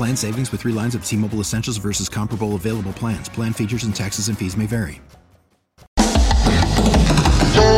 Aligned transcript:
Plan 0.00 0.16
savings 0.16 0.50
with 0.50 0.62
three 0.62 0.72
lines 0.72 0.94
of 0.94 1.04
T 1.04 1.14
Mobile 1.14 1.40
Essentials 1.40 1.76
versus 1.76 2.08
comparable 2.08 2.54
available 2.54 2.94
plans. 2.94 3.28
Plan 3.28 3.52
features 3.52 3.84
and 3.84 3.94
taxes 3.94 4.28
and 4.28 4.38
fees 4.38 4.56
may 4.56 4.64
vary. 4.64 4.98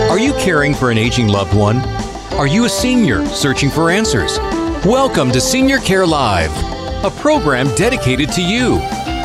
Are 0.09 0.21
you 0.21 0.33
caring 0.35 0.73
for 0.73 0.93
an 0.93 0.99
aging 0.99 1.27
loved 1.27 1.53
one? 1.53 1.79
Are 2.35 2.47
you 2.47 2.65
a 2.65 2.69
senior 2.69 3.27
searching 3.27 3.71
for 3.71 3.91
answers? 3.91 4.39
Welcome 4.87 5.33
to 5.33 5.41
Senior 5.41 5.79
Care 5.79 6.07
Live, 6.07 6.53
a 7.05 7.11
program 7.11 7.67
dedicated 7.75 8.31
to 8.35 8.41
you, 8.41 8.81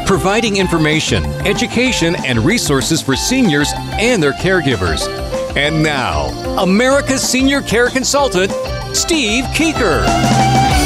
providing 0.07 0.57
information, 0.57 1.23
education, 1.45 2.15
and 2.25 2.39
resources 2.39 2.99
for 2.99 3.15
seniors 3.15 3.71
and 3.75 4.23
their 4.23 4.33
caregivers. 4.33 5.07
And 5.55 5.83
now, 5.83 6.29
America's 6.59 7.21
senior 7.21 7.61
care 7.61 7.91
consultant, 7.91 8.51
Steve 8.95 9.43
Keeker. 9.53 10.76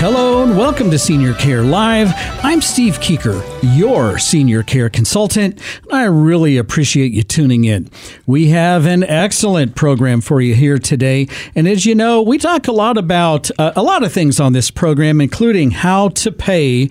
Hello 0.00 0.42
and 0.42 0.56
welcome 0.56 0.90
to 0.92 0.98
Senior 0.98 1.34
Care 1.34 1.60
Live. 1.60 2.10
I'm 2.42 2.62
Steve 2.62 3.00
Keeker, 3.00 3.44
your 3.76 4.18
senior 4.18 4.62
care 4.62 4.88
consultant. 4.88 5.60
I 5.92 6.04
really 6.04 6.56
appreciate 6.56 7.12
you 7.12 7.22
tuning 7.22 7.64
in. 7.64 7.90
We 8.24 8.48
have 8.48 8.86
an 8.86 9.02
excellent 9.02 9.76
program 9.76 10.22
for 10.22 10.40
you 10.40 10.54
here 10.54 10.78
today. 10.78 11.28
And 11.54 11.68
as 11.68 11.84
you 11.84 11.94
know, 11.94 12.22
we 12.22 12.38
talk 12.38 12.66
a 12.66 12.72
lot 12.72 12.96
about 12.96 13.50
uh, 13.58 13.74
a 13.76 13.82
lot 13.82 14.02
of 14.02 14.10
things 14.10 14.40
on 14.40 14.54
this 14.54 14.70
program, 14.70 15.20
including 15.20 15.70
how 15.70 16.08
to 16.08 16.32
pay 16.32 16.86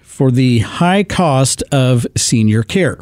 for 0.00 0.30
the 0.30 0.60
high 0.60 1.04
cost 1.04 1.62
of 1.70 2.06
senior 2.16 2.62
care. 2.62 2.98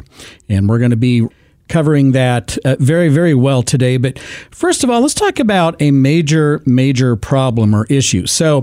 And 0.49 0.67
we're 0.67 0.79
going 0.79 0.91
to 0.91 0.97
be 0.97 1.25
covering 1.73 2.11
that 2.11 2.55
uh, 2.65 2.75
very, 2.79 3.09
very 3.09 3.33
well 3.33 3.63
today. 3.63 3.97
But 3.97 4.19
first 4.51 4.83
of 4.83 4.91
all, 4.91 5.01
let's 5.01 5.15
talk 5.15 5.39
about 5.39 5.75
a 5.81 5.89
major, 5.89 6.61
major 6.67 7.15
problem 7.15 7.73
or 7.73 7.87
issue. 7.89 8.27
So, 8.27 8.61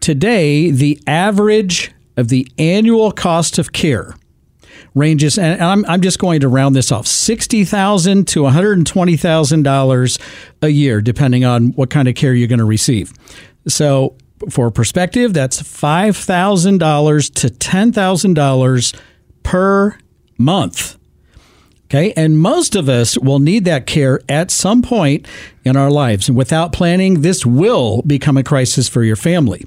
today, 0.00 0.70
the 0.70 1.02
average 1.06 1.90
of 2.18 2.28
the 2.28 2.46
annual 2.58 3.12
cost 3.12 3.58
of 3.58 3.72
care 3.72 4.14
ranges, 4.94 5.38
and 5.38 5.62
I'm, 5.62 5.86
I'm 5.86 6.02
just 6.02 6.18
going 6.18 6.40
to 6.40 6.48
round 6.48 6.76
this 6.76 6.92
off 6.92 7.06
60,000 7.06 8.28
to 8.28 8.40
$120,000 8.40 10.20
a 10.60 10.68
year, 10.68 11.00
depending 11.00 11.46
on 11.46 11.68
what 11.72 11.88
kind 11.88 12.08
of 12.08 12.14
care 12.14 12.34
you're 12.34 12.46
going 12.46 12.58
to 12.58 12.66
receive. 12.66 13.14
So, 13.68 14.18
for 14.50 14.70
perspective, 14.70 15.32
that's 15.32 15.62
$5,000 15.62 17.34
to 17.34 17.48
$10,000 17.48 19.00
per 19.44 19.98
month. 20.36 20.99
Okay. 21.90 22.12
And 22.16 22.38
most 22.38 22.76
of 22.76 22.88
us 22.88 23.18
will 23.18 23.40
need 23.40 23.64
that 23.64 23.84
care 23.84 24.20
at 24.28 24.52
some 24.52 24.80
point 24.80 25.26
in 25.64 25.76
our 25.76 25.90
lives. 25.90 26.28
And 26.28 26.38
without 26.38 26.72
planning, 26.72 27.22
this 27.22 27.44
will 27.44 28.02
become 28.02 28.36
a 28.36 28.44
crisis 28.44 28.88
for 28.88 29.02
your 29.02 29.16
family. 29.16 29.66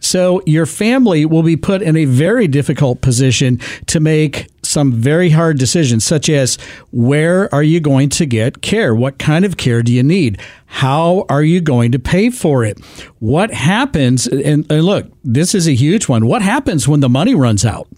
So 0.00 0.40
your 0.46 0.66
family 0.66 1.26
will 1.26 1.42
be 1.42 1.56
put 1.56 1.82
in 1.82 1.96
a 1.96 2.04
very 2.04 2.46
difficult 2.46 3.00
position 3.00 3.60
to 3.86 3.98
make 3.98 4.46
some 4.62 4.92
very 4.92 5.30
hard 5.30 5.58
decisions, 5.58 6.04
such 6.04 6.28
as 6.28 6.56
where 6.92 7.52
are 7.52 7.62
you 7.62 7.80
going 7.80 8.08
to 8.10 8.26
get 8.26 8.62
care? 8.62 8.94
What 8.94 9.18
kind 9.18 9.44
of 9.44 9.56
care 9.56 9.82
do 9.82 9.92
you 9.92 10.02
need? 10.02 10.40
How 10.66 11.26
are 11.28 11.42
you 11.42 11.60
going 11.60 11.90
to 11.92 11.98
pay 11.98 12.30
for 12.30 12.64
it? 12.64 12.78
What 13.18 13.52
happens? 13.52 14.26
And, 14.26 14.70
and 14.70 14.84
look, 14.84 15.10
this 15.24 15.54
is 15.54 15.66
a 15.66 15.74
huge 15.74 16.08
one. 16.08 16.26
What 16.26 16.42
happens 16.42 16.86
when 16.86 17.00
the 17.00 17.08
money 17.08 17.34
runs 17.34 17.64
out? 17.64 17.88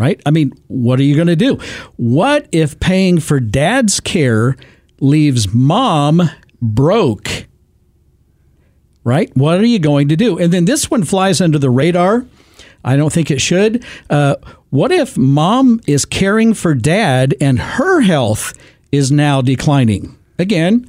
Right? 0.00 0.20
I 0.24 0.30
mean, 0.30 0.54
what 0.68 0.98
are 0.98 1.02
you 1.02 1.14
going 1.14 1.26
to 1.26 1.36
do? 1.36 1.56
What 1.96 2.48
if 2.52 2.80
paying 2.80 3.20
for 3.20 3.38
dad's 3.38 4.00
care 4.00 4.56
leaves 4.98 5.52
mom 5.52 6.22
broke? 6.62 7.46
Right? 9.04 9.30
What 9.36 9.60
are 9.60 9.66
you 9.66 9.78
going 9.78 10.08
to 10.08 10.16
do? 10.16 10.38
And 10.38 10.52
then 10.54 10.64
this 10.64 10.90
one 10.90 11.04
flies 11.04 11.42
under 11.42 11.58
the 11.58 11.68
radar. 11.68 12.24
I 12.82 12.96
don't 12.96 13.12
think 13.12 13.30
it 13.30 13.42
should. 13.42 13.84
Uh, 14.08 14.36
what 14.70 14.90
if 14.90 15.18
mom 15.18 15.80
is 15.86 16.06
caring 16.06 16.54
for 16.54 16.74
dad 16.74 17.34
and 17.38 17.58
her 17.58 18.00
health 18.00 18.54
is 18.90 19.12
now 19.12 19.42
declining? 19.42 20.16
Again, 20.38 20.88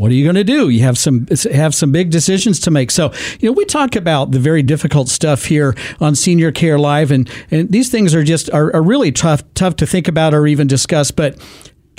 what 0.00 0.10
are 0.10 0.14
you 0.14 0.24
going 0.24 0.36
to 0.36 0.44
do? 0.44 0.70
You 0.70 0.82
have 0.84 0.96
some 0.96 1.26
have 1.52 1.74
some 1.74 1.92
big 1.92 2.08
decisions 2.08 2.58
to 2.60 2.70
make. 2.70 2.90
So, 2.90 3.12
you 3.38 3.50
know, 3.50 3.52
we 3.52 3.66
talk 3.66 3.96
about 3.96 4.30
the 4.30 4.38
very 4.38 4.62
difficult 4.62 5.10
stuff 5.10 5.44
here 5.44 5.76
on 6.00 6.14
Senior 6.14 6.52
Care 6.52 6.78
Live, 6.78 7.10
and 7.10 7.28
and 7.50 7.68
these 7.70 7.90
things 7.90 8.14
are 8.14 8.24
just 8.24 8.48
are, 8.48 8.74
are 8.74 8.82
really 8.82 9.12
tough 9.12 9.42
tough 9.52 9.76
to 9.76 9.86
think 9.86 10.08
about 10.08 10.32
or 10.32 10.46
even 10.46 10.66
discuss. 10.66 11.10
But 11.10 11.38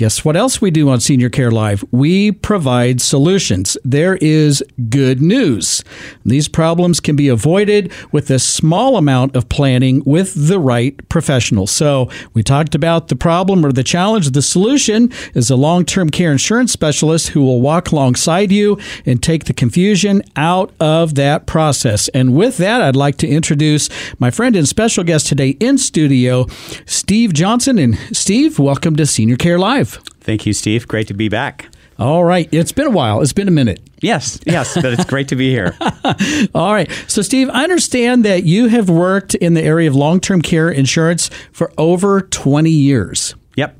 Guess 0.01 0.25
what 0.25 0.35
else 0.35 0.59
we 0.59 0.71
do 0.71 0.89
on 0.89 0.99
Senior 0.99 1.29
Care 1.29 1.51
Live? 1.51 1.85
We 1.91 2.31
provide 2.31 3.01
solutions. 3.01 3.77
There 3.83 4.15
is 4.15 4.63
good 4.89 5.21
news. 5.21 5.83
These 6.25 6.47
problems 6.47 6.99
can 6.99 7.15
be 7.15 7.27
avoided 7.27 7.93
with 8.11 8.31
a 8.31 8.39
small 8.39 8.97
amount 8.97 9.35
of 9.35 9.47
planning 9.47 10.01
with 10.03 10.47
the 10.47 10.57
right 10.57 10.97
professional. 11.07 11.67
So, 11.67 12.09
we 12.33 12.41
talked 12.41 12.73
about 12.73 13.09
the 13.09 13.15
problem 13.15 13.63
or 13.63 13.71
the 13.71 13.83
challenge. 13.83 14.31
The 14.31 14.41
solution 14.41 15.11
is 15.35 15.51
a 15.51 15.55
long 15.55 15.85
term 15.85 16.09
care 16.09 16.31
insurance 16.31 16.71
specialist 16.71 17.27
who 17.27 17.43
will 17.43 17.61
walk 17.61 17.91
alongside 17.91 18.51
you 18.51 18.79
and 19.05 19.21
take 19.21 19.43
the 19.45 19.53
confusion 19.53 20.23
out 20.35 20.73
of 20.79 21.13
that 21.13 21.45
process. 21.45 22.07
And 22.07 22.35
with 22.35 22.57
that, 22.57 22.81
I'd 22.81 22.95
like 22.95 23.17
to 23.17 23.27
introduce 23.27 23.87
my 24.17 24.31
friend 24.31 24.55
and 24.55 24.67
special 24.67 25.03
guest 25.03 25.27
today 25.27 25.49
in 25.59 25.77
studio, 25.77 26.47
Steve 26.87 27.33
Johnson. 27.33 27.77
And 27.77 27.99
Steve, 28.17 28.57
welcome 28.57 28.95
to 28.95 29.05
Senior 29.05 29.35
Care 29.35 29.59
Live. 29.59 29.90
Thank 30.21 30.45
you, 30.45 30.53
Steve. 30.53 30.87
Great 30.87 31.07
to 31.07 31.13
be 31.13 31.29
back. 31.29 31.67
All 31.99 32.23
right. 32.23 32.49
It's 32.51 32.71
been 32.71 32.87
a 32.87 32.91
while. 32.91 33.21
It's 33.21 33.33
been 33.33 33.47
a 33.47 33.51
minute. 33.51 33.79
Yes, 34.01 34.39
yes, 34.47 34.73
but 34.73 34.91
it's 34.91 35.05
great 35.05 35.27
to 35.27 35.35
be 35.35 35.51
here. 35.51 35.77
All 36.55 36.73
right. 36.73 36.89
So, 37.07 37.21
Steve, 37.21 37.49
I 37.49 37.63
understand 37.63 38.25
that 38.25 38.43
you 38.43 38.67
have 38.69 38.89
worked 38.89 39.35
in 39.35 39.53
the 39.53 39.61
area 39.61 39.87
of 39.87 39.95
long 39.95 40.19
term 40.19 40.41
care 40.41 40.69
insurance 40.69 41.29
for 41.51 41.71
over 41.77 42.21
20 42.21 42.71
years. 42.71 43.35
Yep. 43.55 43.79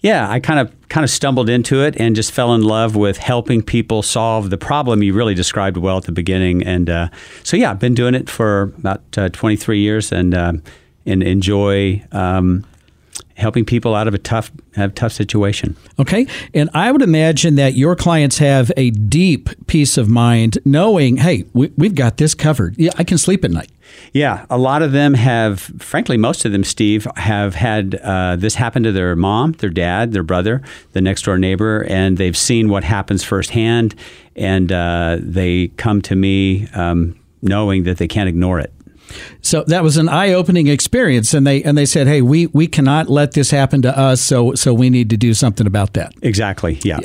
Yeah, 0.00 0.28
I 0.28 0.40
kind 0.40 0.58
of 0.58 0.88
kind 0.88 1.04
of 1.04 1.10
stumbled 1.10 1.48
into 1.48 1.84
it 1.84 1.94
and 2.00 2.16
just 2.16 2.32
fell 2.32 2.52
in 2.54 2.62
love 2.62 2.96
with 2.96 3.18
helping 3.18 3.62
people 3.62 4.02
solve 4.02 4.50
the 4.50 4.58
problem 4.58 5.04
you 5.04 5.12
really 5.12 5.34
described 5.34 5.76
well 5.76 5.98
at 5.98 6.04
the 6.04 6.12
beginning. 6.12 6.64
And 6.64 6.90
uh, 6.90 7.08
so, 7.44 7.56
yeah, 7.56 7.70
I've 7.70 7.78
been 7.78 7.94
doing 7.94 8.14
it 8.14 8.28
for 8.28 8.74
about 8.78 9.02
uh, 9.16 9.28
23 9.28 9.78
years 9.78 10.10
and 10.10 10.34
uh, 10.34 10.54
and 11.06 11.22
enjoy 11.22 12.04
um, 12.10 12.66
helping 13.40 13.64
people 13.64 13.94
out 13.94 14.06
of 14.06 14.14
a 14.14 14.18
tough 14.18 14.50
have 14.76 14.94
tough 14.94 15.12
situation. 15.12 15.76
Okay, 15.98 16.26
and 16.54 16.70
I 16.74 16.92
would 16.92 17.02
imagine 17.02 17.56
that 17.56 17.74
your 17.74 17.96
clients 17.96 18.38
have 18.38 18.70
a 18.76 18.90
deep 18.90 19.50
peace 19.66 19.98
of 19.98 20.08
mind 20.08 20.58
knowing, 20.64 21.16
hey, 21.18 21.44
we, 21.52 21.70
have 21.82 21.94
got 21.94 22.16
this 22.18 22.34
covered. 22.34 22.76
Yeah, 22.78 22.90
I 22.96 23.04
can 23.04 23.18
sleep 23.18 23.44
at 23.44 23.50
night. 23.50 23.70
Yeah, 24.12 24.46
a 24.50 24.58
lot 24.58 24.82
of 24.82 24.92
them 24.92 25.14
have, 25.14 25.60
frankly, 25.78 26.16
most 26.16 26.44
of 26.44 26.52
them, 26.52 26.64
Steve, 26.64 27.06
have 27.16 27.54
had 27.54 27.96
uh, 27.96 28.36
this 28.36 28.54
happen 28.54 28.82
to 28.82 28.92
their 28.92 29.16
mom, 29.16 29.52
their 29.52 29.70
dad, 29.70 30.12
their 30.12 30.22
brother, 30.22 30.62
the 30.92 31.00
next 31.00 31.22
door 31.22 31.38
neighbor, 31.38 31.84
and 31.88 32.18
they've 32.18 32.36
seen 32.36 32.68
what 32.68 32.84
happens 32.84 33.24
firsthand, 33.24 33.94
and 34.36 34.72
uh, 34.72 35.18
they 35.20 35.68
come 35.76 36.02
to 36.02 36.16
me 36.16 36.68
um, 36.74 37.18
knowing 37.42 37.84
that 37.84 37.98
they 37.98 38.08
can't 38.08 38.28
ignore 38.28 38.58
it. 38.60 38.72
So 39.42 39.64
that 39.66 39.82
was 39.82 39.96
an 39.96 40.08
eye-opening 40.08 40.66
experience, 40.66 41.34
and 41.34 41.46
they 41.46 41.62
and 41.62 41.76
they 41.76 41.86
said, 41.86 42.06
"Hey, 42.06 42.22
we 42.22 42.46
we 42.48 42.66
cannot 42.66 43.08
let 43.08 43.32
this 43.32 43.50
happen 43.50 43.82
to 43.82 43.96
us. 43.96 44.20
So 44.20 44.54
so 44.54 44.74
we 44.74 44.90
need 44.90 45.10
to 45.10 45.16
do 45.16 45.34
something 45.34 45.66
about 45.66 45.94
that." 45.94 46.14
Exactly. 46.22 46.78
Yeah. 46.84 47.00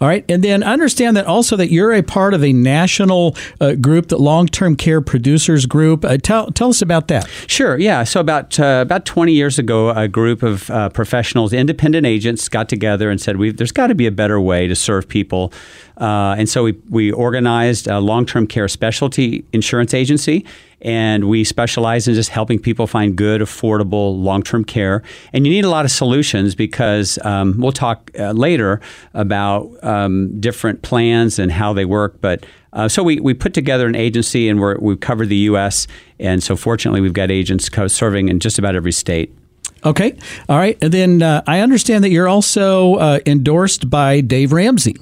All 0.00 0.08
right, 0.08 0.24
and 0.28 0.42
then 0.42 0.62
understand 0.62 1.16
that 1.16 1.26
also 1.26 1.56
that 1.56 1.70
you're 1.70 1.92
a 1.92 2.02
part 2.02 2.34
of 2.34 2.44
a 2.44 2.52
national 2.52 3.36
uh, 3.60 3.74
group, 3.74 4.08
the 4.08 4.18
Long-Term 4.18 4.76
Care 4.76 5.00
Producers 5.00 5.66
Group. 5.66 6.04
Uh, 6.04 6.16
tell 6.18 6.50
tell 6.50 6.68
us 6.68 6.82
about 6.82 7.08
that. 7.08 7.28
Sure. 7.46 7.78
Yeah. 7.78 8.04
So 8.04 8.20
about 8.20 8.58
uh, 8.58 8.80
about 8.82 9.04
20 9.04 9.32
years 9.32 9.58
ago, 9.58 9.90
a 9.90 10.08
group 10.08 10.42
of 10.42 10.70
uh, 10.70 10.88
professionals, 10.90 11.52
independent 11.52 12.06
agents, 12.06 12.48
got 12.48 12.68
together 12.68 13.10
and 13.10 13.20
said, 13.20 13.36
We've, 13.36 13.56
"There's 13.56 13.72
got 13.72 13.88
to 13.88 13.94
be 13.94 14.06
a 14.06 14.12
better 14.12 14.40
way 14.40 14.66
to 14.66 14.74
serve 14.74 15.08
people." 15.08 15.52
Uh, 16.02 16.34
and 16.36 16.48
so 16.48 16.64
we 16.64 16.72
we 16.90 17.12
organized 17.12 17.86
a 17.86 18.00
long-term 18.00 18.48
care 18.48 18.66
specialty 18.66 19.44
insurance 19.52 19.94
agency, 19.94 20.44
and 20.80 21.28
we 21.28 21.44
specialize 21.44 22.08
in 22.08 22.14
just 22.14 22.30
helping 22.30 22.58
people 22.58 22.88
find 22.88 23.14
good, 23.14 23.40
affordable 23.40 24.20
long-term 24.20 24.64
care. 24.64 25.04
And 25.32 25.46
you 25.46 25.52
need 25.52 25.64
a 25.64 25.70
lot 25.70 25.84
of 25.84 25.92
solutions 25.92 26.56
because 26.56 27.20
um, 27.24 27.54
we'll 27.56 27.70
talk 27.70 28.10
uh, 28.18 28.32
later 28.32 28.80
about 29.14 29.70
um, 29.84 30.40
different 30.40 30.82
plans 30.82 31.38
and 31.38 31.52
how 31.52 31.72
they 31.72 31.84
work, 31.86 32.20
but. 32.20 32.44
Uh, 32.74 32.88
so 32.88 33.02
we, 33.02 33.20
we 33.20 33.34
put 33.34 33.52
together 33.52 33.86
an 33.86 33.94
agency 33.94 34.48
and 34.48 34.58
we're, 34.58 34.78
we've 34.78 35.00
covered 35.00 35.28
the 35.28 35.36
U.S. 35.36 35.86
And 36.18 36.42
so 36.42 36.56
fortunately, 36.56 37.02
we've 37.02 37.12
got 37.12 37.30
agents 37.30 37.68
co- 37.68 37.86
serving 37.86 38.30
in 38.30 38.40
just 38.40 38.58
about 38.58 38.74
every 38.74 38.92
state. 38.92 39.30
Okay, 39.84 40.16
all 40.48 40.56
right, 40.56 40.78
and 40.80 40.90
then 40.90 41.22
uh, 41.22 41.42
I 41.46 41.60
understand 41.60 42.02
that 42.04 42.08
you're 42.08 42.28
also 42.28 42.94
uh, 42.94 43.18
endorsed 43.26 43.90
by 43.90 44.22
Dave 44.22 44.52
Ramsey. 44.52 44.96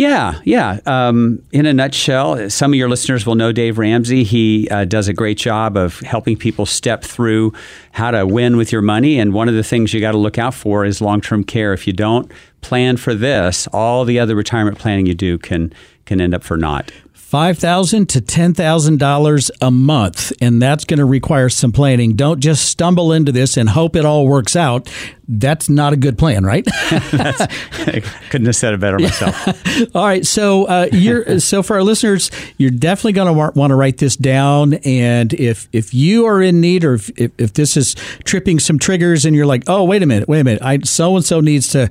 Yeah, 0.00 0.40
yeah. 0.44 0.80
Um, 0.86 1.42
in 1.52 1.66
a 1.66 1.74
nutshell, 1.74 2.48
some 2.48 2.72
of 2.72 2.74
your 2.74 2.88
listeners 2.88 3.26
will 3.26 3.34
know 3.34 3.52
Dave 3.52 3.76
Ramsey. 3.76 4.24
He 4.24 4.66
uh, 4.70 4.86
does 4.86 5.08
a 5.08 5.12
great 5.12 5.36
job 5.36 5.76
of 5.76 6.00
helping 6.00 6.38
people 6.38 6.64
step 6.64 7.04
through 7.04 7.52
how 7.92 8.10
to 8.10 8.26
win 8.26 8.56
with 8.56 8.72
your 8.72 8.80
money. 8.80 9.18
And 9.18 9.34
one 9.34 9.46
of 9.46 9.54
the 9.54 9.62
things 9.62 9.92
you 9.92 10.00
got 10.00 10.12
to 10.12 10.16
look 10.16 10.38
out 10.38 10.54
for 10.54 10.86
is 10.86 11.02
long 11.02 11.20
term 11.20 11.44
care. 11.44 11.74
If 11.74 11.86
you 11.86 11.92
don't 11.92 12.32
plan 12.62 12.96
for 12.96 13.14
this, 13.14 13.66
all 13.74 14.06
the 14.06 14.18
other 14.18 14.34
retirement 14.34 14.78
planning 14.78 15.04
you 15.04 15.12
do 15.12 15.36
can 15.36 15.70
can 16.06 16.18
end 16.18 16.32
up 16.32 16.44
for 16.44 16.56
naught 16.56 16.90
five 17.30 17.56
thousand 17.56 18.08
to 18.08 18.20
ten 18.20 18.52
thousand 18.52 18.98
dollars 18.98 19.52
a 19.60 19.70
month, 19.70 20.32
and 20.40 20.60
that's 20.60 20.84
going 20.84 20.98
to 20.98 21.04
require 21.04 21.48
some 21.48 21.70
planning. 21.70 22.16
Don't 22.16 22.40
just 22.40 22.64
stumble 22.68 23.12
into 23.12 23.30
this 23.30 23.56
and 23.56 23.68
hope 23.68 23.94
it 23.94 24.04
all 24.04 24.26
works 24.26 24.56
out. 24.56 24.92
That's 25.28 25.68
not 25.68 25.92
a 25.92 25.96
good 25.96 26.18
plan, 26.18 26.44
right? 26.44 26.66
I 26.72 28.02
couldn't 28.30 28.46
have 28.46 28.56
said 28.56 28.74
it 28.74 28.80
better 28.80 28.98
myself. 28.98 29.46
all 29.94 30.04
right, 30.04 30.26
so 30.26 30.64
uh, 30.64 30.88
you're 30.90 31.38
so 31.38 31.62
for 31.62 31.76
our 31.76 31.84
listeners, 31.84 32.32
you're 32.58 32.72
definitely 32.72 33.12
going 33.12 33.32
to 33.32 33.52
want 33.56 33.70
to 33.70 33.76
write 33.76 33.98
this 33.98 34.16
down, 34.16 34.74
and 34.84 35.32
if 35.34 35.68
if 35.72 35.94
you 35.94 36.26
are 36.26 36.42
in 36.42 36.60
need, 36.60 36.84
or 36.84 36.94
if, 36.94 37.10
if, 37.16 37.30
if 37.38 37.52
this 37.52 37.76
is 37.76 37.94
tripping 38.24 38.58
some 38.58 38.76
triggers, 38.76 39.24
and 39.24 39.36
you're 39.36 39.46
like, 39.46 39.62
oh 39.68 39.84
wait 39.84 40.02
a 40.02 40.06
minute, 40.06 40.28
wait 40.28 40.40
a 40.40 40.44
minute, 40.44 40.62
I 40.62 40.80
so 40.80 41.14
and 41.14 41.24
so 41.24 41.40
needs 41.40 41.68
to 41.68 41.88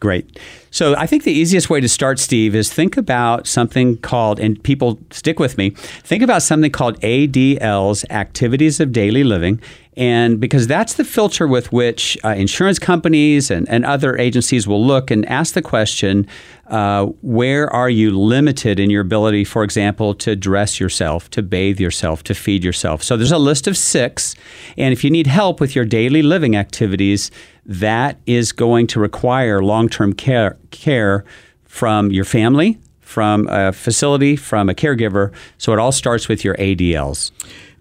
Great. 0.00 0.38
So 0.70 0.94
I 0.96 1.06
think 1.06 1.24
the 1.24 1.32
easiest 1.32 1.70
way 1.70 1.80
to 1.80 1.88
start, 1.88 2.20
Steve, 2.20 2.54
is 2.54 2.72
think 2.72 2.96
about 2.96 3.48
something 3.48 3.96
called, 3.96 4.38
and 4.38 4.62
people 4.62 4.98
stick 5.10 5.40
with 5.40 5.58
me, 5.58 5.70
think 5.70 6.22
about 6.22 6.42
something 6.42 6.70
called 6.70 7.00
ADL's 7.00 8.04
Activities 8.10 8.78
of 8.78 8.92
Daily 8.92 9.24
Living. 9.24 9.60
And 9.96 10.38
because 10.38 10.68
that's 10.68 10.94
the 10.94 11.04
filter 11.04 11.48
with 11.48 11.72
which 11.72 12.16
uh, 12.24 12.28
insurance 12.28 12.78
companies 12.78 13.50
and, 13.50 13.68
and 13.68 13.84
other 13.84 14.16
agencies 14.16 14.68
will 14.68 14.84
look 14.84 15.10
and 15.10 15.26
ask 15.26 15.54
the 15.54 15.62
question 15.62 16.28
uh, 16.68 17.06
where 17.22 17.68
are 17.72 17.90
you 17.90 18.16
limited 18.16 18.78
in 18.78 18.90
your 18.90 19.00
ability, 19.00 19.42
for 19.42 19.64
example, 19.64 20.14
to 20.14 20.36
dress 20.36 20.78
yourself, 20.78 21.28
to 21.30 21.42
bathe 21.42 21.80
yourself, 21.80 22.22
to 22.24 22.34
feed 22.34 22.62
yourself? 22.62 23.02
So 23.02 23.16
there's 23.16 23.32
a 23.32 23.38
list 23.38 23.66
of 23.66 23.76
six. 23.76 24.36
And 24.76 24.92
if 24.92 25.02
you 25.02 25.10
need 25.10 25.26
help 25.26 25.60
with 25.60 25.74
your 25.74 25.84
daily 25.84 26.22
living 26.22 26.54
activities, 26.54 27.32
that 27.68 28.18
is 28.26 28.50
going 28.52 28.86
to 28.88 29.00
require 29.00 29.62
long 29.62 29.88
term 29.88 30.12
care, 30.12 30.56
care 30.70 31.24
from 31.64 32.10
your 32.10 32.24
family, 32.24 32.78
from 33.00 33.46
a 33.48 33.72
facility, 33.72 34.34
from 34.34 34.68
a 34.68 34.74
caregiver. 34.74 35.32
So 35.58 35.72
it 35.72 35.78
all 35.78 35.92
starts 35.92 36.28
with 36.28 36.44
your 36.44 36.56
ADLs 36.56 37.30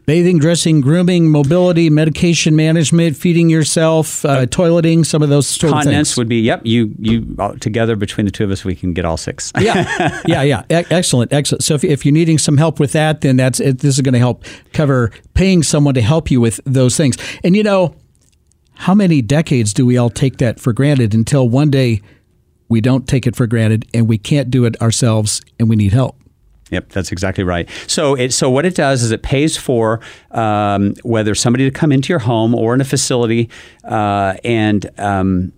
bathing, 0.08 0.40
dressing, 0.40 0.80
grooming, 0.80 1.30
mobility, 1.30 1.90
medication 1.90 2.56
management, 2.56 3.18
feeding 3.18 3.50
yourself, 3.50 4.24
uh, 4.24 4.46
toileting, 4.46 5.06
some 5.06 5.22
of 5.22 5.28
those 5.28 5.46
sort 5.46 5.74
would 6.18 6.30
be, 6.30 6.40
yep, 6.40 6.62
you, 6.64 6.96
you 6.98 7.36
together 7.60 7.98
between 7.98 8.26
the 8.26 8.32
two 8.32 8.46
of 8.46 8.50
us, 8.50 8.64
we 8.64 8.74
can 8.74 8.94
get 8.94 9.04
all 9.04 9.18
six. 9.18 9.52
yeah, 9.60 10.22
yeah, 10.26 10.42
yeah. 10.44 10.62
E- 10.72 10.86
excellent, 10.90 11.34
excellent. 11.34 11.62
So 11.62 11.76
if, 11.76 11.84
if 11.84 12.06
you're 12.06 12.14
needing 12.14 12.38
some 12.38 12.56
help 12.56 12.80
with 12.80 12.94
that, 12.94 13.20
then 13.20 13.36
that's 13.36 13.60
it, 13.60 13.80
this 13.80 13.96
is 13.96 14.02
going 14.02 14.14
to 14.14 14.20
help 14.20 14.46
cover 14.72 15.12
paying 15.34 15.62
someone 15.62 15.94
to 15.96 16.02
help 16.02 16.32
you 16.32 16.40
with 16.40 16.62
those 16.64 16.96
things. 16.96 17.18
And 17.44 17.54
you 17.54 17.64
know, 17.64 17.94
how 18.78 18.94
many 18.94 19.22
decades 19.22 19.74
do 19.74 19.86
we 19.86 19.98
all 19.98 20.10
take 20.10 20.38
that 20.38 20.60
for 20.60 20.74
granted 20.74 21.14
until 21.14 21.50
one 21.50 21.70
day 21.70 22.02
we 22.70 22.82
don't 22.82 23.08
take 23.08 23.26
it 23.28 23.36
for 23.36 23.48
granted 23.48 23.86
and 23.94 24.08
we 24.08 24.18
can't 24.18 24.50
do 24.50 24.66
it 24.66 24.80
ourselves 24.82 25.42
and 25.60 25.70
we 25.70 25.76
need 25.76 25.94
help? 25.94 26.16
Yep, 26.70 26.90
that's 26.90 27.12
exactly 27.12 27.44
right. 27.44 27.70
So, 27.88 28.16
it, 28.16 28.34
so 28.34 28.50
what 28.50 28.66
it 28.66 28.76
does 28.76 29.02
is 29.02 29.12
it 29.12 29.24
pays 29.24 29.56
for 29.56 30.02
um, 30.32 30.96
whether 31.04 31.34
somebody 31.34 31.64
to 31.64 31.72
come 31.72 31.92
into 31.92 32.10
your 32.12 32.20
home 32.20 32.54
or 32.54 32.74
in 32.74 32.82
a 32.82 32.86
facility, 32.86 33.50
uh, 33.86 34.36
and 34.44 34.90
um, 35.00 35.54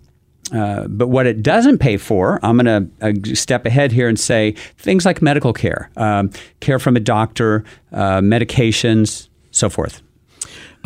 uh, 0.53 0.87
but 0.87 1.07
what 1.07 1.25
it 1.25 1.41
doesn't 1.41 1.79
pay 1.79 1.97
for, 1.97 2.39
I'm 2.43 2.57
going 2.57 2.91
to 3.01 3.31
uh, 3.31 3.35
step 3.35 3.65
ahead 3.65 3.91
here 3.91 4.07
and 4.07 4.19
say 4.19 4.51
things 4.77 5.05
like 5.05 5.21
medical 5.21 5.53
care, 5.53 5.89
um, 5.97 6.31
care 6.59 6.79
from 6.79 6.95
a 6.95 6.99
doctor, 6.99 7.63
uh, 7.91 8.19
medications, 8.19 9.29
so 9.51 9.69
forth. 9.69 10.01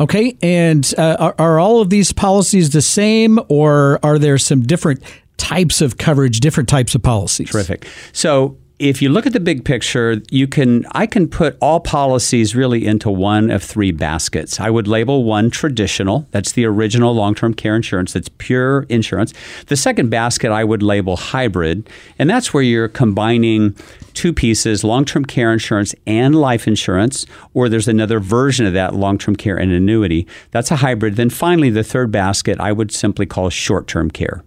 Okay, 0.00 0.36
and 0.42 0.92
uh, 0.98 1.16
are, 1.20 1.34
are 1.38 1.60
all 1.60 1.80
of 1.80 1.88
these 1.90 2.12
policies 2.12 2.70
the 2.70 2.82
same, 2.82 3.38
or 3.48 4.00
are 4.02 4.18
there 4.18 4.38
some 4.38 4.62
different 4.62 5.02
types 5.36 5.80
of 5.80 5.98
coverage, 5.98 6.40
different 6.40 6.68
types 6.68 6.94
of 6.94 7.02
policies? 7.02 7.50
Terrific. 7.50 7.86
So 8.12 8.56
if 8.80 9.00
you 9.00 9.08
look 9.08 9.24
at 9.24 9.32
the 9.32 9.40
big 9.40 9.64
picture, 9.64 10.20
you 10.30 10.48
can 10.48 10.84
I 10.92 11.06
can 11.06 11.28
put 11.28 11.56
all 11.60 11.78
policies 11.78 12.56
really 12.56 12.84
into 12.84 13.08
one 13.08 13.50
of 13.50 13.62
three 13.62 13.92
baskets. 13.92 14.58
I 14.58 14.68
would 14.68 14.88
label 14.88 15.22
one 15.22 15.48
traditional, 15.50 16.26
that's 16.32 16.52
the 16.52 16.64
original 16.64 17.14
long-term 17.14 17.54
care 17.54 17.76
insurance, 17.76 18.12
that's 18.12 18.28
pure 18.38 18.82
insurance. 18.88 19.32
The 19.66 19.76
second 19.76 20.10
basket 20.10 20.50
I 20.50 20.64
would 20.64 20.82
label 20.82 21.16
hybrid, 21.16 21.88
and 22.18 22.28
that's 22.28 22.52
where 22.52 22.64
you're 22.64 22.88
combining 22.88 23.76
two 24.12 24.32
pieces, 24.32 24.82
long-term 24.82 25.24
care 25.24 25.52
insurance 25.52 25.94
and 26.04 26.34
life 26.34 26.66
insurance, 26.66 27.26
or 27.52 27.68
there's 27.68 27.88
another 27.88 28.18
version 28.18 28.66
of 28.66 28.72
that, 28.72 28.94
long-term 28.94 29.36
care 29.36 29.56
and 29.56 29.70
annuity. 29.70 30.26
That's 30.50 30.72
a 30.72 30.76
hybrid. 30.76 31.14
Then 31.14 31.30
finally 31.30 31.70
the 31.70 31.84
third 31.84 32.10
basket 32.10 32.58
I 32.58 32.72
would 32.72 32.90
simply 32.90 33.26
call 33.26 33.50
short-term 33.50 34.10
care. 34.10 34.42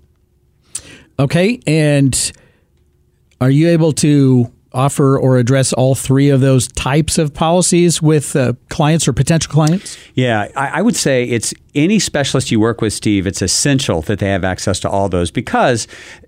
Okay, 1.17 1.61
and 1.65 2.31
are 3.39 3.49
you 3.49 3.69
able 3.69 3.93
to 3.93 4.51
offer 4.73 5.17
or 5.17 5.37
address 5.37 5.73
all 5.73 5.95
three 5.95 6.29
of 6.29 6.41
those 6.41 6.67
types 6.67 7.17
of 7.17 7.33
policies 7.33 8.01
with 8.01 8.35
uh, 8.35 8.53
clients 8.69 9.07
or 9.07 9.13
potential 9.13 9.51
clients? 9.51 9.97
Yeah, 10.13 10.49
I, 10.55 10.79
I, 10.79 10.81
would 10.81 10.95
say 10.95 11.23
it's 11.23 11.53
any 11.73 11.99
specialist 11.99 12.51
you 12.51 12.59
work 12.59 12.81
with, 12.81 12.93
Steve, 12.93 13.25
it's 13.25 13.41
essential 13.41 14.01
that 14.03 14.19
they 14.19 14.29
have 14.29 14.43
access 14.43 14.79
to 14.81 14.89
all 14.89 15.09
those 15.09 15.31
because 15.31 15.87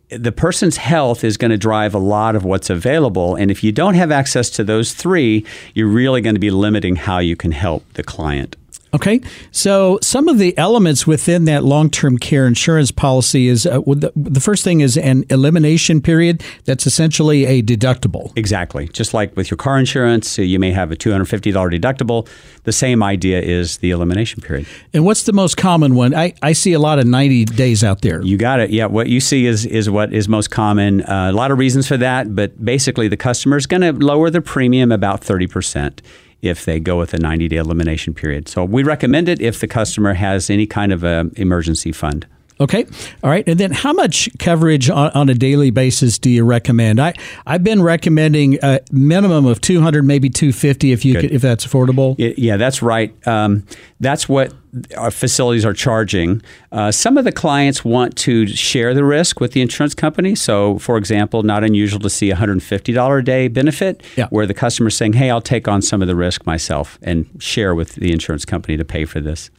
the 0.09 0.31
person's 0.31 0.77
health 0.77 1.23
is 1.23 1.37
going 1.37 1.51
to 1.51 1.57
drive 1.57 1.93
a 1.93 1.99
lot 1.99 2.35
of 2.35 2.43
what's 2.43 2.69
available. 2.69 3.35
And 3.35 3.51
if 3.51 3.63
you 3.63 3.71
don't 3.71 3.93
have 3.93 4.11
access 4.11 4.49
to 4.51 4.63
those 4.63 4.93
three, 4.93 5.45
you're 5.75 5.87
really 5.87 6.21
going 6.21 6.35
to 6.35 6.39
be 6.39 6.51
limiting 6.51 6.95
how 6.95 7.19
you 7.19 7.35
can 7.35 7.51
help 7.51 7.91
the 7.93 8.03
client. 8.03 8.55
Okay, 8.91 9.21
so 9.51 9.99
some 10.01 10.27
of 10.27 10.39
the 10.39 10.57
elements 10.57 11.05
within 11.05 11.45
that 11.45 11.63
long-term 11.63 12.17
care 12.17 12.47
insurance 12.47 12.89
policy 12.89 13.47
is 13.47 13.67
uh, 13.67 13.81
the, 13.81 14.11
the 14.15 14.39
first 14.39 14.63
thing 14.63 14.81
is 14.81 14.97
an 14.97 15.25
elimination 15.29 16.01
period. 16.01 16.43
That's 16.65 16.87
essentially 16.87 17.45
a 17.45 17.61
deductible. 17.61 18.33
Exactly, 18.35 18.87
just 18.87 19.13
like 19.13 19.35
with 19.37 19.51
your 19.51 19.57
car 19.57 19.77
insurance, 19.77 20.39
you 20.39 20.57
may 20.57 20.71
have 20.71 20.91
a 20.91 20.95
two 20.95 21.11
hundred 21.11 21.25
fifty 21.25 21.51
dollar 21.51 21.69
deductible. 21.69 22.27
The 22.63 22.71
same 22.71 23.03
idea 23.03 23.39
is 23.41 23.77
the 23.77 23.91
elimination 23.91 24.41
period. 24.41 24.65
And 24.91 25.05
what's 25.05 25.23
the 25.23 25.33
most 25.33 25.55
common 25.55 25.93
one? 25.93 26.15
I, 26.15 26.33
I 26.41 26.53
see 26.53 26.73
a 26.73 26.79
lot 26.79 26.97
of 26.97 27.05
ninety 27.05 27.45
days 27.45 27.83
out 27.83 28.01
there. 28.01 28.23
You 28.23 28.37
got 28.37 28.59
it. 28.59 28.71
Yeah, 28.71 28.87
what 28.87 29.07
you 29.07 29.19
see 29.19 29.45
is 29.45 29.67
is 29.67 29.87
what 29.89 30.11
is 30.13 30.27
most 30.27 30.49
common. 30.49 31.03
Uh, 31.03 31.29
a 31.29 31.33
lot 31.33 31.51
of 31.51 31.59
reasons 31.59 31.87
for 31.87 31.97
that, 31.97 32.35
but 32.35 32.65
basically 32.65 33.07
the 33.07 33.17
customer 33.17 33.57
is 33.57 33.67
going 33.67 33.81
to 33.81 33.93
lower 33.93 34.31
the 34.31 34.41
premium 34.41 34.91
about 34.91 35.23
thirty 35.23 35.45
percent 35.45 36.01
if 36.41 36.65
they 36.65 36.79
go 36.79 36.97
with 36.97 37.13
a 37.13 37.17
90 37.17 37.47
day 37.47 37.57
elimination 37.57 38.13
period. 38.13 38.47
So 38.47 38.63
we 38.63 38.83
recommend 38.83 39.29
it 39.29 39.41
if 39.41 39.59
the 39.59 39.67
customer 39.67 40.13
has 40.13 40.49
any 40.49 40.67
kind 40.67 40.91
of 40.91 41.03
a 41.03 41.29
emergency 41.35 41.91
fund. 41.91 42.27
Okay. 42.61 42.85
All 43.23 43.29
right. 43.29 43.47
And 43.47 43.57
then 43.57 43.71
how 43.71 43.93
much 43.93 44.29
coverage 44.37 44.89
on, 44.89 45.11
on, 45.11 45.29
a 45.29 45.33
daily 45.33 45.69
basis 45.69 46.19
do 46.19 46.29
you 46.29 46.43
recommend? 46.43 46.99
I, 46.99 47.13
I've 47.45 47.63
been 47.63 47.81
recommending 47.81 48.57
a 48.61 48.81
minimum 48.91 49.45
of 49.45 49.61
200, 49.61 50.03
maybe 50.03 50.29
250 50.29 50.91
if 50.91 51.05
you 51.05 51.15
could, 51.15 51.31
if 51.31 51.41
that's 51.41 51.65
affordable. 51.65 52.15
Yeah, 52.17 52.57
that's 52.57 52.81
right. 52.81 53.15
Um, 53.25 53.65
that's 54.01 54.27
what 54.27 54.53
our 54.97 55.09
facilities 55.09 55.65
are 55.65 55.73
charging. 55.73 56.41
Uh, 56.71 56.91
some 56.91 57.17
of 57.17 57.23
the 57.23 57.31
clients 57.31 57.85
want 57.85 58.17
to 58.17 58.45
share 58.47 58.93
the 58.93 59.03
risk 59.03 59.39
with 59.39 59.53
the 59.53 59.61
insurance 59.61 59.95
company. 59.95 60.35
So, 60.35 60.79
for 60.79 60.97
example, 60.97 61.43
not 61.43 61.63
unusual 61.63 61.99
to 62.01 62.09
see 62.09 62.29
a 62.29 62.35
$150 62.35 63.19
a 63.19 63.23
day 63.23 63.47
benefit 63.47 64.03
yeah. 64.17 64.27
where 64.27 64.45
the 64.45 64.53
customer 64.53 64.89
is 64.89 64.97
saying, 64.97 65.13
hey, 65.13 65.29
I'll 65.29 65.41
take 65.41 65.67
on 65.67 65.81
some 65.81 66.01
of 66.01 66.07
the 66.07 66.15
risk 66.15 66.45
myself 66.45 66.99
and 67.01 67.25
share 67.39 67.73
with 67.73 67.95
the 67.95 68.11
insurance 68.11 68.43
company 68.43 68.75
to 68.77 68.85
pay 68.85 69.05
for 69.05 69.21
this. 69.21 69.49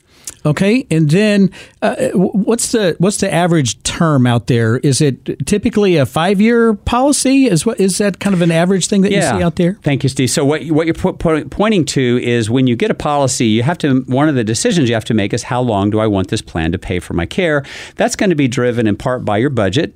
Okay, 0.47 0.87
and 0.91 1.11
then 1.11 1.51
uh, 1.83 2.09
what's 2.15 2.73
the 2.73 2.97
what's 2.99 3.19
the 3.19 3.33
average 3.33 3.83
term 3.83 4.27
out 4.27 4.47
there? 4.47 4.79
Is 4.79 5.03
it 5.03 5.47
typically 5.47 5.97
a 5.97 6.07
five 6.07 6.41
year 6.41 6.75
policy? 6.75 7.47
Is 7.47 7.67
what 7.67 7.79
is 7.79 7.99
that 7.99 8.21
kind 8.21 8.35
of 8.35 8.41
an 8.41 8.51
average 8.51 8.87
thing 8.87 9.03
that 9.03 9.13
yeah. 9.13 9.33
you 9.33 9.39
see 9.39 9.45
out 9.45 9.57
there? 9.57 9.79
Thank 9.83 10.03
you, 10.03 10.09
Steve. 10.09 10.31
So 10.31 10.45
what 10.45 10.65
what 10.69 10.87
you're 10.87 10.95
po- 10.95 11.13
po- 11.13 11.45
pointing 11.45 11.85
to 11.87 12.21
is 12.23 12.49
when 12.49 12.67
you 12.67 12.75
get 12.75 12.91
a 12.91 12.95
policy, 12.95 13.47
you 13.47 13.63
have 13.63 13.77
to 13.79 14.01
one 14.07 14.29
of 14.29 14.35
the 14.35 14.45
decisions 14.45 14.89
you 14.89 14.95
have 14.95 15.05
to 15.07 15.15
make 15.15 15.35
is 15.35 15.43
how 15.43 15.61
long 15.61 15.91
do 15.91 16.01
I 16.01 16.07
want 16.07 16.29
this 16.29 16.43
plan 16.43 16.73
to 16.73 16.79
pay 16.79 17.01
for 17.01 17.13
my 17.13 17.27
care? 17.27 17.63
That's 17.97 18.17
going 18.17 18.31
to 18.31 18.37
be 18.37 18.49
driven 18.49 18.87
in 18.87 18.97
part 18.97 19.25
by 19.25 19.37
your 19.37 19.51
budget. 19.51 19.95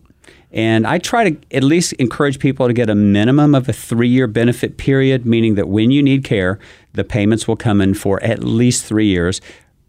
And 0.55 0.87
I 0.87 0.99
try 0.99 1.31
to 1.31 1.37
at 1.50 1.64
least 1.64 1.95
encourage 1.95 2.38
people 2.38 2.69
to 2.69 2.73
get 2.73 2.88
a 2.88 2.95
minimum 2.95 3.57
of 3.57 3.69
a 3.69 3.73
three 3.73 4.09
year 4.09 4.29
benefit 4.29 4.76
period, 4.76 5.26
meaning 5.26 5.57
that 5.57 5.69
when 5.69 5.91
you 5.91 6.00
need 6.00 6.23
care, 6.23 6.61
the 6.93 7.03
payments 7.03 7.49
will 7.49 7.57
come 7.57 7.81
in 7.81 7.95
for 7.95 8.23
at 8.23 8.45
least 8.45 8.85
three 8.85 9.07
years 9.07 9.41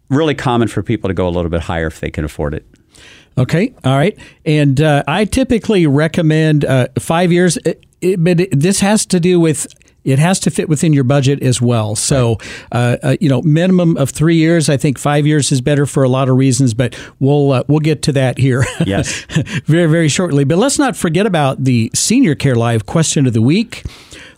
really 0.09 0.35
common 0.35 0.67
for 0.67 0.83
people 0.83 1.07
to 1.09 1.13
go 1.13 1.27
a 1.27 1.29
little 1.29 1.49
bit 1.49 1.61
higher 1.61 1.87
if 1.87 1.99
they 1.99 2.11
can 2.11 2.25
afford 2.25 2.53
it. 2.53 2.65
Okay, 3.37 3.73
all 3.83 3.97
right. 3.97 4.17
And 4.45 4.79
uh, 4.79 5.03
I 5.07 5.25
typically 5.25 5.87
recommend 5.87 6.63
uh, 6.63 6.87
five 6.99 7.31
years, 7.31 7.57
it, 7.57 7.85
it, 7.99 8.23
but 8.23 8.39
it, 8.39 8.57
this 8.57 8.79
has 8.79 9.05
to 9.07 9.19
do 9.19 9.39
with 9.39 9.67
it 10.05 10.19
has 10.19 10.39
to 10.41 10.51
fit 10.51 10.69
within 10.69 10.93
your 10.93 11.03
budget 11.03 11.41
as 11.41 11.59
well. 11.59 11.95
So, 11.95 12.37
uh, 12.71 12.97
uh, 13.01 13.17
you 13.19 13.27
know, 13.27 13.41
minimum 13.41 13.97
of 13.97 14.11
three 14.11 14.35
years. 14.35 14.69
I 14.69 14.77
think 14.77 14.99
five 14.99 15.25
years 15.25 15.51
is 15.51 15.61
better 15.61 15.87
for 15.87 16.03
a 16.03 16.09
lot 16.09 16.29
of 16.29 16.37
reasons, 16.37 16.75
but 16.75 16.95
we'll 17.19 17.51
uh, 17.51 17.63
we'll 17.67 17.79
get 17.79 18.03
to 18.03 18.11
that 18.13 18.37
here. 18.37 18.63
Yes, 18.85 19.25
very 19.65 19.89
very 19.89 20.07
shortly. 20.07 20.43
But 20.43 20.59
let's 20.59 20.77
not 20.77 20.95
forget 20.95 21.25
about 21.25 21.63
the 21.63 21.89
Senior 21.95 22.35
Care 22.35 22.55
Live 22.55 22.85
question 22.85 23.25
of 23.25 23.33
the 23.33 23.41
week: 23.41 23.83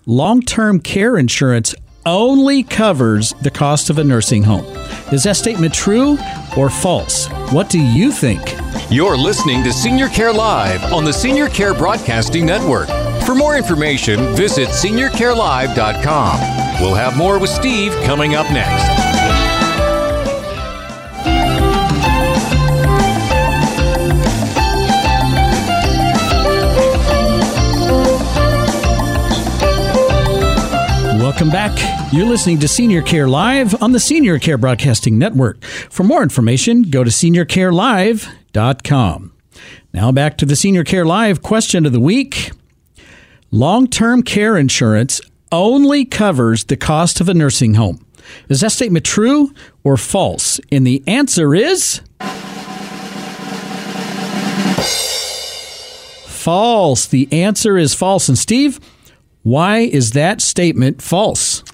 long 0.06 0.42
term 0.42 0.80
care 0.80 1.18
insurance 1.18 1.76
only 2.08 2.64
covers 2.64 3.34
the 3.42 3.52
cost 3.52 3.90
of 3.90 4.00
a 4.00 4.04
nursing 4.04 4.44
home. 4.44 4.66
Is 5.12 5.24
that 5.24 5.36
statement 5.36 5.74
true 5.74 6.18
or 6.58 6.70
false? 6.70 7.28
What 7.52 7.70
do 7.70 7.80
you 7.80 8.12
think? 8.12 8.42
You're 8.90 9.18
listening 9.18 9.64
to 9.64 9.74
Senior 9.74 10.08
Care 10.08 10.34
Live 10.34 10.94
on 10.94 11.04
the 11.04 11.14
Senior 11.14 11.50
Care 11.50 11.74
Broadcasting 11.74 12.46
Network. 12.46 12.88
For 13.26 13.36
more 13.36 13.58
information, 13.58 14.36
visit 14.36 14.70
seniorcarelive.com. 14.70 16.82
We'll 16.82 16.96
have 16.96 17.18
more 17.18 17.40
with 17.40 17.50
Steve 17.50 17.92
coming 18.04 18.36
up 18.36 18.50
next. 18.52 19.08
Welcome 31.20 31.50
back. 31.50 31.97
You're 32.10 32.26
listening 32.26 32.60
to 32.60 32.70
Senior 32.70 33.02
Care 33.02 33.28
Live 33.28 33.84
on 33.84 33.92
the 33.92 34.00
Senior 34.00 34.40
Care 34.40 34.58
Broadcasting 34.58 35.18
Network. 35.18 35.62
For 35.66 36.04
more 36.04 36.24
information, 36.24 36.84
go 36.84 37.04
to 37.04 37.10
seniorcarelive.com. 37.10 39.34
Now 39.94 40.14
back 40.14 40.38
to 40.38 40.46
the 40.46 40.56
Senior 40.56 40.86
Care 40.86 41.04
Live 41.04 41.42
question 41.42 41.86
of 41.86 41.92
the 41.92 42.00
week. 42.00 42.54
Long 43.52 43.88
term 43.88 44.24
care 44.24 44.56
insurance 44.56 45.20
only 45.52 46.06
covers 46.06 46.64
the 46.64 46.78
cost 46.78 47.20
of 47.20 47.28
a 47.28 47.34
nursing 47.34 47.74
home. 47.74 48.06
Is 48.48 48.62
that 48.62 48.72
statement 48.72 49.06
true 49.06 49.54
or 49.84 49.98
false? 49.98 50.62
And 50.72 50.88
the 50.88 51.04
answer 51.08 51.54
is 51.54 52.00
false. 56.26 57.08
The 57.08 57.28
answer 57.34 57.78
is 57.78 57.94
false. 57.94 58.30
And 58.30 58.38
Steve, 58.38 58.80
why 59.44 59.80
is 59.80 60.12
that 60.12 60.40
statement 60.40 61.02
false? 61.02 61.66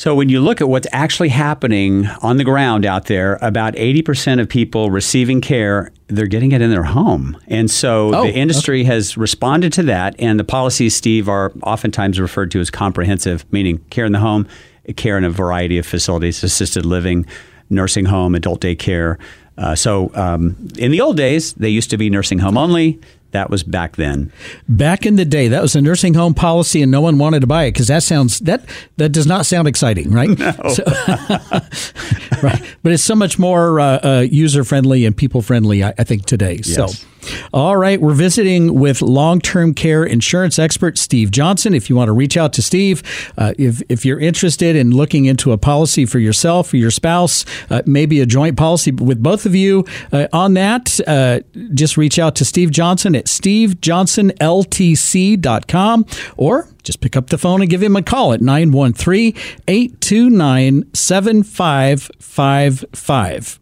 So, 0.00 0.14
when 0.14 0.30
you 0.30 0.40
look 0.40 0.62
at 0.62 0.68
what's 0.70 0.86
actually 0.92 1.28
happening 1.28 2.06
on 2.22 2.38
the 2.38 2.44
ground 2.44 2.86
out 2.86 3.04
there, 3.04 3.38
about 3.42 3.74
80% 3.74 4.40
of 4.40 4.48
people 4.48 4.90
receiving 4.90 5.42
care, 5.42 5.92
they're 6.06 6.26
getting 6.26 6.52
it 6.52 6.62
in 6.62 6.70
their 6.70 6.84
home. 6.84 7.36
And 7.48 7.70
so 7.70 8.14
oh, 8.14 8.22
the 8.22 8.32
industry 8.32 8.80
okay. 8.80 8.86
has 8.86 9.18
responded 9.18 9.74
to 9.74 9.82
that. 9.82 10.14
And 10.18 10.40
the 10.40 10.44
policies, 10.44 10.96
Steve, 10.96 11.28
are 11.28 11.52
oftentimes 11.64 12.18
referred 12.18 12.50
to 12.52 12.60
as 12.60 12.70
comprehensive, 12.70 13.44
meaning 13.52 13.76
care 13.90 14.06
in 14.06 14.12
the 14.12 14.20
home, 14.20 14.48
care 14.96 15.18
in 15.18 15.24
a 15.24 15.28
variety 15.28 15.76
of 15.76 15.84
facilities, 15.84 16.42
assisted 16.42 16.86
living, 16.86 17.26
nursing 17.68 18.06
home, 18.06 18.34
adult 18.34 18.62
day 18.62 18.74
care. 18.74 19.18
Uh, 19.58 19.74
so, 19.74 20.10
um, 20.14 20.56
in 20.78 20.92
the 20.92 21.02
old 21.02 21.18
days, 21.18 21.52
they 21.52 21.68
used 21.68 21.90
to 21.90 21.98
be 21.98 22.08
nursing 22.08 22.38
home 22.38 22.56
only. 22.56 22.98
That 23.32 23.50
was 23.50 23.62
back 23.62 23.96
then. 23.96 24.32
Back 24.68 25.06
in 25.06 25.16
the 25.16 25.24
day, 25.24 25.48
that 25.48 25.62
was 25.62 25.76
a 25.76 25.82
nursing 25.82 26.14
home 26.14 26.34
policy, 26.34 26.82
and 26.82 26.90
no 26.90 27.00
one 27.00 27.18
wanted 27.18 27.40
to 27.40 27.46
buy 27.46 27.64
it 27.64 27.72
because 27.72 27.88
that 27.88 28.02
sounds 28.02 28.40
that 28.40 28.64
that 28.96 29.10
does 29.10 29.26
not 29.26 29.46
sound 29.46 29.68
exciting, 29.68 30.10
right? 30.10 30.30
No. 30.40 30.52
So, 30.72 30.84
right, 32.42 32.62
but 32.82 32.92
it's 32.92 33.02
so 33.02 33.14
much 33.14 33.38
more 33.38 33.78
uh, 33.78 34.00
uh, 34.02 34.20
user 34.20 34.64
friendly 34.64 35.04
and 35.04 35.14
people 35.14 35.42
friendly, 35.42 35.84
I, 35.84 35.92
I, 35.98 36.04
think 36.04 36.24
today. 36.24 36.60
Yes. 36.64 36.74
So. 36.74 37.06
All 37.52 37.76
right, 37.76 38.00
we're 38.00 38.14
visiting 38.14 38.74
with 38.74 39.02
long 39.02 39.40
term 39.40 39.74
care 39.74 40.04
insurance 40.04 40.58
expert 40.58 40.98
Steve 40.98 41.30
Johnson. 41.30 41.74
If 41.74 41.88
you 41.90 41.96
want 41.96 42.08
to 42.08 42.12
reach 42.12 42.36
out 42.36 42.52
to 42.54 42.62
Steve, 42.62 43.02
uh, 43.36 43.52
if, 43.58 43.82
if 43.88 44.04
you're 44.04 44.20
interested 44.20 44.76
in 44.76 44.90
looking 44.90 45.26
into 45.26 45.52
a 45.52 45.58
policy 45.58 46.06
for 46.06 46.18
yourself 46.18 46.72
or 46.72 46.76
your 46.76 46.90
spouse, 46.90 47.44
uh, 47.70 47.82
maybe 47.86 48.20
a 48.20 48.26
joint 48.26 48.56
policy 48.56 48.90
with 48.92 49.22
both 49.22 49.46
of 49.46 49.54
you 49.54 49.84
uh, 50.12 50.26
on 50.32 50.54
that, 50.54 50.98
uh, 51.06 51.40
just 51.74 51.96
reach 51.96 52.18
out 52.18 52.34
to 52.36 52.44
Steve 52.44 52.70
Johnson 52.70 53.14
at 53.14 53.26
stevejohnsonltc.com 53.26 56.06
or 56.36 56.68
just 56.82 57.00
pick 57.00 57.16
up 57.16 57.28
the 57.28 57.38
phone 57.38 57.60
and 57.60 57.70
give 57.70 57.80
him 57.82 57.96
a 57.96 58.02
call 58.02 58.32
at 58.32 58.40
913 58.40 59.34
829 59.68 60.84
7555. 60.94 63.59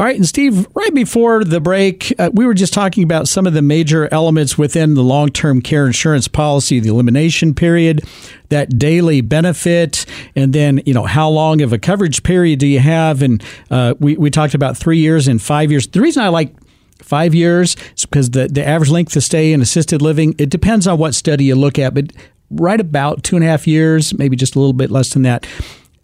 All 0.00 0.06
right, 0.06 0.16
and 0.16 0.26
Steve, 0.26 0.66
right 0.72 0.94
before 0.94 1.44
the 1.44 1.60
break, 1.60 2.14
uh, 2.18 2.30
we 2.32 2.46
were 2.46 2.54
just 2.54 2.72
talking 2.72 3.04
about 3.04 3.28
some 3.28 3.46
of 3.46 3.52
the 3.52 3.60
major 3.60 4.08
elements 4.10 4.56
within 4.56 4.94
the 4.94 5.02
long 5.02 5.28
term 5.28 5.60
care 5.60 5.86
insurance 5.86 6.26
policy, 6.26 6.80
the 6.80 6.88
elimination 6.88 7.52
period, 7.52 8.02
that 8.48 8.78
daily 8.78 9.20
benefit, 9.20 10.06
and 10.34 10.54
then, 10.54 10.80
you 10.86 10.94
know, 10.94 11.04
how 11.04 11.28
long 11.28 11.60
of 11.60 11.74
a 11.74 11.78
coverage 11.78 12.22
period 12.22 12.60
do 12.60 12.66
you 12.66 12.78
have? 12.78 13.20
And 13.20 13.44
uh, 13.70 13.92
we, 14.00 14.16
we 14.16 14.30
talked 14.30 14.54
about 14.54 14.74
three 14.74 14.96
years 14.96 15.28
and 15.28 15.42
five 15.42 15.70
years. 15.70 15.86
The 15.86 16.00
reason 16.00 16.22
I 16.22 16.28
like 16.28 16.54
five 17.02 17.34
years 17.34 17.76
is 17.94 18.06
because 18.06 18.30
the, 18.30 18.48
the 18.48 18.66
average 18.66 18.88
length 18.88 19.14
of 19.16 19.22
stay 19.22 19.52
in 19.52 19.60
assisted 19.60 20.00
living, 20.00 20.34
it 20.38 20.48
depends 20.48 20.86
on 20.86 20.96
what 20.96 21.14
study 21.14 21.44
you 21.44 21.56
look 21.56 21.78
at, 21.78 21.92
but 21.92 22.06
right 22.50 22.80
about 22.80 23.22
two 23.22 23.36
and 23.36 23.44
a 23.44 23.48
half 23.48 23.66
years, 23.66 24.16
maybe 24.16 24.34
just 24.34 24.56
a 24.56 24.58
little 24.60 24.72
bit 24.72 24.90
less 24.90 25.12
than 25.12 25.24
that. 25.24 25.46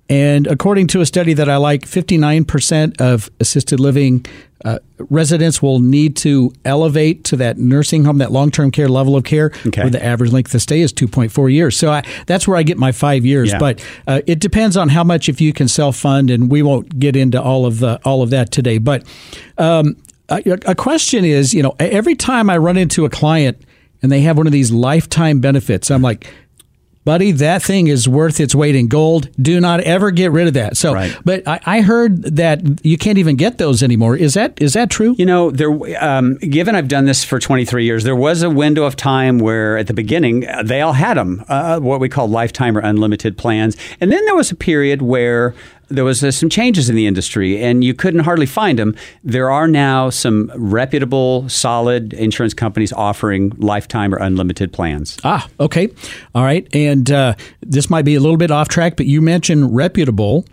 And 0.09 0.47
according 0.47 0.87
to 0.89 1.01
a 1.01 1.07
study 1.07 1.35
that 1.35 1.49
I 1.49 1.57
like, 1.57 1.83
59% 1.83 3.01
of 3.01 3.29
assisted 3.41 3.81
living 3.81 4.25
uh, 4.65 4.79
residents 4.99 5.61
will 5.61 5.81
need 5.81 6.17
to 6.17 6.53
elevate 6.65 7.25
to 7.25 7.37
that 7.37 7.59
nursing 7.59 8.05
home, 8.05 8.19
that 8.19 8.33
long 8.33 8.51
term 8.51 8.71
care 8.71 8.89
level 8.89 9.17
of 9.17 9.25
care, 9.25 9.53
okay. 9.67 9.83
where 9.83 9.91
the 9.91 10.05
average 10.05 10.33
length 10.33 10.55
of 10.55 10.63
stay 10.63 10.81
is 10.81 10.93
2.4 10.93 11.53
years. 11.53 11.77
So 11.77 11.91
I, 11.91 12.03
that's 12.27 12.49
where 12.49 12.57
I 12.57 12.63
get 12.63 12.79
my 12.79 12.93
five 12.93 13.27
years. 13.27 13.51
Yeah. 13.53 13.59
But 13.59 13.85
uh, 14.07 14.23
it 14.27 14.41
depends 14.41 14.77
on 14.77 14.89
how 14.89 15.05
much 15.05 15.29
if 15.29 15.41
you 15.41 15.53
can 15.53 15.69
self 15.69 15.97
fund, 15.97 16.31
and 16.31 16.51
we 16.51 16.63
won't 16.63 16.99
get 16.99 17.17
into 17.17 17.41
all 17.41 17.67
of 17.67 17.81
the 17.81 18.01
all 18.05 18.23
of 18.23 18.31
that 18.31 18.51
today. 18.51 18.79
But 18.79 19.05
um, 19.59 19.97
a, 20.29 20.43
a 20.67 20.75
question 20.75 21.25
is, 21.25 21.53
you 21.53 21.63
know, 21.63 21.75
every 21.79 22.15
time 22.15 22.49
I 22.49 22.57
run 22.57 22.77
into 22.77 23.05
a 23.05 23.11
client 23.11 23.61
and 24.03 24.11
they 24.11 24.21
have 24.23 24.37
one 24.37 24.47
of 24.47 24.53
these 24.53 24.73
lifetime 24.73 25.41
benefits, 25.41 25.91
I'm 25.91 26.03
like, 26.03 26.27
buddy, 27.07 27.31
that 27.33 27.63
thing 27.63 27.87
is 27.87 28.07
worth 28.07 28.39
its 28.41 28.55
weight 28.55 28.75
in 28.75 28.89
gold. 28.89 29.31
Do 29.41 29.59
not 29.61 29.81
ever 29.81 30.11
get 30.11 30.31
rid 30.33 30.47
of 30.49 30.53
that. 30.55 30.77
So, 30.77 30.93
Right. 30.93 31.17
but 31.25 31.47
I, 31.49 31.61
I 31.65 31.81
heard 31.81 32.23
that 32.37 32.85
you 32.85 32.99
can't 32.99 33.17
even 33.17 33.37
get 33.37 33.57
those 33.57 33.83
anymore. 33.83 34.17
Is 34.17 34.35
that 34.35 34.61
is 34.61 34.75
that 34.75 34.91
true? 34.91 35.15
You 35.17 35.25
know, 35.25 35.51
there. 35.51 35.71
Um, 36.05 36.35
given 36.37 36.75
I've 36.75 36.89
done 36.89 37.07
this 37.07 37.25
for 37.25 37.39
23 37.39 37.85
years, 37.85 38.05
there 38.05 38.17
was 38.17 38.43
a 38.43 38.51
window 38.51 38.85
of 38.85 38.97
time 38.97 39.39
where, 39.39 39.79
at 39.79 39.87
the 39.87 39.95
beginning, 39.95 40.47
uh, 40.47 40.63
they 40.65 40.83
all 40.83 40.93
had 40.93 41.17
them, 41.17 41.45
uh, 41.49 41.79
what 41.79 42.01
we 42.01 42.09
call 42.09 42.29
lifetime 42.29 42.77
or 42.77 42.81
unlimited 42.81 43.39
plans, 43.39 43.77
and 44.01 44.13
then 44.13 44.23
there 44.27 44.35
was 44.35 44.51
a 44.51 44.57
period 44.57 45.01
where 45.01 45.55
there 45.89 46.05
was 46.05 46.23
uh, 46.23 46.31
some 46.31 46.49
changes 46.49 46.89
in 46.89 46.97
the 46.97 47.07
industry, 47.07 47.63
and 47.63 47.85
you 47.85 47.95
couldn't 47.95 48.21
hardly 48.21 48.47
find 48.47 48.79
them. 48.79 48.95
There 49.23 49.51
are 49.51 49.69
now 49.69 50.11
some 50.11 50.51
reputable, 50.57 51.49
solid 51.49 52.13
insurance 52.15 52.55
companies 52.55 52.93
offering 52.93 53.51
lifetime 53.59 54.15
or 54.15 54.19
unlimited 54.19 54.73
plans. 54.73 55.17
Ah, 55.25 55.49
okay, 55.61 55.89
all 56.35 56.43
right. 56.43 56.67
And 56.75 57.11
uh, 57.11 57.35
this 57.61 57.89
might 57.89 58.05
be 58.05 58.15
a 58.15 58.21
little 58.21 58.37
bit 58.37 58.51
off 58.51 58.69
track, 58.69 58.97
but 58.97 59.07
you 59.07 59.21
mentioned 59.21 59.75
reputable 59.75 60.45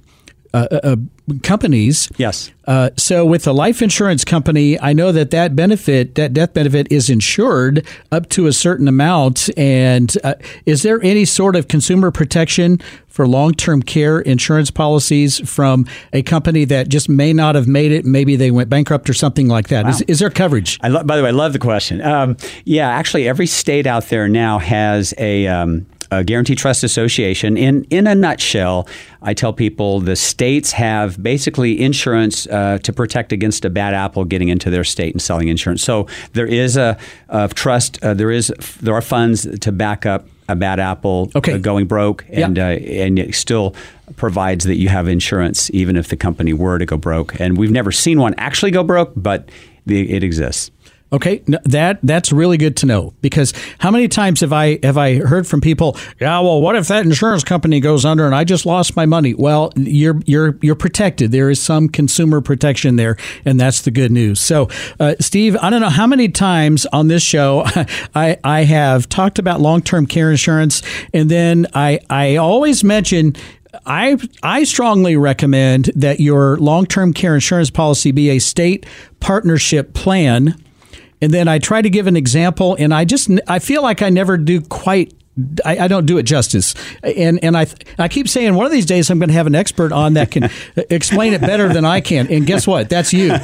uh, 0.54 0.68
uh, 0.84 0.96
companies. 1.42 2.10
Yes. 2.18 2.52
Uh, 2.66 2.90
so 2.98 3.26
with 3.26 3.44
the 3.44 3.54
life 3.54 3.82
insurance 3.82 4.24
company, 4.24 4.80
I 4.80 4.94
know 4.94 5.12
that 5.12 5.32
that 5.32 5.56
benefit, 5.56 6.16
that 6.16 6.34
death 6.34 6.54
benefit, 6.54 6.92
is 6.92 7.10
insured 7.10 7.86
up 8.12 8.30
to 8.30 8.48
a 8.48 8.54
certain 8.54 8.88
amount. 8.88 9.50
And 9.58 10.16
uh, 10.24 10.36
is 10.66 10.84
there 10.84 11.02
any 11.04 11.26
sort 11.26 11.56
of 11.56 11.68
consumer 11.68 12.12
protection 12.12 12.80
for 13.08 13.28
long-term 13.28 13.84
care 13.84 14.20
insurance 14.22 14.72
policies 14.72 15.40
from 15.50 15.86
a 16.14 16.24
company 16.24 16.66
that 16.66 16.90
just 16.90 17.10
may 17.10 17.34
not 17.34 17.56
have 17.56 17.68
made 17.68 17.92
it? 17.92 18.06
Maybe 18.06 18.36
they 18.36 18.52
went 18.52 18.70
bankrupt 18.70 19.10
or 19.10 19.14
something 19.14 19.48
like 19.48 19.68
that. 19.68 19.88
Is, 19.88 20.02
is 20.04 20.20
there 20.20 20.30
coverage? 20.30 20.80
I 20.82 20.88
lo- 20.88 21.04
by 21.04 21.18
the 21.18 21.24
way, 21.24 21.30
I 21.30 21.34
love 21.34 21.54
the 21.54 21.60
question. 21.60 22.02
Um, 22.02 22.38
yeah, 22.66 22.90
actually, 22.90 23.28
every 23.28 23.48
state 23.48 23.88
out 23.88 24.06
there 24.06 24.28
now 24.28 24.60
has 24.60 25.14
a. 25.18 25.48
Um, 25.48 25.86
a 26.20 26.24
Guarantee 26.24 26.56
Trust 26.56 26.84
Association. 26.84 27.58
In 27.58 27.84
in 27.90 28.08
a 28.08 28.16
nutshell, 28.16 28.88
I 29.22 29.34
tell 29.34 29.54
people 29.54 30.00
the 30.00 30.16
states 30.16 30.72
have 30.74 31.22
basically 31.22 31.82
insurance 31.82 32.48
uh, 32.48 32.78
to 32.84 32.94
protect 32.94 33.32
against 33.32 33.66
a 33.66 33.70
bad 33.70 33.94
apple 33.94 34.26
getting 34.26 34.50
into 34.50 34.70
their 34.70 34.84
state 34.84 35.14
and 35.14 35.22
selling 35.22 35.48
insurance. 35.48 35.84
So 35.84 36.08
there 36.34 36.48
is 36.48 36.78
a, 36.78 36.98
a 37.30 37.48
trust. 37.50 38.04
Uh, 38.04 38.14
there 38.14 38.32
is 38.32 38.54
there 38.82 38.94
are 38.94 39.02
funds 39.02 39.48
to 39.60 39.72
back 39.72 40.06
up 40.06 40.26
a 40.50 40.56
bad 40.56 40.78
apple 40.80 41.32
Okay. 41.36 41.54
uh, 41.54 41.58
going 41.58 41.88
broke, 41.88 42.26
Yeah. 42.30 42.46
and 42.46 42.60
uh, 42.60 42.62
and 42.64 43.18
it 43.20 43.34
still 43.36 43.76
provides 44.18 44.66
that 44.66 44.76
you 44.76 44.90
have 44.90 45.08
insurance 45.08 45.72
even 45.74 45.96
if 45.96 46.10
the 46.10 46.18
company 46.18 46.54
were 46.54 46.78
to 46.78 46.86
go 46.86 46.98
broke. 46.98 47.40
And 47.40 47.58
we've 47.58 47.72
never 47.72 47.92
seen 47.92 48.20
one 48.20 48.34
actually 48.38 48.72
go 48.72 48.84
broke, 48.84 49.14
but 49.16 49.50
the, 49.86 50.12
it 50.14 50.24
exists. 50.24 50.70
Okay, 51.14 51.44
no, 51.46 51.60
that 51.66 52.00
that's 52.02 52.32
really 52.32 52.58
good 52.58 52.76
to 52.78 52.88
know 52.88 53.14
because 53.22 53.54
how 53.78 53.92
many 53.92 54.08
times 54.08 54.42
have 54.42 54.52
I 54.52 54.80
have 54.82 54.98
I 54.98 55.18
heard 55.18 55.46
from 55.46 55.62
people? 55.62 55.96
Yeah, 56.20 56.40
well, 56.40 56.60
what 56.60 56.76
if 56.76 56.88
that 56.88 57.06
insurance 57.06 57.44
company 57.44 57.80
goes 57.80 58.04
under 58.04 58.26
and 58.26 58.34
I 58.34 58.44
just 58.44 58.66
lost 58.66 58.96
my 58.96 59.06
money? 59.06 59.36
Well, 59.36 59.72
you're 59.76 60.20
you're 60.26 60.58
you're 60.64 60.74
protected. 60.76 61.32
There 61.32 61.52
is 61.52 61.62
some 61.62 61.88
consumer 61.88 62.42
protection 62.42 62.96
there, 62.96 63.16
and 63.46 63.60
that's 63.60 63.84
the 63.84 63.92
good 63.92 64.12
news. 64.12 64.42
So, 64.42 64.70
uh, 65.00 65.14
Steve, 65.20 65.56
I 65.62 65.70
don't 65.70 65.82
know 65.82 65.90
how 65.90 66.08
many 66.08 66.30
times 66.30 66.88
on 66.88 67.10
this 67.10 67.22
show 67.22 67.64
I 68.16 68.38
I 68.44 68.64
have 68.64 69.08
talked 69.08 69.38
about 69.38 69.62
long 69.62 69.84
term 69.84 70.08
care 70.08 70.32
insurance, 70.32 70.82
and 71.14 71.30
then 71.30 71.68
I 71.76 72.00
I 72.10 72.38
always 72.38 72.84
mention. 72.84 73.36
I 73.88 74.20
I 74.44 74.66
strongly 74.66 75.18
recommend 75.18 75.86
that 75.96 76.20
your 76.20 76.58
long 76.58 76.86
term 76.86 77.12
care 77.12 77.34
insurance 77.34 77.72
policy 77.72 78.12
be 78.12 78.30
a 78.30 78.38
state 78.38 78.86
partnership 79.20 79.96
plan. 79.96 80.63
And 81.22 81.34
then 81.34 81.48
I 81.48 81.60
try 81.60 81.82
to 81.82 81.90
give 81.90 82.08
an 82.08 82.16
example, 82.18 82.76
and 82.78 82.94
I 82.94 83.06
just 83.06 83.30
I 83.48 83.60
feel 83.60 83.82
like 83.82 84.02
I 84.02 84.10
never 84.10 84.38
do 84.38 84.62
quite. 84.62 85.14
I, 85.66 85.80
I 85.80 85.88
don't 85.88 86.06
do 86.06 86.18
it 86.20 86.24
justice, 86.24 86.76
and 87.02 87.44
and 87.44 87.58
I 87.58 87.66
I 87.98 88.08
keep 88.08 88.30
saying 88.30 88.54
one 88.54 88.66
of 88.66 88.72
these 88.72 88.86
days 88.86 89.10
I'm 89.10 89.18
going 89.18 89.30
to 89.30 89.34
have 89.34 89.48
an 89.48 89.56
expert 89.56 89.92
on 89.92 90.14
that 90.14 90.30
can 90.30 90.50
explain 90.90 91.34
it 91.34 91.42
better 91.42 91.74
than 91.74 91.86
I 91.86 92.02
can. 92.02 92.28
And 92.28 92.46
guess 92.46 92.68
what? 92.68 92.90
That's 92.90 93.14
you. 93.14 93.34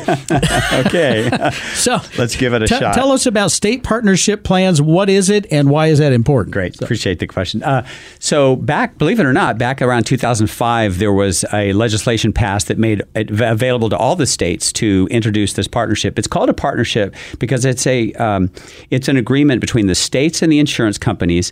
Okay. 0.72 1.29
So 1.74 2.00
Let's 2.17 2.36
give 2.36 2.53
it 2.53 2.63
a 2.63 2.67
te- 2.67 2.77
shot. 2.77 2.93
Tell 2.93 3.12
us 3.12 3.25
about 3.25 3.51
state 3.51 3.84
partnership 3.84 4.43
plans. 4.43 4.81
What 4.81 5.10
is 5.10 5.29
it, 5.29 5.46
and 5.51 5.69
why 5.69 5.88
is 5.88 6.00
that 6.00 6.13
important? 6.13 6.53
Great. 6.53 6.79
Appreciate 6.81 7.19
the 7.19 7.27
question. 7.27 7.63
Uh, 7.63 7.86
so, 8.19 8.55
back, 8.55 8.98
believe 8.98 9.19
it 9.19 9.25
or 9.25 9.34
not, 9.34 9.58
back 9.58 9.81
around 9.81 10.05
2005, 10.05 11.00
there 11.00 11.13
was 11.13 11.46
a 11.53 11.74
legislation 11.74 12.34
passed 12.34 12.67
that 12.67 12.77
made 12.77 13.03
it 13.15 13.31
available 13.31 13.89
to 13.89 13.98
all 13.98 14.15
the 14.15 14.25
states 14.27 14.72
to 14.74 15.08
introduce 15.10 15.53
this 15.53 15.67
partnership. 15.67 16.19
It's 16.19 16.27
called 16.27 16.50
a 16.50 16.53
partnership 16.53 17.15
because 17.39 17.65
it's 17.65 17.88
a 17.88 18.12
um, 18.13 18.52
it's 18.89 19.08
an 19.08 19.17
agreement 19.17 19.62
between 19.62 19.88
the 19.88 19.95
states 19.95 20.41
and 20.41 20.52
the 20.52 20.60
insurance 20.60 20.97
companies 20.97 21.52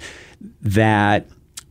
that 0.61 1.27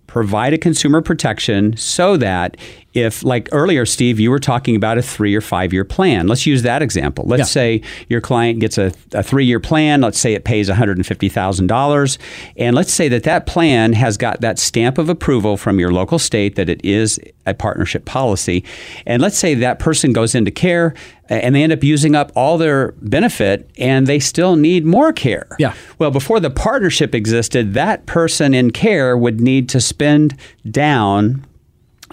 provide 0.06 0.52
a 0.52 0.58
consumer 0.58 1.02
protection 1.02 1.76
so 1.76 2.16
that 2.16 2.56
if 2.96 3.22
like 3.22 3.48
earlier 3.52 3.84
steve 3.84 4.18
you 4.18 4.30
were 4.30 4.38
talking 4.38 4.74
about 4.74 4.96
a 4.98 5.02
three 5.02 5.34
or 5.34 5.40
five 5.40 5.72
year 5.72 5.84
plan. 5.84 6.26
Let's 6.26 6.46
use 6.46 6.62
that 6.62 6.80
example. 6.82 7.24
Let's 7.26 7.40
Yeah. 7.40 7.44
say 7.44 7.82
your 8.08 8.20
client 8.20 8.58
gets 8.60 8.78
a, 8.78 8.92
a 9.12 9.22
three 9.22 9.44
year 9.44 9.60
plan. 9.60 10.00
Let's 10.00 10.18
say 10.18 10.32
it 10.34 10.44
pays 10.44 10.68
$150000 10.70 12.18
and 12.56 12.74
let's 12.74 12.92
say 12.92 13.08
that 13.08 13.22
that 13.24 13.46
plan 13.46 13.92
has 13.92 14.16
got 14.16 14.40
that 14.40 14.58
stamp 14.58 14.98
of 14.98 15.08
approval 15.08 15.56
from 15.56 15.78
your 15.78 15.92
local 15.92 16.18
state 16.18 16.56
that 16.56 16.68
it 16.68 16.84
is 16.84 17.20
a 17.46 17.54
partnership 17.54 18.04
policy. 18.04 18.64
And 19.06 19.22
let's 19.22 19.38
say 19.38 19.54
that 19.54 19.78
person 19.78 20.12
goes 20.12 20.34
into 20.34 20.50
care 20.50 20.94
and 21.28 21.54
they 21.54 21.62
end 21.62 21.72
up 21.72 21.84
using 21.84 22.14
up 22.14 22.32
all 22.34 22.56
their 22.58 22.92
benefit 23.02 23.68
and 23.78 24.06
they 24.06 24.18
still 24.18 24.56
need 24.56 24.84
more 24.84 25.12
care. 25.12 25.46
Yeah. 25.58 25.74
well, 25.98 26.10
before 26.10 26.40
the 26.40 26.50
partnership 26.50 27.14
existed, 27.14 27.74
that 27.74 28.06
person 28.06 28.54
in 28.54 28.70
care 28.70 29.16
would 29.16 29.40
need 29.40 29.68
to 29.70 29.80
spend 29.80 30.36
down 30.70 31.44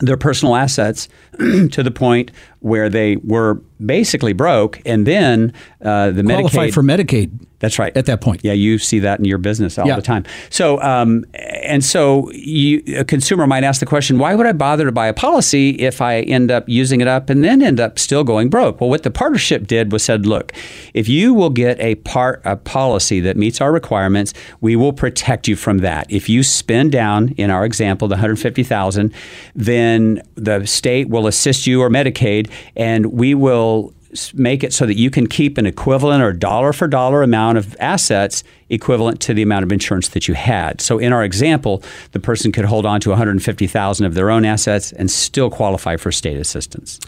their 0.02 0.18
personal 0.18 0.56
assets 0.56 1.08
to 1.38 1.84
the 1.84 1.92
point 1.92 2.32
where 2.60 2.90
they 2.90 3.18
were 3.18 3.62
basically 3.86 4.34
broke, 4.34 4.82
and 4.86 5.06
then 5.06 5.54
uh, 5.82 6.12
the 6.12 6.24
Qualify 6.24 6.68
Medicaid 6.70 6.74
for 6.74 6.84
Medicaid. 6.84 7.46
That's 7.64 7.80
right. 7.80 7.96
At 7.96 8.08
that 8.08 8.20
point. 8.20 8.42
Yeah, 8.44 8.52
you 8.52 8.78
see 8.78 9.00
that 9.00 9.20
in 9.20 9.26
your 9.26 9.38
business 9.38 9.78
all 9.80 9.88
Yeah. 9.88 9.96
the 9.96 10.02
time. 10.02 10.26
So, 10.50 10.82
um, 10.82 11.24
and 11.34 11.82
so 11.84 12.30
you, 12.34 12.84
a 12.98 13.06
consumer 13.06 13.48
might 13.48 13.64
ask 13.64 13.80
the 13.80 13.86
question, 13.86 14.20
why 14.20 14.36
would 14.36 14.46
I 14.46 14.52
bother 14.52 14.84
to 14.84 14.92
buy 14.92 15.08
a 15.08 15.14
policy 15.14 15.70
if 15.70 16.02
I 16.02 16.20
end 16.24 16.52
up 16.52 16.68
using 16.68 17.00
it 17.00 17.08
up 17.08 17.30
and 17.30 17.42
then 17.42 17.62
end 17.62 17.80
up 17.80 17.98
still 17.98 18.26
going 18.26 18.50
broke? 18.50 18.82
Well, 18.82 18.90
what 18.90 19.04
the 19.04 19.12
partnership 19.12 19.66
did 19.66 19.94
was 19.94 20.04
said, 20.04 20.26
look, 20.26 20.52
if 20.94 21.08
you 21.08 21.34
will 21.34 21.50
get 21.50 21.80
a 21.80 21.96
part 21.96 22.42
a 22.44 22.58
policy 22.58 23.22
that 23.22 23.38
meets 23.38 23.62
our 23.62 23.72
requirements, 23.72 24.34
we 24.60 24.76
will 24.76 24.92
protect 24.92 25.48
you 25.48 25.56
from 25.56 25.78
that. 25.78 26.06
If 26.10 26.28
you 26.28 26.44
spend 26.44 26.92
down, 26.92 27.30
in 27.38 27.50
our 27.50 27.64
example, 27.64 28.10
the 28.10 28.16
150,000, 28.16 29.14
then 29.56 30.22
the 30.36 30.66
state 30.66 31.08
will 31.08 31.28
assist 31.28 31.66
you 31.66 31.82
or 31.82 31.90
Medicaid, 31.90 32.50
and 32.76 33.06
we 33.14 33.34
will 33.34 33.94
make 34.34 34.64
it 34.64 34.74
so 34.74 34.86
that 34.86 34.96
you 34.96 35.10
can 35.10 35.28
keep 35.28 35.58
an 35.58 35.66
equivalent 35.66 36.24
or 36.24 36.34
dollar 36.34 36.74
for 36.74 36.88
dollar 36.88 37.24
amount 37.24 37.58
of 37.58 37.76
assets 37.80 38.44
equivalent 38.70 39.20
to 39.22 39.34
the 39.34 39.42
amount 39.42 39.64
of 39.64 39.72
insurance 39.72 40.10
that 40.10 40.28
you 40.28 40.34
had. 40.34 40.82
So 40.82 41.00
in 41.00 41.14
our 41.14 41.24
example, 41.24 41.84
the 42.12 42.20
person 42.20 42.52
could 42.52 42.66
hold 42.66 42.86
on 42.86 43.00
to 43.02 43.10
150,000 43.10 44.06
of 44.06 44.14
their 44.14 44.30
own 44.30 44.46
assets 44.46 44.92
and 44.92 45.10
still 45.10 45.50
qualify 45.50 45.98
for 45.98 46.12
state 46.12 46.38
assistance. 46.38 47.00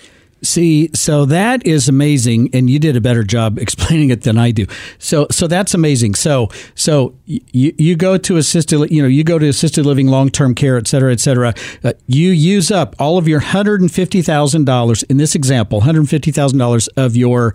See, 0.46 0.90
so 0.94 1.26
that 1.26 1.66
is 1.66 1.90
amazing, 1.90 2.50
and 2.54 2.70
you 2.70 2.80
did 2.80 2.96
a 2.96 3.02
better 3.02 3.24
job 3.24 3.58
explaining 3.66 4.10
it 4.10 4.24
than 4.24 4.38
I 4.38 4.52
do. 4.52 4.66
So, 5.00 5.28
so 5.32 5.48
that's 5.48 5.74
amazing. 5.74 6.16
So, 6.16 6.50
so 6.76 7.16
you 7.26 7.74
you 7.78 7.96
go 7.96 8.18
to 8.18 8.38
assisted, 8.38 8.92
you 8.92 9.02
know, 9.02 9.08
you 9.08 9.24
go 9.24 9.40
to 9.40 9.48
assisted 9.48 9.86
living, 9.86 10.08
long 10.08 10.30
term 10.30 10.56
care, 10.56 10.78
et 10.78 10.88
cetera, 10.88 11.12
et 11.12 11.20
cetera. 11.20 11.54
Uh, 11.84 11.94
you 12.08 12.30
use 12.32 12.72
up 12.72 12.96
all 13.00 13.18
of 13.18 13.28
your 13.28 13.40
hundred 13.40 13.82
and 13.82 13.92
fifty 13.92 14.22
thousand 14.22 14.66
dollars 14.66 15.04
in 15.04 15.18
this 15.18 15.36
example, 15.36 15.82
hundred 15.82 16.08
fifty 16.10 16.32
thousand 16.32 16.60
dollars 16.60 16.88
of 16.90 17.16
your 17.16 17.54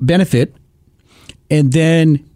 benefit, 0.00 0.54
and 1.50 1.72
then 1.72 2.29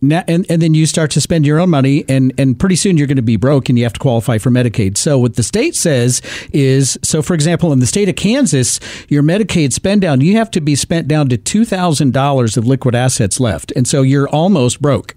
now, 0.00 0.22
and, 0.28 0.46
and 0.48 0.62
then 0.62 0.74
you 0.74 0.86
start 0.86 1.10
to 1.12 1.20
spend 1.20 1.44
your 1.44 1.58
own 1.58 1.70
money, 1.70 2.04
and, 2.08 2.32
and 2.38 2.58
pretty 2.58 2.76
soon 2.76 2.96
you're 2.96 3.06
going 3.06 3.16
to 3.16 3.22
be 3.22 3.36
broke 3.36 3.68
and 3.68 3.76
you 3.76 3.84
have 3.84 3.92
to 3.94 4.00
qualify 4.00 4.38
for 4.38 4.50
Medicaid. 4.50 4.96
So, 4.96 5.18
what 5.18 5.34
the 5.34 5.42
state 5.42 5.74
says 5.74 6.22
is 6.52 6.98
so, 7.02 7.22
for 7.22 7.34
example, 7.34 7.72
in 7.72 7.80
the 7.80 7.86
state 7.86 8.08
of 8.08 8.16
Kansas, 8.16 8.78
your 9.08 9.22
Medicaid 9.22 9.72
spend 9.72 10.02
down, 10.02 10.20
you 10.20 10.36
have 10.36 10.50
to 10.52 10.60
be 10.60 10.76
spent 10.76 11.08
down 11.08 11.28
to 11.30 11.38
$2,000 11.38 12.56
of 12.56 12.66
liquid 12.66 12.94
assets 12.94 13.40
left. 13.40 13.72
And 13.74 13.88
so 13.88 14.02
you're 14.02 14.28
almost 14.28 14.80
broke. 14.80 15.14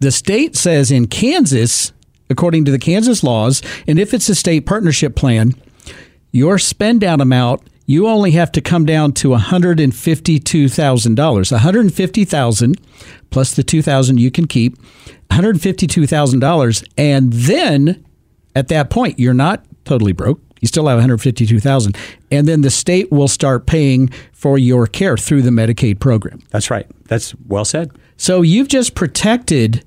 The 0.00 0.10
state 0.10 0.56
says 0.56 0.90
in 0.90 1.06
Kansas, 1.06 1.92
according 2.30 2.64
to 2.66 2.70
the 2.70 2.78
Kansas 2.78 3.22
laws, 3.22 3.62
and 3.86 3.98
if 3.98 4.14
it's 4.14 4.28
a 4.28 4.34
state 4.34 4.66
partnership 4.66 5.16
plan, 5.16 5.54
your 6.32 6.58
spend 6.58 7.00
down 7.00 7.20
amount 7.20 7.62
you 7.86 8.08
only 8.08 8.32
have 8.32 8.52
to 8.52 8.60
come 8.60 8.84
down 8.84 9.12
to 9.12 9.28
$152,000. 9.28 11.52
150,000 11.52 12.80
plus 13.30 13.54
the 13.54 13.62
2000 13.62 14.20
you 14.20 14.30
can 14.30 14.46
keep, 14.46 14.76
$152,000 15.30 16.88
and 16.98 17.32
then 17.32 18.04
at 18.54 18.68
that 18.68 18.90
point 18.90 19.18
you're 19.18 19.32
not 19.34 19.64
totally 19.84 20.12
broke 20.12 20.40
You 20.60 20.68
still 20.68 20.86
have 20.88 20.96
152,000 20.96 21.96
and 22.30 22.48
then 22.48 22.62
the 22.62 22.70
state 22.70 23.12
will 23.12 23.28
start 23.28 23.66
paying 23.66 24.08
for 24.32 24.58
your 24.58 24.86
care 24.86 25.16
through 25.16 25.42
the 25.42 25.50
Medicaid 25.50 26.00
program. 26.00 26.40
That's 26.50 26.70
right. 26.70 26.86
That's 27.06 27.34
well 27.46 27.64
said. 27.64 27.90
So 28.16 28.42
you've 28.42 28.68
just 28.68 28.94
protected 28.94 29.84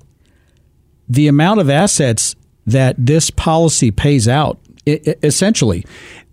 the 1.08 1.28
amount 1.28 1.60
of 1.60 1.68
assets 1.68 2.36
that 2.66 2.94
this 2.98 3.30
policy 3.30 3.90
pays 3.90 4.28
out 4.28 4.58
essentially. 4.86 5.84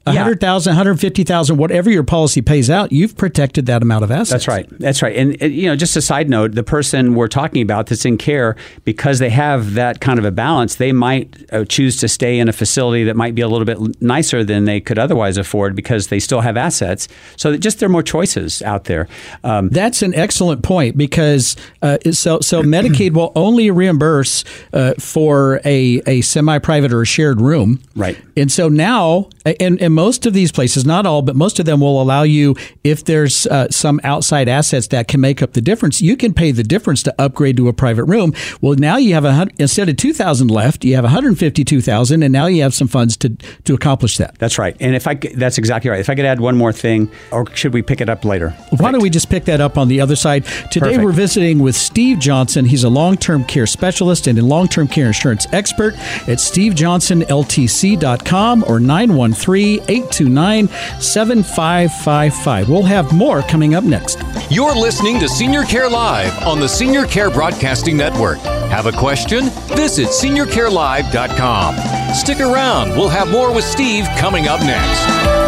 100,000, 0.07 0.71
150,000, 0.71 1.57
whatever 1.57 1.89
your 1.89 2.03
policy 2.03 2.41
pays 2.41 2.69
out, 2.69 2.91
you've 2.91 3.15
protected 3.17 3.65
that 3.67 3.81
amount 3.81 4.03
of 4.03 4.11
assets. 4.11 4.29
That's 4.29 4.47
right. 4.47 4.67
That's 4.79 5.01
right. 5.01 5.15
And, 5.15 5.39
you 5.41 5.67
know, 5.67 5.75
just 5.75 5.95
a 5.95 6.01
side 6.01 6.29
note, 6.29 6.53
the 6.53 6.63
person 6.63 7.15
we're 7.15 7.27
talking 7.27 7.61
about 7.61 7.87
that's 7.87 8.05
in 8.05 8.17
care, 8.17 8.55
because 8.83 9.19
they 9.19 9.29
have 9.29 9.73
that 9.73 10.01
kind 10.01 10.19
of 10.19 10.25
a 10.25 10.31
balance, 10.31 10.75
they 10.75 10.91
might 10.91 11.45
uh, 11.53 11.65
choose 11.65 11.97
to 11.97 12.07
stay 12.07 12.39
in 12.39 12.49
a 12.49 12.53
facility 12.53 13.03
that 13.03 13.15
might 13.15 13.35
be 13.35 13.41
a 13.41 13.47
little 13.47 13.65
bit 13.65 14.01
nicer 14.01 14.43
than 14.43 14.65
they 14.65 14.79
could 14.79 14.99
otherwise 14.99 15.37
afford 15.37 15.75
because 15.75 16.07
they 16.07 16.19
still 16.19 16.41
have 16.41 16.57
assets. 16.57 17.07
So 17.35 17.55
just 17.57 17.79
there 17.79 17.87
are 17.87 17.91
more 17.91 18.03
choices 18.03 18.61
out 18.61 18.85
there. 18.85 19.07
Um, 19.43 19.69
that's 19.69 20.01
an 20.01 20.13
excellent 20.15 20.63
point 20.63 20.97
because 20.97 21.55
uh, 21.81 21.97
so 22.11 22.39
so 22.39 22.61
Medicaid 22.63 23.13
will 23.13 23.31
only 23.35 23.71
reimburse 23.71 24.43
uh, 24.73 24.93
for 24.99 25.59
a, 25.65 26.01
a 26.05 26.21
semi-private 26.21 26.91
or 26.91 27.01
a 27.01 27.05
shared 27.05 27.41
room. 27.41 27.81
Right. 27.95 28.17
And 28.35 28.51
so 28.51 28.69
now, 28.69 29.29
and, 29.59 29.81
and 29.81 29.93
most 29.97 30.27
of 30.27 30.33
these 30.33 30.51
places, 30.51 30.85
not 30.85 31.07
all, 31.07 31.23
but 31.23 31.35
most 31.35 31.59
of 31.59 31.65
them 31.65 31.79
will 31.79 31.99
allow 31.99 32.21
you, 32.21 32.55
if 32.83 33.03
there's 33.05 33.47
uh, 33.47 33.67
some 33.71 33.99
outside 34.03 34.47
assets 34.47 34.89
that 34.89 35.07
can 35.07 35.19
make 35.19 35.41
up 35.41 35.53
the 35.53 35.61
difference, 35.61 36.01
you 36.01 36.15
can 36.15 36.35
pay 36.35 36.51
the 36.51 36.61
difference 36.61 37.01
to 37.01 37.15
upgrade 37.17 37.57
to 37.57 37.67
a 37.67 37.73
private 37.73 38.03
room. 38.03 38.31
Well, 38.61 38.75
now 38.75 38.97
you 38.97 39.15
have 39.15 39.25
a 39.25 39.47
instead 39.57 39.89
of 39.89 39.97
two 39.97 40.13
thousand 40.13 40.51
left, 40.51 40.85
you 40.85 40.93
have 40.93 41.03
one 41.03 41.11
hundred 41.11 41.39
fifty 41.39 41.63
two 41.63 41.81
thousand, 41.81 42.21
and 42.21 42.31
now 42.31 42.45
you 42.45 42.61
have 42.61 42.75
some 42.75 42.87
funds 42.87 43.17
to 43.17 43.29
to 43.29 43.73
accomplish 43.73 44.17
that. 44.17 44.37
That's 44.37 44.59
right. 44.59 44.77
And 44.79 44.95
if 44.95 45.07
I 45.07 45.15
that's 45.15 45.57
exactly 45.57 45.89
right. 45.89 45.99
If 45.99 46.11
I 46.11 46.15
could 46.15 46.25
add 46.25 46.39
one 46.39 46.55
more 46.55 46.71
thing, 46.71 47.09
or 47.31 47.51
should 47.55 47.73
we 47.73 47.81
pick 47.81 47.99
it 47.99 48.07
up 48.07 48.23
later? 48.23 48.51
Why 48.77 48.91
don't 48.91 49.01
we 49.01 49.09
just 49.09 49.31
pick 49.31 49.45
that 49.45 49.61
up 49.61 49.79
on 49.79 49.87
the 49.87 49.99
other 49.99 50.15
side? 50.15 50.45
Today 50.69 50.89
Perfect. 50.89 51.05
we're 51.05 51.11
visiting 51.11 51.57
with 51.57 51.75
Steve 51.75 52.19
Johnson. 52.19 52.65
He's 52.65 52.83
a 52.83 52.89
long 52.89 53.17
term 53.17 53.43
care 53.45 53.65
specialist 53.65 54.27
and 54.27 54.37
a 54.37 54.43
long 54.43 54.67
term 54.67 54.87
care 54.87 55.07
insurance 55.07 55.47
expert 55.51 55.95
at 56.27 56.37
stevejohnsonltc.com 56.37 58.63
or 58.67 58.79
913 58.79 59.86
829 59.87 60.67
7555. 60.99 62.69
We'll 62.69 62.83
have 62.83 63.13
more 63.13 63.41
coming 63.43 63.75
up 63.75 63.83
next. 63.83 64.19
You're 64.49 64.75
listening 64.75 65.19
to 65.19 65.29
Senior 65.29 65.63
Care 65.63 65.89
Live 65.89 66.37
on 66.45 66.59
the 66.59 66.67
Senior 66.67 67.05
Care 67.05 67.29
Broadcasting 67.29 67.97
Network. 67.97 68.39
Have 68.69 68.85
a 68.85 68.91
question? 68.91 69.45
Visit 69.75 70.09
seniorcarelive.com. 70.09 72.15
Stick 72.15 72.39
around. 72.39 72.89
We'll 72.91 73.09
have 73.09 73.29
more 73.29 73.53
with 73.53 73.63
Steve 73.63 74.05
coming 74.17 74.47
up 74.47 74.59
next. 74.61 75.46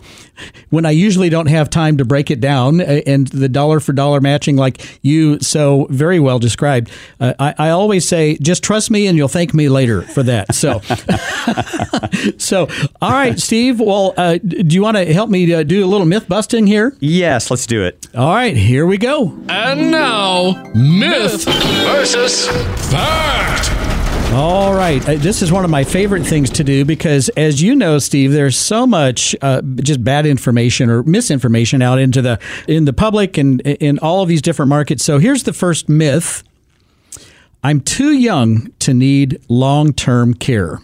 when 0.69 0.85
I 0.85 0.91
usually 0.91 1.29
don't 1.29 1.47
have 1.47 1.69
time 1.69 1.97
to 1.97 2.05
break 2.05 2.31
it 2.31 2.41
down 2.41 2.81
and 2.81 3.27
the 3.27 3.47
dollar 3.47 3.79
for 3.79 3.93
dollar 3.93 4.19
matching 4.19 4.55
like 4.55 4.99
you 5.01 5.39
so 5.39 5.87
very 5.89 6.19
well 6.19 6.39
described, 6.39 6.91
uh, 7.19 7.33
I, 7.39 7.55
I, 7.57 7.69
always 7.69 8.07
say 8.07 8.37
just 8.37 8.63
trust 8.63 8.89
me 8.89 9.07
and 9.07 9.17
you'll 9.17 9.27
thank 9.27 9.53
me 9.53 9.69
later 9.69 10.01
for 10.01 10.23
that. 10.23 10.53
So 10.55 10.79
So 12.37 12.67
all 13.01 13.11
right, 13.11 13.39
Steve, 13.39 13.79
well 13.79 14.13
uh, 14.17 14.37
do 14.37 14.75
you 14.75 14.81
want 14.81 14.97
to 14.97 15.13
help 15.13 15.29
me 15.29 15.45
to 15.47 15.63
do 15.63 15.85
a 15.85 15.87
little 15.87 16.05
myth 16.07 16.27
busting 16.27 16.67
here? 16.67 16.95
Yes, 16.99 17.49
let's 17.49 17.65
do 17.65 17.83
it. 17.83 18.07
All 18.15 18.33
right, 18.33 18.57
here 18.57 18.85
we 18.85 18.97
go. 18.97 19.37
And 19.47 19.91
now, 19.91 20.63
myth 20.73 21.45
versus 21.45 22.47
fact. 22.91 23.98
All 24.31 24.75
right. 24.75 25.01
Uh, 25.09 25.15
this 25.15 25.41
is 25.41 25.51
one 25.51 25.65
of 25.65 25.71
my 25.71 25.83
favorite 25.83 26.23
things 26.23 26.51
to 26.51 26.63
do 26.63 26.85
because, 26.85 27.29
as 27.29 27.63
you 27.63 27.73
know, 27.73 27.97
Steve, 27.97 28.31
there's 28.31 28.55
so 28.55 28.85
much 28.85 29.35
uh, 29.41 29.63
just 29.77 30.03
bad 30.03 30.27
information 30.27 30.91
or 30.91 31.01
misinformation 31.01 31.81
out 31.81 31.97
into 31.97 32.21
the 32.21 32.39
in 32.67 32.85
the 32.85 32.93
public 32.93 33.39
and 33.39 33.59
in 33.61 33.97
all 33.99 34.21
of 34.21 34.29
these 34.29 34.43
different 34.43 34.69
markets. 34.69 35.03
So 35.03 35.17
here's 35.17 35.43
the 35.43 35.51
first 35.51 35.89
myth: 35.89 36.43
I'm 37.63 37.81
too 37.81 38.11
young 38.11 38.71
to 38.79 38.93
need 38.93 39.41
long 39.49 39.93
term 39.93 40.35
care. 40.35 40.79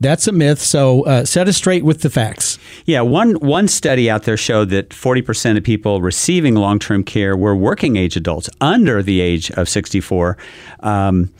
That's 0.00 0.26
a 0.26 0.32
myth. 0.32 0.60
So 0.60 1.04
uh, 1.06 1.24
set 1.24 1.48
us 1.48 1.56
straight 1.56 1.84
with 1.84 2.02
the 2.02 2.10
facts. 2.10 2.58
Yeah, 2.84 3.00
one 3.00 3.34
one 3.34 3.68
study 3.68 4.10
out 4.10 4.24
there 4.24 4.36
showed 4.36 4.70
that 4.70 4.90
40% 4.90 5.56
of 5.56 5.64
people 5.64 6.00
receiving 6.00 6.54
long 6.54 6.78
term 6.78 7.02
care 7.02 7.36
were 7.36 7.56
working 7.56 7.96
age 7.96 8.16
adults 8.16 8.48
under 8.60 9.02
the 9.02 9.20
age 9.20 9.50
of 9.52 9.68
64. 9.68 10.36
Um, 10.80 11.32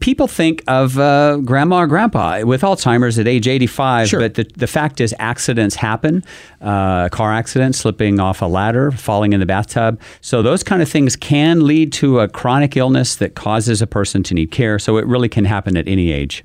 people 0.00 0.26
think 0.26 0.62
of 0.66 0.98
uh, 0.98 1.38
grandma 1.38 1.80
or 1.80 1.86
grandpa 1.86 2.42
with 2.44 2.62
Alzheimer's 2.62 3.18
at 3.18 3.26
age 3.26 3.48
85, 3.48 4.08
sure. 4.08 4.20
but 4.20 4.34
the, 4.34 4.44
the 4.56 4.66
fact 4.66 5.00
is 5.00 5.14
accidents 5.18 5.74
happen 5.74 6.22
uh, 6.60 7.08
car 7.08 7.32
accident, 7.32 7.74
slipping 7.74 8.20
off 8.20 8.42
a 8.42 8.46
ladder, 8.46 8.90
falling 8.90 9.32
in 9.32 9.40
the 9.40 9.46
bathtub. 9.46 10.00
So, 10.20 10.42
those 10.42 10.62
kind 10.62 10.82
of 10.82 10.88
things 10.88 11.16
can 11.16 11.66
lead 11.66 11.92
to 11.94 12.20
a 12.20 12.28
chronic 12.28 12.76
illness 12.76 13.16
that 13.16 13.34
causes 13.34 13.80
a 13.80 13.86
person 13.86 14.22
to 14.24 14.34
need 14.34 14.50
care. 14.50 14.78
So, 14.78 14.98
it 14.98 15.06
really 15.06 15.28
can 15.28 15.44
happen 15.44 15.76
at 15.76 15.88
any 15.88 16.12
age. 16.12 16.44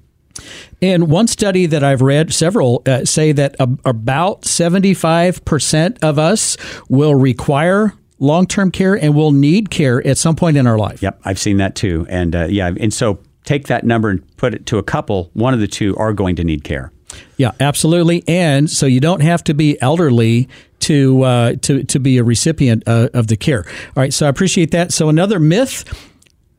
And 0.82 1.10
one 1.10 1.28
study 1.28 1.66
that 1.68 1.84
I've 1.84 2.02
read, 2.02 2.34
several 2.34 2.82
uh, 2.86 3.06
say 3.06 3.32
that 3.32 3.56
about 3.60 4.42
75% 4.42 6.04
of 6.04 6.20
us 6.20 6.58
will 6.90 7.16
require 7.16 7.94
long 8.20 8.48
term 8.48 8.72
care 8.72 8.96
and 8.96 9.16
will 9.16 9.32
need 9.32 9.70
care 9.70 10.06
at 10.06 10.18
some 10.18 10.36
point 10.36 10.58
in 10.58 10.68
our 10.68 10.78
life. 10.78 11.02
Yep, 11.02 11.22
I've 11.26 11.40
seen 11.40 11.58
that 11.58 11.76
too. 11.76 12.06
And 12.10 12.36
uh, 12.36 12.46
yeah, 12.46 12.72
and 12.80 12.94
so 12.94 13.20
take 13.44 13.68
that 13.68 13.84
number 13.84 14.10
and 14.10 14.38
put 14.38 14.54
it 14.54 14.66
to 14.68 14.78
a 14.78 14.84
couple, 14.84 15.30
one 15.34 15.54
of 15.54 15.60
the 15.60 15.68
two 15.68 15.96
are 15.98 16.14
going 16.14 16.36
to 16.38 16.44
need 16.44 16.64
care. 16.64 16.92
Yeah, 17.38 17.52
absolutely. 17.60 18.24
And 18.28 18.70
so 18.70 18.86
you 18.86 19.00
don't 19.00 19.22
have 19.22 19.44
to 19.46 19.54
be 19.54 19.80
elderly 19.82 20.50
to 20.80 21.24
uh, 21.24 21.56
to 21.62 21.84
to 21.84 22.00
be 22.00 22.18
a 22.18 22.24
recipient 22.24 22.84
uh, 22.88 23.10
of 23.14 23.28
the 23.28 23.38
care. 23.38 23.66
All 23.66 24.02
right, 24.02 24.14
so 24.14 24.26
I 24.26 24.30
appreciate 24.30 24.72
that. 24.72 24.92
So 24.92 25.10
another 25.10 25.40
myth. 25.40 25.86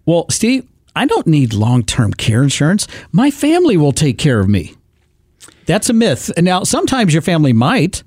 Well, 0.07 0.27
Steve, 0.29 0.69
I 0.97 1.07
don't 1.07 1.27
need 1.27 1.53
long 1.55 1.83
term 1.83 2.13
care 2.13 2.43
insurance. 2.43 2.87
My 3.13 3.31
family 3.31 3.77
will 3.77 3.93
take 3.93 4.19
care 4.19 4.41
of 4.41 4.49
me. 4.49 4.75
That's 5.67 5.89
a 5.89 5.93
myth. 5.95 6.31
And 6.37 6.45
now, 6.45 6.63
sometimes 6.65 7.13
your 7.13 7.23
family 7.23 7.53
might. 7.53 8.03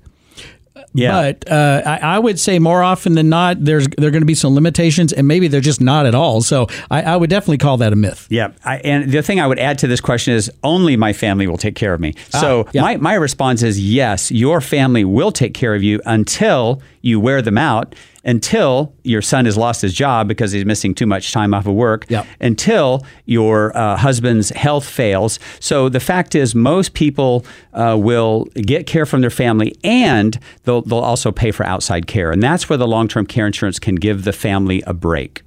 Yeah. 0.94 1.10
But 1.32 1.50
uh, 1.50 1.82
I, 1.84 1.98
I 1.98 2.18
would 2.18 2.40
say 2.40 2.58
more 2.58 2.82
often 2.82 3.14
than 3.14 3.28
not, 3.28 3.62
there's 3.62 3.86
there 3.98 4.08
are 4.08 4.10
going 4.10 4.22
to 4.22 4.26
be 4.26 4.34
some 4.34 4.54
limitations, 4.54 5.12
and 5.12 5.28
maybe 5.28 5.46
they're 5.46 5.60
just 5.60 5.80
not 5.80 6.06
at 6.06 6.14
all. 6.14 6.40
So 6.40 6.66
I, 6.90 7.02
I 7.02 7.16
would 7.16 7.28
definitely 7.28 7.58
call 7.58 7.76
that 7.78 7.92
a 7.92 7.96
myth. 7.96 8.26
Yeah, 8.30 8.52
I, 8.64 8.78
and 8.78 9.10
the 9.12 9.22
thing 9.22 9.38
I 9.38 9.46
would 9.46 9.58
add 9.58 9.78
to 9.80 9.86
this 9.86 10.00
question 10.00 10.34
is 10.34 10.50
only 10.64 10.96
my 10.96 11.12
family 11.12 11.46
will 11.46 11.58
take 11.58 11.74
care 11.74 11.92
of 11.92 12.00
me. 12.00 12.14
So 12.30 12.64
Ah, 12.66 12.70
yeah. 12.72 12.80
my, 12.82 12.96
my 12.96 13.14
response 13.14 13.62
is 13.62 13.78
yes, 13.78 14.30
your 14.32 14.60
family 14.60 15.04
will 15.04 15.30
take 15.30 15.52
care 15.52 15.74
of 15.74 15.82
you 15.82 16.00
until 16.06 16.80
you 17.02 17.20
wear 17.20 17.42
them 17.42 17.58
out, 17.58 17.94
until 18.28 18.92
your 19.04 19.22
son 19.22 19.46
has 19.46 19.56
lost 19.56 19.80
his 19.80 19.94
job 19.94 20.28
because 20.28 20.52
he's 20.52 20.64
missing 20.66 20.94
too 20.94 21.06
much 21.06 21.32
time 21.32 21.54
off 21.54 21.66
of 21.66 21.74
work, 21.74 22.04
Yep. 22.10 22.26
until 22.40 23.04
your 23.24 23.74
uh, 23.76 23.96
husband's 23.96 24.50
health 24.50 24.84
fails. 24.86 25.38
So 25.60 25.88
the 25.88 25.98
fact 26.00 26.34
is, 26.34 26.54
most 26.54 26.92
people 26.92 27.44
uh, 27.72 27.96
will 27.98 28.44
get 28.54 28.86
care 28.86 29.06
from 29.06 29.22
their 29.22 29.30
family 29.30 29.74
and 29.82 30.38
they'll, 30.64 30.82
they'll 30.82 30.98
also 30.98 31.32
pay 31.32 31.50
for 31.50 31.64
outside 31.64 32.06
care. 32.06 32.30
And 32.30 32.42
that's 32.42 32.68
where 32.68 32.76
the 32.76 32.86
long 32.86 33.08
term 33.08 33.24
care 33.24 33.46
insurance 33.46 33.78
can 33.78 33.94
give 33.94 34.24
the 34.24 34.32
family 34.32 34.82
a 34.86 34.92
break. 34.92 35.42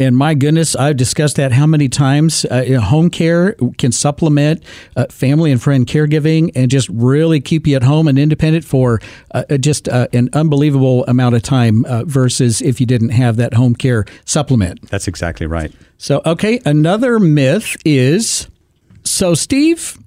And 0.00 0.16
my 0.16 0.34
goodness, 0.34 0.76
I've 0.76 0.96
discussed 0.96 1.36
that 1.36 1.52
how 1.52 1.66
many 1.66 1.88
times. 1.88 2.44
Uh, 2.44 2.80
home 2.80 3.10
care 3.10 3.56
can 3.78 3.90
supplement 3.90 4.62
uh, 4.96 5.06
family 5.10 5.50
and 5.50 5.60
friend 5.60 5.86
caregiving 5.86 6.52
and 6.54 6.70
just 6.70 6.88
really 6.88 7.40
keep 7.40 7.66
you 7.66 7.74
at 7.76 7.82
home 7.82 8.06
and 8.06 8.18
independent 8.18 8.64
for 8.64 9.00
uh, 9.32 9.44
uh, 9.50 9.56
just 9.56 9.88
uh, 9.88 10.06
an 10.12 10.28
unbelievable 10.32 11.04
amount 11.06 11.34
of 11.34 11.42
time 11.42 11.84
uh, 11.86 12.04
versus 12.04 12.62
if 12.62 12.80
you 12.80 12.86
didn't 12.86 13.10
have 13.10 13.36
that 13.36 13.54
home 13.54 13.74
care 13.74 14.04
supplement. 14.24 14.88
That's 14.88 15.08
exactly 15.08 15.46
right. 15.46 15.72
So, 15.96 16.22
okay, 16.24 16.60
another 16.64 17.18
myth 17.18 17.76
is 17.84 18.46
so, 19.04 19.34
Steve, 19.34 19.98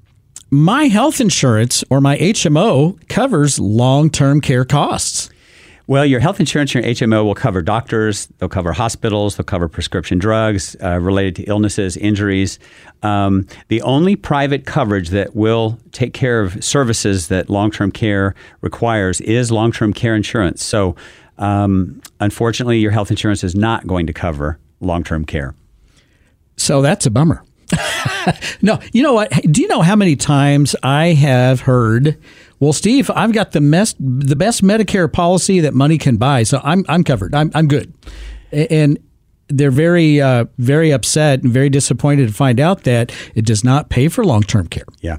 my 0.51 0.85
health 0.85 1.19
insurance 1.19 1.83
or 1.89 1.99
my 1.99 2.17
HMO 2.17 2.99
covers 3.09 3.59
long 3.59 4.09
term 4.09 4.41
care 4.41 4.63
costs. 4.63 5.30
Well, 5.91 6.05
your 6.05 6.21
health 6.21 6.39
insurance, 6.39 6.73
your 6.73 6.83
HMO 6.83 7.25
will 7.25 7.35
cover 7.35 7.61
doctors, 7.61 8.27
they'll 8.37 8.47
cover 8.47 8.71
hospitals, 8.71 9.35
they'll 9.35 9.43
cover 9.43 9.67
prescription 9.67 10.19
drugs 10.19 10.73
uh, 10.81 10.97
related 11.01 11.35
to 11.35 11.43
illnesses, 11.43 11.97
injuries. 11.97 12.59
Um, 13.03 13.45
the 13.67 13.81
only 13.81 14.15
private 14.15 14.65
coverage 14.65 15.09
that 15.09 15.35
will 15.35 15.77
take 15.91 16.13
care 16.13 16.39
of 16.39 16.63
services 16.63 17.27
that 17.27 17.49
long 17.49 17.71
term 17.71 17.91
care 17.91 18.35
requires 18.61 19.19
is 19.19 19.51
long 19.51 19.73
term 19.73 19.91
care 19.91 20.15
insurance. 20.15 20.63
So, 20.63 20.95
um, 21.37 22.01
unfortunately, 22.21 22.79
your 22.79 22.91
health 22.91 23.11
insurance 23.11 23.43
is 23.43 23.53
not 23.53 23.85
going 23.85 24.07
to 24.07 24.13
cover 24.13 24.59
long 24.79 25.03
term 25.03 25.25
care. 25.25 25.55
So 26.55 26.81
that's 26.81 27.05
a 27.05 27.11
bummer. 27.11 27.43
no, 28.61 28.79
you 28.93 29.03
know 29.03 29.11
what? 29.11 29.29
Do 29.51 29.61
you 29.61 29.67
know 29.67 29.81
how 29.81 29.97
many 29.97 30.15
times 30.15 30.73
I 30.83 31.07
have 31.07 31.59
heard, 31.59 32.17
"Well, 32.61 32.71
Steve, 32.71 33.11
I've 33.13 33.33
got 33.33 33.51
the 33.51 33.59
best 33.59 33.97
the 33.99 34.37
best 34.37 34.63
Medicare 34.63 35.11
policy 35.11 35.59
that 35.59 35.73
money 35.73 35.97
can 35.97 36.15
buy, 36.15 36.43
so 36.43 36.61
I'm 36.63 36.85
I'm 36.87 37.03
covered. 37.03 37.35
I'm 37.35 37.51
I'm 37.53 37.67
good." 37.67 37.93
And 38.53 38.97
they're 39.49 39.71
very 39.71 40.21
uh, 40.21 40.45
very 40.57 40.91
upset 40.91 41.43
and 41.43 41.51
very 41.51 41.69
disappointed 41.69 42.27
to 42.27 42.33
find 42.33 42.59
out 42.59 42.83
that 42.83 43.11
it 43.35 43.45
does 43.45 43.63
not 43.63 43.89
pay 43.89 44.07
for 44.07 44.23
long 44.23 44.43
term 44.43 44.67
care. 44.67 44.85
Yeah. 45.01 45.17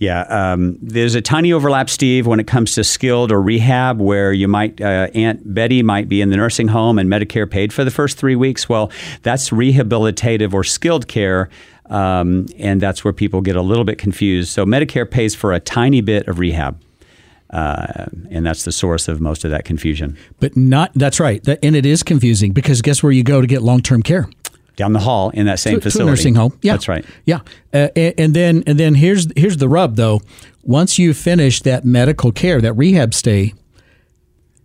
Yeah, 0.00 0.22
um, 0.22 0.76
there's 0.82 1.14
a 1.14 1.22
tiny 1.22 1.52
overlap, 1.52 1.88
Steve, 1.88 2.26
when 2.26 2.40
it 2.40 2.48
comes 2.48 2.74
to 2.74 2.82
skilled 2.82 3.30
or 3.30 3.40
rehab, 3.40 4.00
where 4.00 4.32
you 4.32 4.48
might 4.48 4.80
uh, 4.80 5.08
Aunt 5.14 5.54
Betty 5.54 5.84
might 5.84 6.08
be 6.08 6.20
in 6.20 6.30
the 6.30 6.36
nursing 6.36 6.68
home 6.68 6.98
and 6.98 7.08
Medicare 7.08 7.48
paid 7.48 7.72
for 7.72 7.84
the 7.84 7.92
first 7.92 8.18
three 8.18 8.34
weeks. 8.34 8.68
Well, 8.68 8.90
that's 9.22 9.50
rehabilitative 9.50 10.52
or 10.52 10.64
skilled 10.64 11.06
care, 11.06 11.48
um, 11.86 12.46
and 12.58 12.80
that's 12.80 13.04
where 13.04 13.12
people 13.12 13.40
get 13.40 13.56
a 13.56 13.62
little 13.62 13.84
bit 13.84 13.98
confused. 13.98 14.50
So 14.50 14.64
Medicare 14.64 15.10
pays 15.10 15.34
for 15.34 15.52
a 15.52 15.60
tiny 15.60 16.00
bit 16.00 16.26
of 16.28 16.38
rehab, 16.38 16.80
uh, 17.50 18.06
and 18.30 18.44
that's 18.46 18.64
the 18.64 18.72
source 18.72 19.06
of 19.08 19.20
most 19.20 19.44
of 19.44 19.50
that 19.50 19.64
confusion. 19.64 20.16
But 20.40 20.56
not 20.56 20.92
that's 20.94 21.20
right, 21.20 21.42
That- 21.44 21.58
and 21.62 21.76
it 21.76 21.86
is 21.86 22.02
confusing 22.02 22.52
because 22.52 22.82
guess 22.82 23.02
where 23.02 23.12
you 23.12 23.22
go 23.22 23.40
to 23.40 23.46
get 23.46 23.62
long 23.62 23.80
term 23.80 24.02
care? 24.02 24.28
Down 24.76 24.92
the 24.92 24.98
hall 25.00 25.30
in 25.30 25.46
that 25.46 25.60
same 25.60 25.74
to, 25.74 25.80
to 25.80 25.84
facility, 25.84 26.10
nursing 26.10 26.34
home. 26.34 26.58
Yeah, 26.62 26.72
that's 26.72 26.88
right. 26.88 27.04
Yeah, 27.26 27.40
uh, 27.72 27.88
and, 27.94 28.14
and 28.18 28.34
then 28.34 28.64
and 28.66 28.78
then 28.78 28.94
here's 28.96 29.28
here's 29.36 29.58
the 29.58 29.68
rub 29.68 29.94
though. 29.96 30.20
Once 30.64 30.98
you 30.98 31.14
finish 31.14 31.60
that 31.62 31.84
medical 31.84 32.32
care, 32.32 32.60
that 32.60 32.72
rehab 32.72 33.14
stay, 33.14 33.54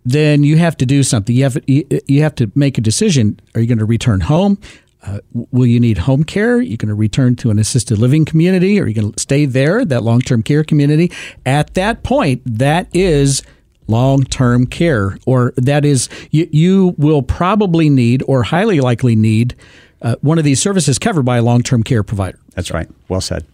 then 0.04 0.42
you 0.42 0.56
have 0.56 0.76
to 0.78 0.86
do 0.86 1.02
something. 1.02 1.36
You 1.36 1.44
have 1.44 1.58
you 1.66 2.22
have 2.22 2.34
to 2.36 2.50
make 2.56 2.76
a 2.78 2.80
decision. 2.80 3.38
Are 3.54 3.60
you 3.60 3.66
going 3.68 3.78
to 3.78 3.84
return 3.84 4.20
home? 4.22 4.58
Uh, 5.02 5.18
will 5.32 5.66
you 5.66 5.80
need 5.80 5.98
home 5.98 6.24
care? 6.24 6.56
You're 6.56 6.62
you 6.62 6.76
going 6.76 6.88
to 6.88 6.94
return 6.94 7.34
to 7.36 7.50
an 7.50 7.58
assisted 7.58 7.98
living 7.98 8.24
community? 8.24 8.78
Or 8.78 8.82
you're 8.82 8.88
you 8.88 8.94
going 8.94 9.12
to 9.12 9.20
stay 9.20 9.46
there, 9.46 9.84
that 9.84 10.02
long 10.02 10.20
term 10.20 10.42
care 10.42 10.62
community? 10.64 11.10
At 11.46 11.74
that 11.74 12.02
point, 12.02 12.42
that 12.44 12.88
is 12.92 13.42
long 13.86 14.24
term 14.24 14.66
care, 14.66 15.18
or 15.26 15.52
that 15.56 15.84
is, 15.84 16.08
you, 16.30 16.48
you 16.52 16.94
will 16.98 17.22
probably 17.22 17.88
need 17.90 18.22
or 18.28 18.42
highly 18.42 18.80
likely 18.80 19.16
need 19.16 19.54
uh, 20.02 20.16
one 20.20 20.38
of 20.38 20.44
these 20.44 20.60
services 20.60 20.98
covered 20.98 21.24
by 21.24 21.38
a 21.38 21.42
long 21.42 21.62
term 21.62 21.82
care 21.82 22.02
provider 22.02 22.38
That's 22.54 22.70
right. 22.70 22.88
Well 23.08 23.20
said. 23.20 23.46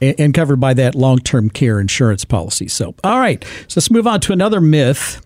and, 0.00 0.18
and 0.18 0.34
covered 0.34 0.60
by 0.60 0.74
that 0.74 0.94
long 0.94 1.18
term 1.18 1.48
care 1.48 1.80
insurance 1.80 2.24
policy. 2.24 2.68
So, 2.68 2.94
all 3.04 3.18
right, 3.18 3.44
so 3.68 3.78
let's 3.78 3.90
move 3.90 4.06
on 4.06 4.20
to 4.22 4.32
another 4.32 4.60
myth. 4.60 5.24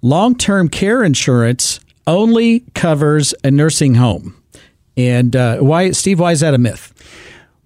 Long 0.00 0.36
term 0.36 0.68
care 0.68 1.02
insurance 1.02 1.80
only 2.06 2.60
covers 2.74 3.34
a 3.44 3.50
nursing 3.50 3.94
home. 3.94 4.36
And 4.96 5.34
uh, 5.36 5.58
why, 5.58 5.90
Steve, 5.92 6.20
why 6.20 6.32
is 6.32 6.40
that 6.40 6.54
a 6.54 6.58
myth? 6.58 6.92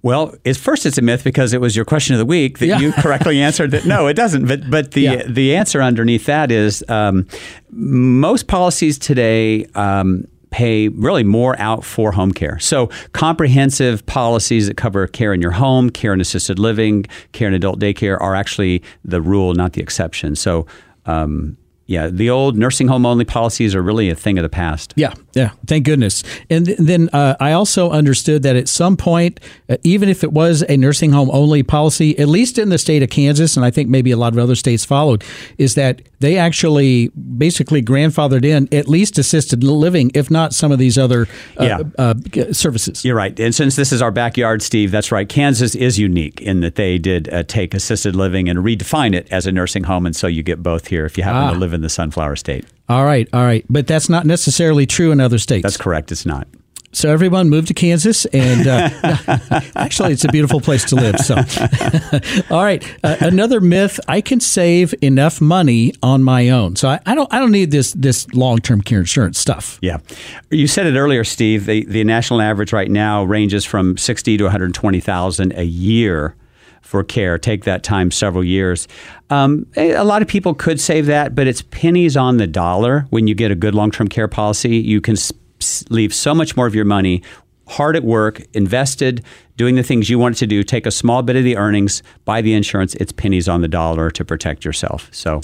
Well, 0.03 0.35
at 0.45 0.57
first 0.57 0.87
it's 0.87 0.99
a 0.99 1.03
myth 1.03 1.25
because 1.25 1.53
it 1.53 1.61
was 1.61 1.75
your 1.75 1.85
question 1.85 2.15
of 2.15 2.19
the 2.21 2.27
week 2.27 2.59
that 2.59 2.67
Yeah. 2.67 2.79
you 2.79 2.93
correctly 2.93 3.41
answered 3.41 3.73
that 3.73 3.87
no, 3.87 4.07
it 4.07 4.15
doesn't. 4.15 4.47
But 4.47 4.71
but 4.71 4.93
the 4.93 5.01
Yeah. 5.01 5.23
the 5.29 5.57
answer 5.57 5.83
underneath 5.83 6.27
that 6.27 6.53
is 6.53 6.85
um, 6.89 7.27
most 7.71 8.47
policies 8.47 8.99
today. 8.99 9.65
Um, 9.75 10.27
Pay 10.53 10.89
really 10.89 11.25
more 11.25 11.59
out 11.61 11.85
for 11.85 12.13
home 12.13 12.33
care. 12.33 12.59
So, 12.61 12.89
comprehensive 13.13 14.07
policies 14.07 14.69
that 14.69 14.77
cover 14.79 15.07
care 15.07 15.35
in 15.35 15.43
your 15.43 15.51
home, 15.51 15.91
care 15.91 16.15
in 16.15 16.21
assisted 16.21 16.59
living, 16.59 17.05
care 17.33 17.49
in 17.49 17.53
adult 17.53 17.79
daycare 17.79 18.19
are 18.23 18.35
actually 18.35 18.83
the 19.05 19.21
rule, 19.21 19.53
not 19.55 19.75
the 19.75 19.83
exception. 19.83 20.35
So, 20.35 20.67
um, 21.05 21.59
yeah, 21.87 22.09
the 22.09 22.31
old 22.31 22.57
nursing 22.57 22.89
home 22.89 23.07
only 23.07 23.25
policies 23.25 23.75
are 23.75 23.83
really 23.83 24.11
a 24.11 24.15
thing 24.15 24.39
of 24.39 24.43
the 24.43 24.49
past. 24.49 24.93
Yeah, 24.97 25.15
yeah. 25.35 25.51
Thank 25.67 25.85
goodness. 25.85 26.23
And 26.51 26.67
th- 26.67 26.79
then 26.79 27.09
uh, 27.13 27.37
I 27.41 27.53
also 27.53 27.91
understood 27.91 28.43
that 28.43 28.57
at 28.57 28.69
some 28.69 28.97
point, 28.97 29.39
uh, 29.69 29.77
even 29.85 30.09
if 30.09 30.25
it 30.25 30.33
was 30.33 30.65
a 30.69 30.77
nursing 30.77 31.13
home 31.13 31.31
only 31.33 31.63
policy, 31.63 32.19
at 32.19 32.29
least 32.29 32.59
in 32.59 32.71
the 32.71 32.79
state 32.79 33.03
of 33.03 33.11
Kansas, 33.11 33.57
and 33.57 33.65
I 33.65 33.71
think 33.71 33.89
maybe 33.89 34.11
a 34.11 34.17
lot 34.17 34.33
of 34.33 34.39
other 34.39 34.55
states 34.57 34.85
followed, 34.85 35.23
is 35.59 35.75
that 35.77 36.03
they 36.19 36.37
actually 36.39 37.09
basically 37.09 37.83
grandfathered 37.83 38.45
in 38.45 38.69
at 38.73 38.89
least 38.89 39.19
assisted 39.19 39.63
living, 39.63 40.11
if 40.15 40.31
not 40.31 40.55
some 40.55 40.73
of 40.73 40.79
these 40.79 40.97
other 40.99 41.29
uh, 41.61 41.65
Yeah. 41.65 41.79
uh, 41.99 42.15
services. 42.53 43.05
You're 43.05 43.17
right. 43.17 43.39
And 43.39 43.55
since 43.55 43.77
this 43.77 43.93
is 43.93 44.01
our 44.03 44.11
backyard, 44.11 44.63
Steve, 44.63 44.91
that's 44.91 45.13
right. 45.13 45.29
Kansas 45.29 45.75
is 45.75 45.99
unique 45.99 46.41
in 46.41 46.61
that 46.61 46.75
they 46.77 46.99
did 46.99 47.29
uh, 47.33 47.43
take 47.45 47.75
assisted 47.75 48.17
living 48.17 48.49
and 48.49 48.61
redefine 48.61 49.15
it 49.15 49.29
as 49.31 49.47
a 49.47 49.53
nursing 49.53 49.85
home. 49.85 50.07
And 50.07 50.17
so 50.17 50.27
you 50.27 50.43
get 50.43 50.63
both 50.63 50.89
here 50.89 51.05
if 51.07 51.17
you 51.19 51.23
happen 51.25 51.43
Ah. 51.43 51.53
to 51.53 51.59
live 51.59 51.75
in 51.75 51.76
the 51.81 51.89
Sunflower 51.89 52.37
State. 52.37 52.65
All 52.89 53.05
right, 53.05 53.29
all 53.33 53.45
right. 53.45 53.65
But 53.69 53.87
that's 53.87 54.09
not 54.09 54.27
necessarily 54.27 54.87
true 54.87 55.13
in 55.13 55.21
other 55.21 55.39
states. 55.39 55.63
That's 55.63 55.77
correct. 55.77 56.13
It's 56.13 56.27
not. 56.27 56.47
So 56.97 57.11
everyone 57.11 57.51
moved 57.51 57.69
to 57.69 57.75
Kansas, 57.75 58.25
and 58.27 58.67
uh, 58.67 58.89
actually, 59.77 60.15
it's 60.15 60.25
a 60.25 60.29
beautiful 60.29 60.63
place 60.63 60.83
to 60.87 60.95
live. 60.95 61.19
So, 61.19 61.35
all 62.51 62.63
right, 62.63 62.83
uh, 63.05 63.17
another 63.21 63.61
myth: 63.61 64.01
I 64.09 64.23
can 64.23 64.41
save 64.41 64.95
enough 65.03 65.39
money 65.39 65.93
on 66.03 66.23
my 66.23 66.49
own, 66.49 66.75
so 66.75 66.89
I, 66.89 67.01
I 67.05 67.15
don't. 67.15 67.31
I 67.35 67.39
don't 67.39 67.53
need 67.53 67.71
this 67.71 67.93
this 67.93 68.33
long 68.33 68.61
term 68.61 68.81
care 68.81 69.01
insurance 69.01 69.39
stuff. 69.39 69.79
Yeah. 69.83 69.99
You 70.51 70.67
said 70.67 70.87
it 70.87 70.97
earlier, 70.97 71.23
Steve. 71.23 71.67
The, 71.67 71.85
the 71.85 72.03
national 72.03 72.41
average 72.41 72.73
right 72.73 72.91
now 72.91 73.25
ranges 73.25 73.67
from 73.67 73.99
60 73.99 74.39
to 74.39 74.45
120,000 74.45 75.53
a 75.53 75.65
year 75.65 76.35
for 76.87 77.03
care. 77.05 77.37
Take 77.39 77.65
that 77.65 77.83
time 77.83 78.11
several 78.11 78.45
years. 78.45 78.87
Um, 79.31 79.67
a 79.77 80.05
lot 80.05 80.23
of 80.23 80.29
people 80.29 80.55
could 80.55 80.81
save 80.81 81.07
that, 81.07 81.35
but 81.35 81.47
it's 81.47 81.63
pennies 81.63 82.17
on 82.17 82.37
the 82.37 82.47
dollar 82.47 83.07
when 83.11 83.27
you 83.27 83.35
get 83.35 83.51
a 83.51 83.55
good 83.57 83.75
long 83.75 83.91
term 83.91 84.09
care 84.09 84.29
policy. 84.29 84.77
You 84.77 85.01
can 85.01 85.15
s- 85.17 85.33
leave 85.91 86.15
so 86.15 86.35
much 86.35 86.57
more 86.57 86.67
of 86.67 86.75
your 86.75 86.85
money 86.85 87.23
hard 87.69 87.97
at 87.97 88.05
work, 88.05 88.41
invested, 88.55 89.25
doing 89.57 89.75
the 89.75 89.83
things 89.83 90.09
you 90.09 90.21
want 90.21 90.37
it 90.37 90.39
to 90.39 90.47
do. 90.47 90.63
Take 90.63 90.87
a 90.87 90.93
small 90.93 91.23
bit 91.23 91.35
of 91.35 91.43
the 91.43 91.57
earnings, 91.57 92.01
buy 92.25 92.41
the 92.41 92.55
insurance. 92.55 92.95
It's 92.95 93.11
pennies 93.11 93.49
on 93.49 93.61
the 93.61 93.67
dollar 93.69 94.09
to 94.13 94.25
protect 94.25 94.65
yourself. 94.65 95.09
So, 95.11 95.41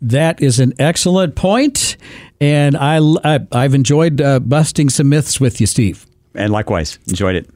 That 0.00 0.40
is 0.40 0.58
an 0.58 0.72
excellent 0.78 1.34
point, 1.34 1.98
and 2.40 2.74
I, 2.78 2.96
I 3.22 3.40
I've 3.52 3.74
enjoyed 3.74 4.22
uh, 4.22 4.40
busting 4.40 4.88
some 4.88 5.10
myths 5.10 5.38
with 5.38 5.60
you, 5.60 5.66
Steve. 5.66 6.06
and 6.34 6.50
likewise, 6.50 6.98
enjoyed 7.08 7.34
it. 7.34 7.50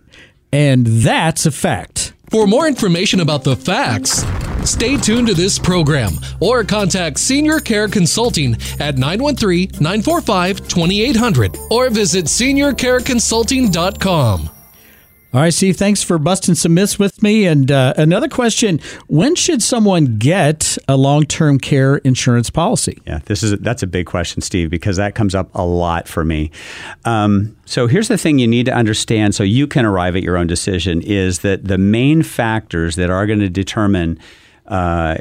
And 0.53 0.87
that's 0.87 1.47
a 1.47 1.51
fact. 1.51 2.04
For 2.35 2.47
more 2.49 2.67
information 2.67 3.21
about 3.21 3.45
the 3.45 3.55
facts, 3.55 4.25
stay 4.69 4.97
tuned 4.97 5.29
to 5.29 5.35
this 5.35 5.57
program 5.57 6.15
or 6.41 6.65
contact 6.65 7.21
Senior 7.21 7.61
Care 7.61 7.87
Consulting 7.87 8.57
at 8.81 8.99
913 8.99 9.71
945 9.79 10.67
2800 10.67 11.57
or 11.71 11.91
visit 11.91 12.25
seniorcareconsulting.com. 12.25 14.54
All 15.35 15.41
right, 15.41 15.53
Steve, 15.53 15.77
thanks 15.77 16.01
for 16.01 16.17
busting 16.17 16.55
some 16.55 16.75
myths 16.75 16.97
with 16.97 17.21
me. 17.21 17.45
And 17.45 17.69
uh, 17.69 17.95
another 17.97 18.29
question 18.29 18.79
When 19.09 19.35
should 19.35 19.65
someone 19.65 20.17
get 20.17 20.79
a 20.87 20.97
long 20.97 21.25
term 21.25 21.59
care 21.59 21.97
insurance 21.97 22.51
policy? 22.51 23.03
Yeah, 23.05 23.19
this 23.25 23.43
is 23.43 23.51
a, 23.51 23.57
that's 23.57 23.83
a 23.83 23.89
big 23.89 24.07
question, 24.07 24.43
Steve, 24.43 24.71
because 24.71 24.97
that 24.97 25.17
comes 25.17 25.35
up 25.35 25.51
a 25.53 25.67
lot 25.67 26.07
for 26.07 26.25
me. 26.25 26.53
Um, 27.05 27.57
so 27.65 27.89
here's 27.89 28.07
the 28.07 28.17
thing 28.17 28.39
you 28.39 28.47
need 28.47 28.67
to 28.67 28.73
understand 28.73 29.35
so 29.35 29.43
you 29.43 29.67
can 29.67 29.85
arrive 29.85 30.15
at 30.15 30.23
your 30.23 30.37
own 30.37 30.47
decision 30.47 31.03
is 31.03 31.41
that 31.41 31.65
the 31.65 31.79
main 31.79 32.23
factors 32.23 32.95
that 32.95 33.11
are 33.11 33.27
going 33.27 33.41
to 33.41 33.51
determine 33.51 34.21
uh, 34.67 35.17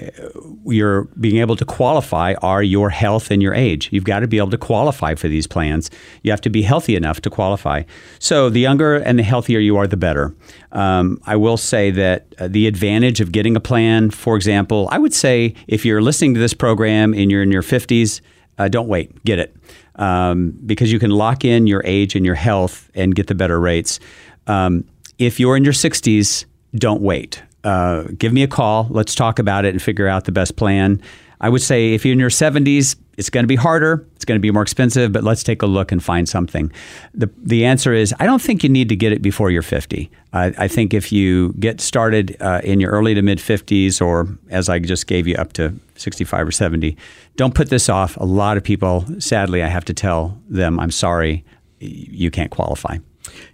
your 0.66 1.04
being 1.20 1.38
able 1.38 1.56
to 1.58 1.66
qualify 1.66 2.34
are 2.42 2.64
your 2.64 2.90
health 2.90 3.30
and 3.30 3.42
your 3.42 3.54
age. 3.54 3.90
You've 3.92 4.06
got 4.06 4.20
to 4.20 4.28
be 4.28 4.38
able 4.38 4.52
to 4.52 4.58
qualify 4.58 5.16
for 5.16 5.28
these 5.28 5.48
plans. 5.48 5.92
You 6.22 6.32
have 6.32 6.42
to 6.42 6.50
be 6.50 6.62
healthy 6.62 6.96
enough 6.96 7.20
to 7.22 7.30
qualify. 7.30 7.84
So 8.20 8.50
the 8.50 8.62
younger 8.62 8.96
and 8.96 9.20
the 9.20 9.24
healthier 9.24 9.60
you 9.60 9.76
are, 9.78 9.86
the 9.86 9.98
better. 9.98 10.34
Um, 10.72 11.20
I 11.26 11.36
will 11.36 11.58
say 11.58 11.92
that 11.92 12.34
uh, 12.40 12.48
the 12.48 12.68
advantage 12.68 13.20
of 13.20 13.32
getting 13.32 13.56
a 13.56 13.60
plan, 13.60 14.12
for 14.12 14.36
example, 14.38 14.88
I 14.92 14.98
would 14.98 15.14
say 15.14 15.56
if 15.68 15.84
you're 15.84 16.02
listening 16.02 16.34
to 16.36 16.40
this 16.40 16.54
program 16.54 17.14
and 17.14 17.30
you're 17.30 17.44
in 17.44 17.52
your 17.52 17.64
50s, 17.64 18.22
uh, 18.58 18.70
don't 18.70 18.88
wait, 18.88 19.24
get 19.26 19.40
it. 19.40 19.56
Um, 19.96 20.58
because 20.66 20.92
you 20.92 21.00
can 21.00 21.12
lock 21.12 21.44
in 21.44 21.68
your 21.68 21.82
age 21.86 22.16
and 22.16 22.26
your 22.26 22.36
health 22.36 22.90
and 22.96 23.14
get 23.14 23.28
the 23.28 23.36
better 23.36 23.60
rates. 23.60 24.00
Um, 24.48 24.86
if 25.20 25.40
you're 25.40 25.56
in 25.56 25.64
your 25.64 25.74
60s, 25.74 26.46
don't 26.76 27.02
wait 27.02 27.44
uh, 27.64 28.04
give 28.18 28.34
me 28.34 28.44
a 28.44 28.48
call. 28.48 28.88
Let's 28.90 29.16
talk 29.16 29.40
about 29.40 29.66
it 29.66 29.70
and 29.70 29.82
figure 29.82 30.08
out 30.08 30.26
the 30.26 30.32
best 30.32 30.56
plan. 30.56 31.02
I 31.42 31.50
would 31.50 31.62
say 31.62 31.94
if 31.94 32.06
you're 32.06 32.14
in 32.14 32.20
your 32.20 32.30
70s, 32.30 32.96
it's 33.18 33.30
going 33.30 33.44
to 33.44 33.48
be 33.48 33.58
harder. 33.58 34.08
It's 34.16 34.26
going 34.26 34.38
to 34.38 34.42
be 34.42 34.50
more 34.50 34.64
expensive, 34.64 35.12
but 35.12 35.24
let's 35.24 35.44
take 35.44 35.62
a 35.62 35.66
look 35.66 35.92
and 35.92 36.02
find 36.02 36.28
something. 36.28 36.72
The, 37.14 37.30
the 37.38 37.66
answer 37.66 37.94
is 37.94 38.14
I 38.20 38.26
don't 38.26 38.42
think 38.42 38.64
you 38.64 38.70
need 38.70 38.90
to 38.90 38.96
get 38.96 39.12
it 39.12 39.22
before 39.22 39.52
you're 39.52 39.62
50. 39.62 40.10
I, 40.32 40.54
I 40.58 40.68
think 40.68 40.94
if 40.94 41.12
you 41.12 41.54
get 41.60 41.82
started 41.82 42.38
uh, 42.40 42.62
in 42.64 42.80
your 42.80 42.92
early 42.92 43.14
to 43.14 43.22
mid 43.22 43.40
50s, 43.40 44.02
or 44.02 44.28
as 44.50 44.70
I 44.70 44.80
just 44.80 45.06
gave 45.06 45.28
you 45.28 45.36
up 45.36 45.54
to 45.54 45.76
65 45.96 46.48
or 46.48 46.52
70, 46.52 46.98
don't 47.36 47.54
put 47.54 47.70
this 47.70 47.90
off. 47.90 48.16
A 48.18 48.26
lot 48.26 48.58
of 48.58 48.64
people, 48.64 49.06
sadly, 49.20 49.62
I 49.62 49.68
have 49.68 49.86
to 49.86 49.94
tell 49.94 50.40
them, 50.48 50.80
I'm 50.80 50.92
sorry, 50.92 51.44
you 51.80 52.32
can't 52.32 52.52
qualify. 52.52 52.98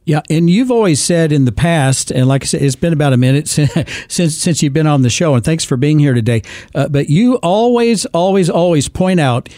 Yeah, 0.06 0.22
and 0.30 0.50
you've 0.50 0.72
always 0.72 1.02
said 1.02 1.32
in 1.32 1.46
the 1.46 1.52
past, 1.52 2.12
and 2.12 2.28
like 2.28 2.44
I 2.44 2.46
said, 2.46 2.62
it's 2.62 2.76
been 2.76 2.94
about 2.94 3.14
a 3.14 3.18
minute 3.18 3.48
since 3.50 3.72
since, 4.08 4.36
since 4.36 4.64
you've 4.64 4.74
been 4.74 4.88
on 4.88 5.02
the 5.02 5.10
show, 5.10 5.36
and 5.36 5.44
thanks 5.44 5.64
for 5.64 5.78
being 5.78 6.00
here 6.00 6.14
today. 6.14 6.42
Uh, 6.74 6.88
but 6.88 7.10
you 7.10 7.36
always, 7.38 8.06
always, 8.08 8.50
always 8.50 8.90
point 8.90 9.20
out 9.20 9.50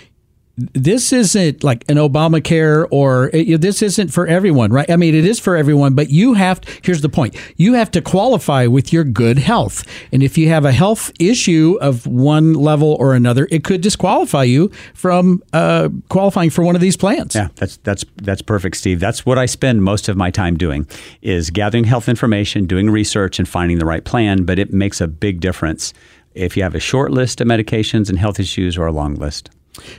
this 0.74 1.14
isn't 1.14 1.64
like 1.64 1.90
an 1.90 1.98
Obamacare 1.98 2.88
or 2.92 3.30
it, 3.34 3.62
this 3.62 3.82
isn't 3.82 4.10
for 4.10 4.28
everyone, 4.28 4.72
right? 4.72 4.90
I 4.90 4.96
mean, 4.96 5.16
it 5.16 5.26
is 5.26 5.40
for 5.40 5.56
everyone, 5.56 5.94
but 5.94 6.10
you 6.10 6.34
have, 6.34 6.62
to, 6.62 6.72
here's 6.84 7.02
the 7.02 7.10
point 7.10 7.36
you 7.58 7.74
have 7.74 7.92
to 7.92 8.02
qualify 8.02 8.68
with 8.68 8.94
your 8.94 9.04
good 9.04 9.38
health. 9.38 9.86
And 10.12 10.24
if 10.24 10.38
you 10.38 10.50
have 10.50 10.66
a 10.66 10.72
health 10.72 11.12
issue 11.20 11.78
of 11.82 12.08
one 12.08 12.54
level 12.54 12.96
or 13.00 13.14
another, 13.14 13.48
it 13.52 13.64
could 13.64 13.82
disqualify 13.82 14.44
you 14.44 14.72
from 14.94 15.44
uh, 15.54 15.90
qualifying 16.10 16.50
for 16.50 16.64
one 16.64 16.76
of 16.76 16.82
these 16.82 16.98
plans. 16.98 17.36
Yeah, 17.36 17.50
that's, 17.56 17.78
that's, 17.78 18.06
that's 18.18 18.42
perfect, 18.42 18.78
Steve. 18.78 19.00
That's 19.00 19.26
what 19.26 19.38
I 19.38 19.46
spend 19.46 19.84
most 19.84 20.10
of 20.10 20.18
my 20.18 20.32
time 20.32 20.58
doing 20.58 20.88
is 21.22 21.50
gathering 21.50 21.86
health 21.86 22.08
information, 22.08 22.66
doing 22.66 22.90
research, 22.90 23.40
and 23.40 23.48
finding 23.48 23.80
the 23.80 23.86
right 23.86 24.04
plan. 24.04 24.44
But 24.44 24.60
it 24.60 24.74
makes 24.74 25.02
a 25.02 25.08
big 25.08 25.40
difference 25.40 25.94
if 26.34 26.56
you 26.56 26.64
have 26.64 26.76
a 26.76 26.80
short 26.80 27.12
list 27.12 27.42
of 27.42 27.48
medications 27.48 28.10
and 28.10 28.18
health 28.18 28.40
issues 28.40 28.78
or 28.78 28.88
a 28.88 28.92
long 28.92 29.16
list. 29.16 29.50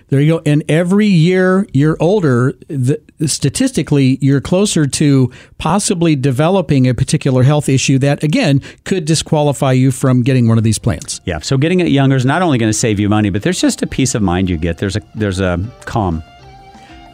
There 0.09 0.21
you 0.21 0.39
go. 0.39 0.43
And 0.45 0.63
every 0.69 1.07
year 1.07 1.67
you're 1.73 1.97
older, 2.01 2.53
the, 2.69 3.01
statistically, 3.27 4.19
you're 4.21 4.41
closer 4.41 4.87
to 4.87 5.33
possibly 5.59 6.17
developing 6.17 6.89
a 6.89 6.95
particular 6.95 7.43
health 7.43 7.69
issue 7.69 7.99
that, 7.99 8.23
again, 8.23 8.61
could 8.85 9.05
disqualify 9.05 9.73
you 9.73 9.91
from 9.91 10.23
getting 10.23 10.49
one 10.49 10.59
of 10.59 10.65
these 10.65 10.79
plans. 10.79 11.21
Yeah. 11.25 11.41
So 11.41 11.57
getting 11.57 11.81
it 11.81 11.89
younger 11.89 12.17
is 12.17 12.25
not 12.25 12.43
only 12.43 12.59
going 12.59 12.71
to 12.71 12.79
save 12.79 12.99
you 13.01 13.09
money, 13.09 13.31
but 13.31 13.43
there's 13.43 13.61
just 13.61 13.83
a 13.83 13.87
peace 13.87 14.15
of 14.15 14.23
mind 14.23 14.51
you 14.51 14.57
get. 14.57 14.79
There's 14.79 14.97
a 14.97 15.03
there's 15.15 15.41
a 15.41 15.59
calm. 15.85 16.23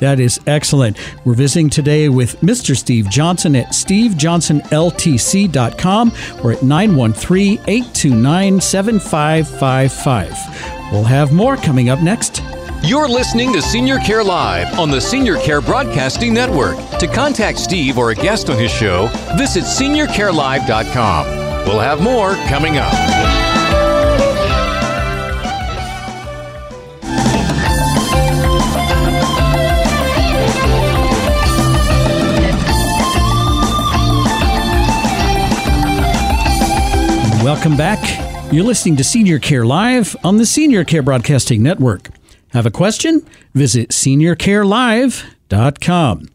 That 0.00 0.18
is 0.20 0.38
excellent. 0.46 0.98
We're 1.24 1.34
visiting 1.34 1.70
today 1.70 2.08
with 2.08 2.40
Mr. 2.40 2.76
Steve 2.76 3.08
Johnson 3.08 3.56
at 3.56 3.68
stevejohnsonltc.com 3.68 6.12
or 6.42 6.52
at 6.52 6.62
913 6.62 7.52
829 7.66 8.60
7555. 8.60 10.92
We'll 10.92 11.04
have 11.04 11.32
more 11.32 11.56
coming 11.56 11.88
up 11.90 12.00
next. 12.00 12.42
You're 12.82 13.08
listening 13.08 13.52
to 13.54 13.60
Senior 13.60 13.98
Care 13.98 14.22
Live 14.22 14.78
on 14.78 14.88
the 14.90 15.00
Senior 15.00 15.36
Care 15.38 15.60
Broadcasting 15.60 16.32
Network. 16.32 16.76
To 17.00 17.08
contact 17.08 17.58
Steve 17.58 17.98
or 17.98 18.10
a 18.10 18.14
guest 18.14 18.48
on 18.50 18.56
his 18.56 18.70
show, 18.70 19.08
visit 19.36 19.64
seniorcarelive.com. 19.64 21.26
We'll 21.66 21.80
have 21.80 22.00
more 22.00 22.34
coming 22.46 22.78
up. 22.78 23.47
Welcome 37.48 37.78
back. 37.78 38.52
You're 38.52 38.62
listening 38.62 38.96
to 38.96 39.04
Senior 39.04 39.38
Care 39.38 39.64
Live 39.64 40.14
on 40.22 40.36
the 40.36 40.44
Senior 40.44 40.84
Care 40.84 41.02
Broadcasting 41.02 41.62
Network. 41.62 42.10
Have 42.50 42.66
a 42.66 42.70
question? 42.70 43.26
Visit 43.54 43.88
seniorcarelive.com. 43.88 46.28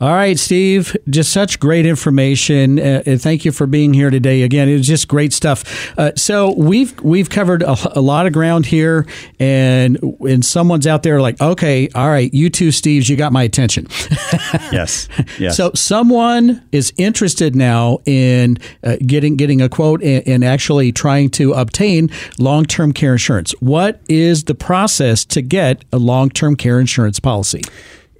All 0.00 0.12
right, 0.12 0.36
Steve, 0.36 0.96
just 1.08 1.32
such 1.32 1.60
great 1.60 1.86
information. 1.86 2.80
Uh, 2.80 3.02
thank 3.16 3.44
you 3.44 3.52
for 3.52 3.64
being 3.64 3.94
here 3.94 4.10
today. 4.10 4.42
Again, 4.42 4.68
it 4.68 4.76
was 4.76 4.88
just 4.88 5.06
great 5.06 5.32
stuff. 5.32 5.96
Uh, 5.96 6.10
so 6.16 6.52
we've 6.54 6.98
we've 7.00 7.30
covered 7.30 7.62
a, 7.62 7.76
a, 7.96 8.00
lot 8.00 8.26
of 8.26 8.32
ground 8.32 8.66
here, 8.66 9.06
and 9.38 9.96
and 10.20 10.44
someone's 10.44 10.88
out 10.88 11.04
there 11.04 11.20
like, 11.20 11.40
okay, 11.40 11.88
all 11.94 12.08
right, 12.08 12.34
you 12.34 12.50
two 12.50 12.68
Steves, 12.68 13.08
you 13.08 13.16
got 13.16 13.32
my 13.32 13.44
attention. 13.44 13.86
yes, 14.72 15.08
yes. 15.38 15.56
So 15.56 15.70
someone 15.76 16.60
is 16.72 16.92
interested 16.98 17.54
now 17.54 18.00
in 18.04 18.58
uh, 18.82 18.96
getting 19.06 19.36
getting 19.36 19.62
a 19.62 19.68
quote 19.68 20.02
and, 20.02 20.26
and 20.26 20.44
actually 20.44 20.90
trying 20.90 21.30
to 21.30 21.52
obtain 21.52 22.10
long 22.36 22.64
term 22.64 22.92
care 22.92 23.12
insurance. 23.12 23.52
What 23.60 24.00
is 24.08 24.44
the 24.44 24.56
process 24.56 25.24
to 25.26 25.40
get 25.40 25.84
a 25.92 25.98
long 25.98 26.30
term 26.30 26.56
care 26.56 26.80
insurance 26.80 27.20
policy? 27.20 27.62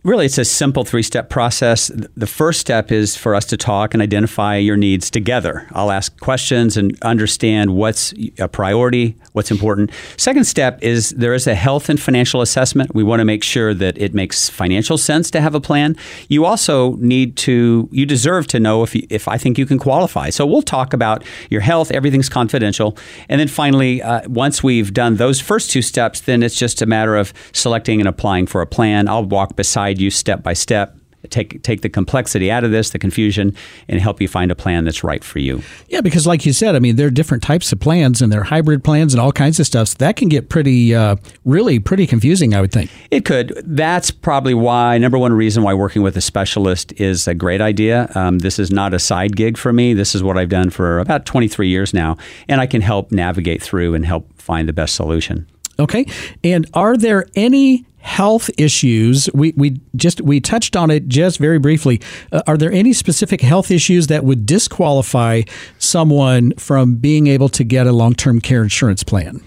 Really, 0.05 0.27
it's 0.27 0.37
a 0.37 0.45
simple 0.45 0.85
three 0.85 1.03
step 1.03 1.31
process. 1.31 1.91
The 2.15 2.27
first 2.27 2.61
step 2.61 2.93
is 2.93 3.17
for 3.17 3.35
us 3.35 3.47
to 3.47 3.57
talk 3.57 3.95
and 3.95 4.03
identify 4.03 4.59
your 4.59 4.77
needs 4.77 5.11
together. 5.11 5.67
I'll 5.73 5.91
ask 5.91 6.21
questions 6.21 6.77
and 6.77 6.95
understand 7.01 7.75
what's 7.75 8.13
a 8.39 8.47
priority, 8.47 9.17
what's 9.33 9.51
important. 9.51 9.91
Second 10.19 10.45
step 10.45 10.79
is 10.83 11.09
there 11.13 11.33
is 11.33 11.47
a 11.47 11.55
health 11.55 11.89
and 11.89 11.99
financial 11.99 12.43
assessment. 12.43 12.95
We 12.95 13.03
want 13.03 13.21
to 13.21 13.25
make 13.25 13.43
sure 13.43 13.73
that 13.73 13.97
it 13.97 14.13
makes 14.13 14.51
financial 14.51 14.99
sense 14.99 15.31
to 15.31 15.41
have 15.41 15.55
a 15.55 15.61
plan. 15.61 15.97
You 16.29 16.45
also 16.45 16.97
need 16.97 17.39
to, 17.39 17.89
you 17.91 18.05
deserve 18.05 18.47
to 18.49 18.61
know 18.61 18.83
if, 18.83 18.95
you, 18.95 19.07
if 19.09 19.27
I 19.27 19.39
think 19.39 19.57
you 19.57 19.65
can 19.65 19.79
qualify. 19.79 20.29
So 20.29 20.45
we'll 20.45 20.61
talk 20.61 20.93
about 20.93 21.25
your 21.49 21.63
health, 21.63 21.91
everything's 21.91 22.29
confidential. 22.29 22.95
And 23.31 23.41
then 23.41 23.49
finally, 23.49 24.03
uh, 24.03 24.29
once 24.29 24.63
we've 24.63 24.93
done 24.93 25.17
those 25.17 25.41
first 25.41 25.71
two 25.71 25.81
steps, 25.81 26.21
then 26.21 26.43
it's 26.43 26.57
just 26.57 26.83
a 26.83 26.87
matter 26.87 27.17
of 27.17 27.33
selecting 27.55 28.03
and 28.03 28.09
applying 28.09 28.47
for 28.47 28.61
a 28.61 28.67
plan. 28.67 29.09
I'll 29.09 29.25
walk 29.25 29.57
beside 29.57 29.94
guide 29.95 30.01
you 30.01 30.11
step 30.11 30.43
by 30.43 30.53
step 30.53 30.97
take 31.31 31.63
take 31.63 31.81
the 31.81 31.89
complexity 31.89 32.51
out 32.51 32.65
of 32.65 32.71
this, 32.71 32.91
the 32.91 32.99
confusion, 32.99 33.57
and 33.89 33.99
help 33.99 34.21
you 34.21 34.29
find 34.29 34.51
a 34.51 34.55
plan 34.55 34.85
that's 34.85 35.03
right 35.03 35.25
for 35.25 35.39
you. 35.39 35.63
Yeah, 35.89 36.03
because 36.03 36.27
like 36.27 36.45
you 36.45 36.53
said, 36.53 36.77
I 36.77 36.81
mean, 36.81 36.97
there 36.97 37.07
are 37.07 37.11
different 37.11 37.43
types 37.43 37.73
of 37.73 37.81
plans, 37.81 38.21
and 38.21 38.31
there 38.31 38.43
are 38.43 38.45
hybrid 38.45 38.85
plans 38.85 39.15
and 39.15 39.21
all 39.23 39.33
kinds 39.33 39.59
of 39.59 39.67
stuff. 39.67 39.89
So 39.89 39.97
that 40.01 40.17
can 40.17 40.29
get 40.29 40.51
pretty, 40.51 40.95
uh, 40.95 41.17
really 41.47 41.79
pretty 41.79 42.07
confusing. 42.07 42.53
I 42.53 42.61
would 42.61 42.73
think 42.73 42.91
it 43.11 43.25
could. 43.25 43.55
That's 43.65 44.11
probably 44.11 44.53
why 44.53 44.99
number 44.99 45.17
one 45.17 45.33
reason 45.33 45.63
why 45.63 45.73
working 45.73 46.03
with 46.03 46.15
a 46.19 46.21
specialist 46.21 46.93
is 47.01 47.27
a 47.27 47.35
great 47.35 47.63
idea. 47.63 48.11
Um, 48.15 48.41
this 48.41 48.59
is 48.59 48.71
not 48.71 48.93
a 48.93 48.99
side 48.99 49.35
gig 49.35 49.57
for 49.57 49.73
me. 49.73 49.95
This 49.95 50.15
is 50.15 50.23
what 50.23 50.37
I've 50.37 50.51
done 50.51 50.69
for 50.69 50.99
about 50.99 51.25
23 51.25 51.69
years 51.69 51.95
now, 51.95 52.19
and 52.51 52.61
I 52.61 52.67
can 52.67 52.83
help 52.83 53.13
navigate 53.13 53.63
through 53.63 53.95
and 53.95 54.05
help 54.05 54.31
find 54.39 54.69
the 54.69 54.75
best 54.75 54.95
solution. 54.95 55.47
Okay. 55.79 56.07
And 56.43 56.69
are 56.75 56.97
there 56.97 57.27
any 57.35 57.85
health 57.99 58.51
issues? 58.59 59.29
We, 59.35 59.55
we 59.57 59.81
just 59.97 60.21
we 60.21 60.41
touched 60.41 60.77
on 60.77 60.91
it 60.91 61.09
just 61.09 61.39
very 61.39 61.59
briefly. 61.59 62.01
Uh, 62.31 62.43
are 62.47 62.57
there 62.57 62.71
any 62.73 62.93
specific 62.93 63.41
health 63.41 63.71
issues 63.71 64.09
that 64.09 64.25
would 64.25 64.47
disqualify 64.47 65.43
someone 65.79 66.53
from 66.53 66.97
being 66.97 67.27
able 67.27 67.49
to 67.51 67.65
get 67.65 67.87
a 67.87 67.93
long-term 67.93 68.41
care 68.41 68.63
insurance 68.63 69.03
plan 69.03 69.43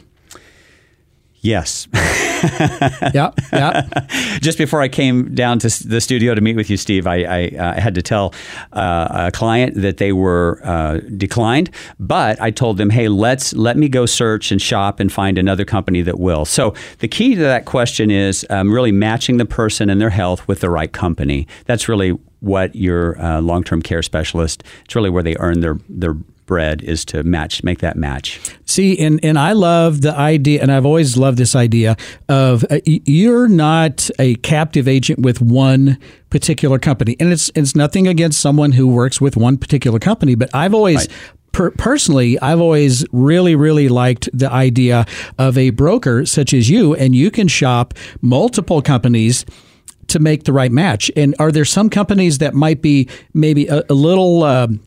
Yes. 1.41 1.87
yeah, 1.93 3.31
yeah. 3.53 3.87
Just 4.41 4.57
before 4.57 4.81
I 4.81 4.87
came 4.87 5.33
down 5.35 5.59
to 5.59 5.87
the 5.87 6.01
studio 6.01 6.33
to 6.35 6.41
meet 6.41 6.55
with 6.55 6.69
you, 6.69 6.77
Steve, 6.77 7.05
I, 7.07 7.23
I 7.23 7.47
uh, 7.57 7.79
had 7.79 7.95
to 7.95 8.01
tell 8.01 8.33
uh, 8.73 9.27
a 9.27 9.31
client 9.31 9.75
that 9.81 9.97
they 9.97 10.11
were 10.13 10.59
uh, 10.63 10.99
declined, 11.15 11.69
but 11.99 12.41
I 12.41 12.51
told 12.51 12.77
them, 12.77 12.89
"Hey, 12.89 13.07
let's 13.07 13.53
let 13.53 13.77
me 13.77 13.87
go 13.87 14.05
search 14.05 14.51
and 14.51 14.61
shop 14.61 14.99
and 14.99 15.11
find 15.11 15.37
another 15.37 15.65
company 15.65 16.01
that 16.01 16.19
will." 16.19 16.45
So 16.45 16.73
the 16.99 17.07
key 17.07 17.35
to 17.35 17.41
that 17.41 17.65
question 17.65 18.09
is 18.11 18.45
um, 18.49 18.71
really 18.71 18.91
matching 18.91 19.37
the 19.37 19.45
person 19.45 19.89
and 19.89 20.01
their 20.01 20.09
health 20.09 20.47
with 20.47 20.61
the 20.61 20.69
right 20.69 20.91
company. 20.91 21.47
That's 21.65 21.87
really 21.87 22.17
what 22.39 22.75
your 22.75 23.19
uh, 23.21 23.41
long 23.41 23.63
term 23.63 23.81
care 23.81 24.01
specialist. 24.01 24.63
It's 24.85 24.95
really 24.95 25.09
where 25.09 25.23
they 25.23 25.35
earn 25.39 25.61
their 25.61 25.77
their 25.87 26.15
bread 26.47 26.81
is 26.81 27.05
to 27.05 27.21
match, 27.21 27.63
make 27.63 27.79
that 27.79 27.95
match. 27.95 28.39
See, 28.65 28.97
and, 28.97 29.19
and 29.23 29.37
I 29.37 29.51
love 29.51 30.01
the 30.01 30.13
idea, 30.13 30.61
and 30.63 30.71
I've 30.71 30.85
always 30.85 31.15
loved 31.15 31.37
this 31.37 31.55
idea 31.55 31.95
of 32.27 32.65
uh, 32.71 32.79
you're 32.85 33.47
not 33.47 34.09
a 34.17 34.33
captive 34.37 34.87
agent 34.87 35.19
with 35.19 35.39
one 35.39 35.99
particular 36.31 36.79
company. 36.79 37.15
And 37.19 37.31
it's, 37.31 37.51
it's 37.53 37.75
nothing 37.75 38.07
against 38.07 38.39
someone 38.39 38.71
who 38.71 38.87
works 38.87 39.21
with 39.21 39.37
one 39.37 39.57
particular 39.57 39.99
company, 39.99 40.33
but 40.33 40.49
I've 40.55 40.73
always. 40.73 41.07
Right. 41.07 41.17
Personally, 41.77 42.37
I've 42.39 42.61
always 42.61 43.03
really, 43.11 43.55
really 43.55 43.89
liked 43.89 44.29
the 44.31 44.51
idea 44.51 45.07
of 45.39 45.57
a 45.57 45.71
broker 45.71 46.23
such 46.23 46.53
as 46.53 46.69
you, 46.69 46.93
and 46.93 47.15
you 47.15 47.31
can 47.31 47.47
shop 47.47 47.95
multiple 48.21 48.79
companies 48.83 49.43
to 50.07 50.19
make 50.19 50.43
the 50.43 50.53
right 50.53 50.71
match. 50.71 51.09
And 51.15 51.33
are 51.39 51.51
there 51.51 51.65
some 51.65 51.89
companies 51.89 52.37
that 52.37 52.53
might 52.53 52.83
be 52.83 53.09
maybe 53.33 53.65
a, 53.67 53.83
a 53.89 53.93
little 53.93 54.43
um, 54.43 54.79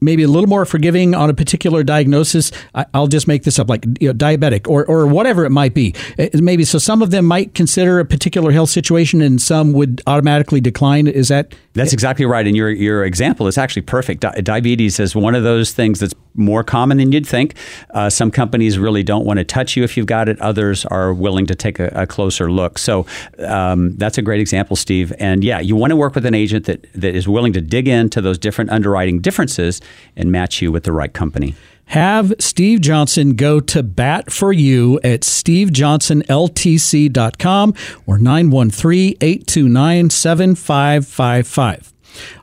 maybe 0.00 0.22
a 0.22 0.28
little 0.28 0.48
more 0.48 0.64
forgiving 0.64 1.14
on 1.14 1.30
a 1.30 1.34
particular 1.34 1.82
diagnosis. 1.82 2.52
I, 2.74 2.86
will 2.94 3.06
just 3.06 3.28
make 3.28 3.44
this 3.44 3.58
up, 3.58 3.68
like 3.68 3.84
you 4.00 4.08
know, 4.08 4.14
diabetic 4.14 4.68
or, 4.68 4.84
or 4.86 5.06
whatever 5.06 5.44
it 5.44 5.50
might 5.50 5.74
be. 5.74 5.94
Uh, 6.18 6.28
maybe 6.34 6.64
so 6.64 6.78
some 6.78 7.02
of 7.02 7.10
them 7.10 7.24
might 7.24 7.54
consider 7.54 8.00
a 8.00 8.04
particular 8.04 8.52
health 8.52 8.70
situation 8.70 9.20
and 9.20 9.40
some 9.40 9.72
would 9.72 10.02
automatically 10.06 10.60
decline. 10.60 11.06
Is 11.06 11.28
that? 11.28 11.54
That's 11.74 11.92
exactly 11.92 12.26
right. 12.26 12.46
And 12.46 12.56
your, 12.56 12.70
your 12.70 13.04
example 13.04 13.46
is 13.46 13.56
actually 13.56 13.82
perfect. 13.82 14.20
Di- 14.20 14.40
diabetes 14.42 14.98
is 14.98 15.14
one 15.14 15.34
of 15.34 15.44
those 15.44 15.72
things 15.72 16.00
that's 16.00 16.14
more 16.34 16.64
common 16.64 16.98
than 16.98 17.12
you'd 17.12 17.26
think. 17.26 17.54
Uh, 17.90 18.08
some 18.10 18.30
companies 18.30 18.78
really 18.78 19.02
don't 19.02 19.24
want 19.24 19.38
to 19.38 19.44
touch 19.44 19.76
you 19.76 19.84
if 19.84 19.96
you've 19.96 20.06
got 20.06 20.28
it. 20.28 20.40
Others 20.40 20.86
are 20.86 21.12
willing 21.12 21.46
to 21.46 21.54
take 21.54 21.78
a, 21.78 21.88
a 21.94 22.06
closer 22.06 22.50
look. 22.50 22.78
So 22.78 23.06
um, 23.38 23.96
that's 23.96 24.18
a 24.18 24.22
great 24.22 24.40
example, 24.40 24.76
Steve. 24.76 25.12
And 25.18 25.44
yeah, 25.44 25.60
you 25.60 25.76
want 25.76 25.90
to 25.90 25.96
work 25.96 26.14
with 26.14 26.26
an 26.26 26.34
agent 26.34 26.66
that, 26.66 26.86
that 26.94 27.14
is 27.14 27.28
willing 27.28 27.52
to 27.52 27.60
dig 27.60 27.88
into 27.88 28.20
those 28.20 28.38
different 28.38 28.70
underwriting 28.70 29.20
differences 29.20 29.80
and 30.16 30.32
match 30.32 30.62
you 30.62 30.72
with 30.72 30.84
the 30.84 30.92
right 30.92 31.12
company. 31.12 31.54
Have 31.86 32.32
Steve 32.38 32.80
Johnson 32.82 33.34
go 33.34 33.58
to 33.60 33.82
bat 33.82 34.30
for 34.30 34.52
you 34.52 35.00
at 35.02 35.22
stevejohnsonltc.com 35.22 37.74
or 38.06 38.18
913 38.18 39.16
829 39.20 40.10
7555. 40.10 41.94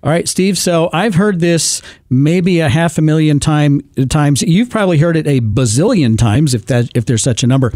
All 0.03 0.09
right, 0.09 0.27
Steve. 0.27 0.57
So 0.57 0.89
I've 0.93 1.15
heard 1.15 1.39
this 1.39 1.81
maybe 2.09 2.59
a 2.59 2.69
half 2.69 2.97
a 2.97 3.01
million 3.01 3.39
time 3.39 3.81
times. 4.09 4.41
You've 4.41 4.69
probably 4.69 4.97
heard 4.97 5.17
it 5.17 5.27
a 5.27 5.41
bazillion 5.41 6.17
times, 6.17 6.53
if 6.53 6.67
that 6.67 6.89
if 6.95 7.05
there's 7.05 7.23
such 7.23 7.43
a 7.43 7.47
number. 7.47 7.71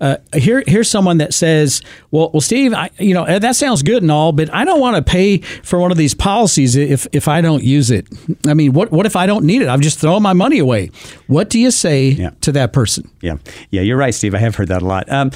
Uh, 0.00 0.16
here, 0.34 0.62
here's 0.66 0.90
someone 0.90 1.18
that 1.18 1.34
says, 1.34 1.82
"Well, 2.10 2.30
well, 2.32 2.40
Steve, 2.40 2.72
I, 2.74 2.90
you 2.98 3.14
know 3.14 3.38
that 3.38 3.56
sounds 3.56 3.82
good 3.82 4.02
and 4.02 4.10
all, 4.10 4.32
but 4.32 4.52
I 4.54 4.64
don't 4.64 4.80
want 4.80 4.96
to 4.96 5.02
pay 5.02 5.38
for 5.38 5.78
one 5.78 5.90
of 5.90 5.96
these 5.96 6.14
policies 6.14 6.76
if 6.76 7.06
if 7.12 7.28
I 7.28 7.40
don't 7.40 7.62
use 7.62 7.90
it. 7.90 8.06
I 8.46 8.54
mean, 8.54 8.72
what 8.72 8.92
what 8.92 9.06
if 9.06 9.16
I 9.16 9.26
don't 9.26 9.44
need 9.44 9.62
it? 9.62 9.68
I'm 9.68 9.80
just 9.80 9.98
throwing 9.98 10.22
my 10.22 10.32
money 10.32 10.58
away. 10.58 10.90
What 11.26 11.50
do 11.50 11.58
you 11.58 11.70
say 11.70 12.08
yeah. 12.08 12.30
to 12.42 12.52
that 12.52 12.72
person? 12.72 13.10
Yeah, 13.20 13.36
yeah, 13.70 13.82
you're 13.82 13.96
right, 13.96 14.14
Steve. 14.14 14.34
I 14.34 14.38
have 14.38 14.56
heard 14.56 14.68
that 14.68 14.82
a 14.82 14.86
lot. 14.86 15.10
Um, 15.10 15.30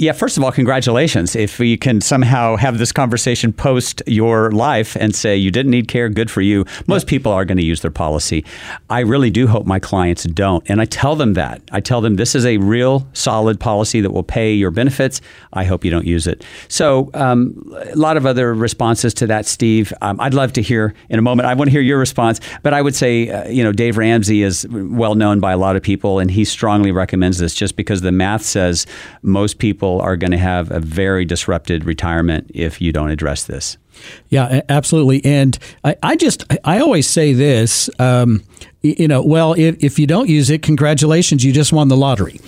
yeah, 0.00 0.12
first 0.12 0.38
of 0.38 0.42
all, 0.42 0.50
congratulations. 0.50 1.36
If 1.36 1.58
we 1.58 1.76
can 1.76 2.00
somehow 2.00 2.56
have 2.56 2.78
this 2.78 2.90
conversation 2.90 3.52
post 3.52 4.02
your 4.06 4.50
life 4.50 4.96
and 4.96 5.14
say 5.14 5.36
you 5.36 5.50
didn't 5.50 5.70
need 5.70 5.88
care, 5.88 6.08
good 6.08 6.30
for 6.30 6.40
you. 6.40 6.64
Most 6.86 7.04
yeah. 7.04 7.10
people 7.10 7.32
are 7.32 7.44
going 7.44 7.58
to 7.58 7.64
use 7.64 7.82
their 7.82 7.90
policy. 7.90 8.42
I 8.88 9.00
really 9.00 9.28
do 9.28 9.46
hope 9.46 9.66
my 9.66 9.78
clients 9.78 10.24
don't. 10.24 10.64
And 10.70 10.80
I 10.80 10.86
tell 10.86 11.16
them 11.16 11.34
that. 11.34 11.60
I 11.70 11.80
tell 11.80 12.00
them 12.00 12.16
this 12.16 12.34
is 12.34 12.46
a 12.46 12.56
real 12.56 13.06
solid 13.12 13.60
policy 13.60 14.00
that 14.00 14.10
will 14.10 14.22
pay 14.22 14.54
your 14.54 14.70
benefits. 14.70 15.20
I 15.52 15.64
hope 15.64 15.84
you 15.84 15.90
don't 15.90 16.06
use 16.06 16.26
it. 16.26 16.46
So, 16.68 17.10
um, 17.12 17.70
a 17.76 17.94
lot 17.94 18.16
of 18.16 18.24
other 18.24 18.54
responses 18.54 19.12
to 19.14 19.26
that, 19.26 19.44
Steve. 19.44 19.92
Um, 20.00 20.18
I'd 20.18 20.32
love 20.32 20.54
to 20.54 20.62
hear 20.62 20.94
in 21.10 21.18
a 21.18 21.22
moment. 21.22 21.46
I 21.46 21.52
want 21.52 21.68
to 21.68 21.72
hear 21.72 21.82
your 21.82 21.98
response. 21.98 22.40
But 22.62 22.72
I 22.72 22.80
would 22.80 22.94
say, 22.94 23.28
uh, 23.28 23.48
you 23.50 23.62
know, 23.62 23.72
Dave 23.72 23.98
Ramsey 23.98 24.44
is 24.44 24.66
well 24.70 25.14
known 25.14 25.40
by 25.40 25.52
a 25.52 25.58
lot 25.58 25.76
of 25.76 25.82
people, 25.82 26.20
and 26.20 26.30
he 26.30 26.46
strongly 26.46 26.90
recommends 26.90 27.36
this 27.36 27.54
just 27.54 27.76
because 27.76 28.00
the 28.00 28.12
math 28.12 28.42
says 28.42 28.86
most 29.22 29.58
people 29.58 29.89
people 29.90 30.06
are 30.06 30.16
going 30.16 30.30
to 30.30 30.38
have 30.38 30.70
a 30.70 30.80
very 30.80 31.24
disrupted 31.24 31.84
retirement 31.84 32.50
if 32.54 32.80
you 32.80 32.92
don't 32.92 33.10
address 33.10 33.44
this. 33.44 33.76
Yeah, 34.30 34.62
absolutely. 34.68 35.22
And 35.24 35.58
I, 35.84 35.96
I 36.02 36.16
just, 36.16 36.44
I 36.64 36.78
always 36.78 37.08
say 37.08 37.34
this. 37.34 37.90
Um, 37.98 38.42
you 38.82 39.08
know, 39.08 39.20
well, 39.20 39.52
if, 39.52 39.76
if 39.84 39.98
you 39.98 40.06
don't 40.06 40.28
use 40.28 40.48
it, 40.48 40.62
congratulations, 40.62 41.44
you 41.44 41.52
just 41.52 41.70
won 41.70 41.88
the 41.88 41.96
lottery, 41.96 42.40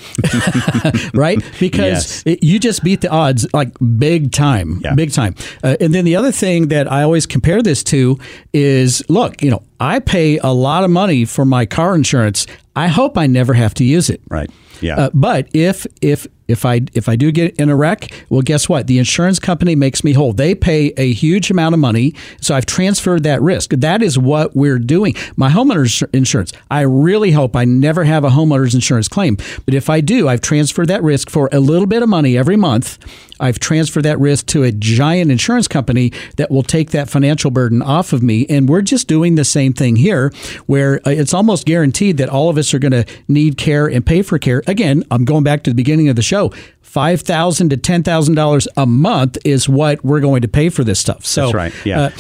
right? 1.14 1.43
Because 1.61 2.24
yes. 2.24 2.38
you 2.43 2.59
just 2.59 2.82
beat 2.82 3.03
the 3.03 3.11
odds 3.11 3.47
like 3.53 3.76
big 3.99 4.32
time, 4.32 4.80
yeah. 4.82 4.95
big 4.95 5.12
time. 5.12 5.34
Uh, 5.62 5.76
and 5.78 5.95
then 5.95 6.05
the 6.07 6.16
other 6.16 6.32
thing 6.32 6.68
that 6.68 6.90
I 6.90 7.03
always 7.03 7.26
compare 7.26 7.61
this 7.62 7.84
to 7.84 8.18
is 8.55 9.03
look, 9.09 9.43
you 9.43 9.51
know, 9.51 9.62
I 9.78 10.01
pay 10.01 10.38
a 10.38 10.49
lot 10.53 10.84
of 10.84 10.90
money 10.90 11.26
for 11.26 11.45
my 11.45 11.66
car 11.66 11.95
insurance. 11.95 12.47
I 12.74 12.88
hope 12.88 13.18
I 13.18 13.26
never 13.26 13.53
have 13.53 13.74
to 13.74 13.84
use 13.84 14.09
it. 14.09 14.22
Right. 14.30 14.51
Yeah. 14.80 14.97
Uh, 14.97 15.11
but 15.14 15.49
if 15.55 15.86
if 16.01 16.26
if 16.49 16.64
I 16.64 16.82
if 16.93 17.09
I 17.09 17.16
do 17.16 17.32
get 17.32 17.57
in 17.57 17.68
a 17.68 17.76
wreck, 17.76 18.12
well, 18.28 18.43
guess 18.43 18.68
what? 18.68 18.86
The 18.86 18.99
insurance 18.99 19.38
company 19.38 19.74
makes 19.74 20.05
me 20.05 20.12
whole. 20.12 20.32
They 20.32 20.55
pay 20.55 20.93
a 20.97 21.12
huge 21.12 21.51
amount 21.51 21.74
of 21.74 21.78
money, 21.78 22.14
so 22.40 22.55
I've 22.55 22.66
transferred 22.66 23.22
that 23.22 23.40
risk. 23.43 23.70
That 23.70 24.03
is 24.03 24.18
what 24.18 24.55
we're 24.55 24.78
doing. 24.78 25.14
My 25.36 25.51
homeowner's 25.51 26.03
insurance. 26.12 26.53
I 26.70 26.82
really 26.82 27.32
hope 27.32 27.57
I 27.57 27.64
never 27.64 28.05
have 28.05 28.24
a 28.24 28.30
homeowner's 28.30 28.74
insurance 28.74 29.09
claim, 29.09 29.36
but 29.64 29.74
if 29.74 29.88
I 29.88 30.01
do, 30.01 30.28
I've 30.28 30.40
transferred 30.40 30.88
that 30.88 31.03
risk 31.03 31.30
for 31.30 31.49
a 31.53 31.61
little 31.61 31.86
bit 31.86 32.03
of 32.03 32.09
money 32.09 32.36
every 32.36 32.57
month. 32.57 32.99
I've 33.40 33.59
transferred 33.59 34.05
that 34.05 34.20
risk 34.20 34.47
to 34.49 34.62
a 34.62 34.70
giant 34.70 35.32
insurance 35.32 35.66
company 35.66 36.12
that 36.36 36.51
will 36.51 36.62
take 36.62 36.90
that 36.90 37.11
financial 37.11 37.51
burden 37.51 37.82
off 37.82 38.12
of 38.12 38.22
me. 38.22 38.47
And 38.49 38.68
we're 38.68 38.82
just 38.82 39.09
doing 39.09 39.34
the 39.34 39.45
same 39.45 39.72
thing 39.72 39.97
here, 39.97 40.32
where 40.66 41.01
uh, 41.05 41.11
it's 41.11 41.34
almost 41.34 41.66
guaranteed 41.66 42.18
that 42.18 42.28
all 42.28 42.49
of 42.49 42.57
us 42.57 42.72
are 42.72 42.78
going 42.78 42.93
to 42.93 43.05
need 43.26 43.57
care 43.57 43.88
and 43.88 44.07
pay 44.07 44.22
for 44.22 44.38
care. 44.38 44.62
Again, 44.68 45.03
I'm 45.11 45.24
going 45.24 45.43
back 45.43 45.64
to 45.64 45.70
the 45.70 45.74
beginning 45.74 46.09
of 46.09 46.14
the 46.14 46.22
show. 46.22 46.31
Five 46.80 47.22
thousand 47.22 47.70
to 47.70 47.76
ten 47.76 48.02
thousand 48.02 48.34
dollars 48.34 48.68
a 48.76 48.86
month 48.86 49.38
is 49.44 49.68
what 49.68 50.04
we're 50.04 50.20
going 50.20 50.42
to 50.42 50.48
pay 50.48 50.68
for 50.68 50.84
this 50.84 50.98
stuff. 51.00 51.24
So 51.24 51.42
that's 51.42 51.54
right. 51.54 51.86
Yeah. 51.86 52.00
Uh, 52.00 52.10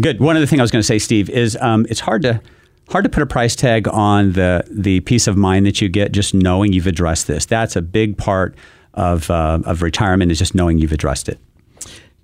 Good. 0.00 0.20
One 0.20 0.36
other 0.36 0.46
thing 0.46 0.60
I 0.60 0.62
was 0.62 0.70
going 0.70 0.82
to 0.82 0.86
say, 0.86 0.98
Steve, 0.98 1.30
is 1.30 1.56
um, 1.60 1.86
it's 1.88 2.00
hard 2.00 2.22
to 2.22 2.40
hard 2.88 3.04
to 3.04 3.08
put 3.08 3.22
a 3.22 3.26
price 3.26 3.56
tag 3.56 3.88
on 3.88 4.32
the 4.32 4.64
the 4.70 5.00
peace 5.00 5.26
of 5.26 5.36
mind 5.36 5.66
that 5.66 5.80
you 5.80 5.88
get 5.88 6.12
just 6.12 6.34
knowing 6.34 6.72
you've 6.72 6.86
addressed 6.86 7.26
this. 7.26 7.46
That's 7.46 7.76
a 7.76 7.82
big 7.82 8.18
part 8.18 8.54
of, 8.94 9.30
uh, 9.30 9.60
of 9.64 9.82
retirement 9.82 10.30
is 10.30 10.38
just 10.38 10.54
knowing 10.54 10.78
you've 10.78 10.92
addressed 10.92 11.28
it. 11.28 11.38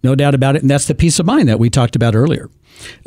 No 0.03 0.15
doubt 0.15 0.35
about 0.35 0.57
it. 0.57 0.63
And 0.63 0.71
that's 0.71 0.87
the 0.87 0.95
peace 0.95 1.19
of 1.19 1.27
mind 1.27 1.49
that 1.49 1.59
we 1.59 1.71
talked 1.71 1.97
about 1.97 2.15
earlier. 2.15 2.49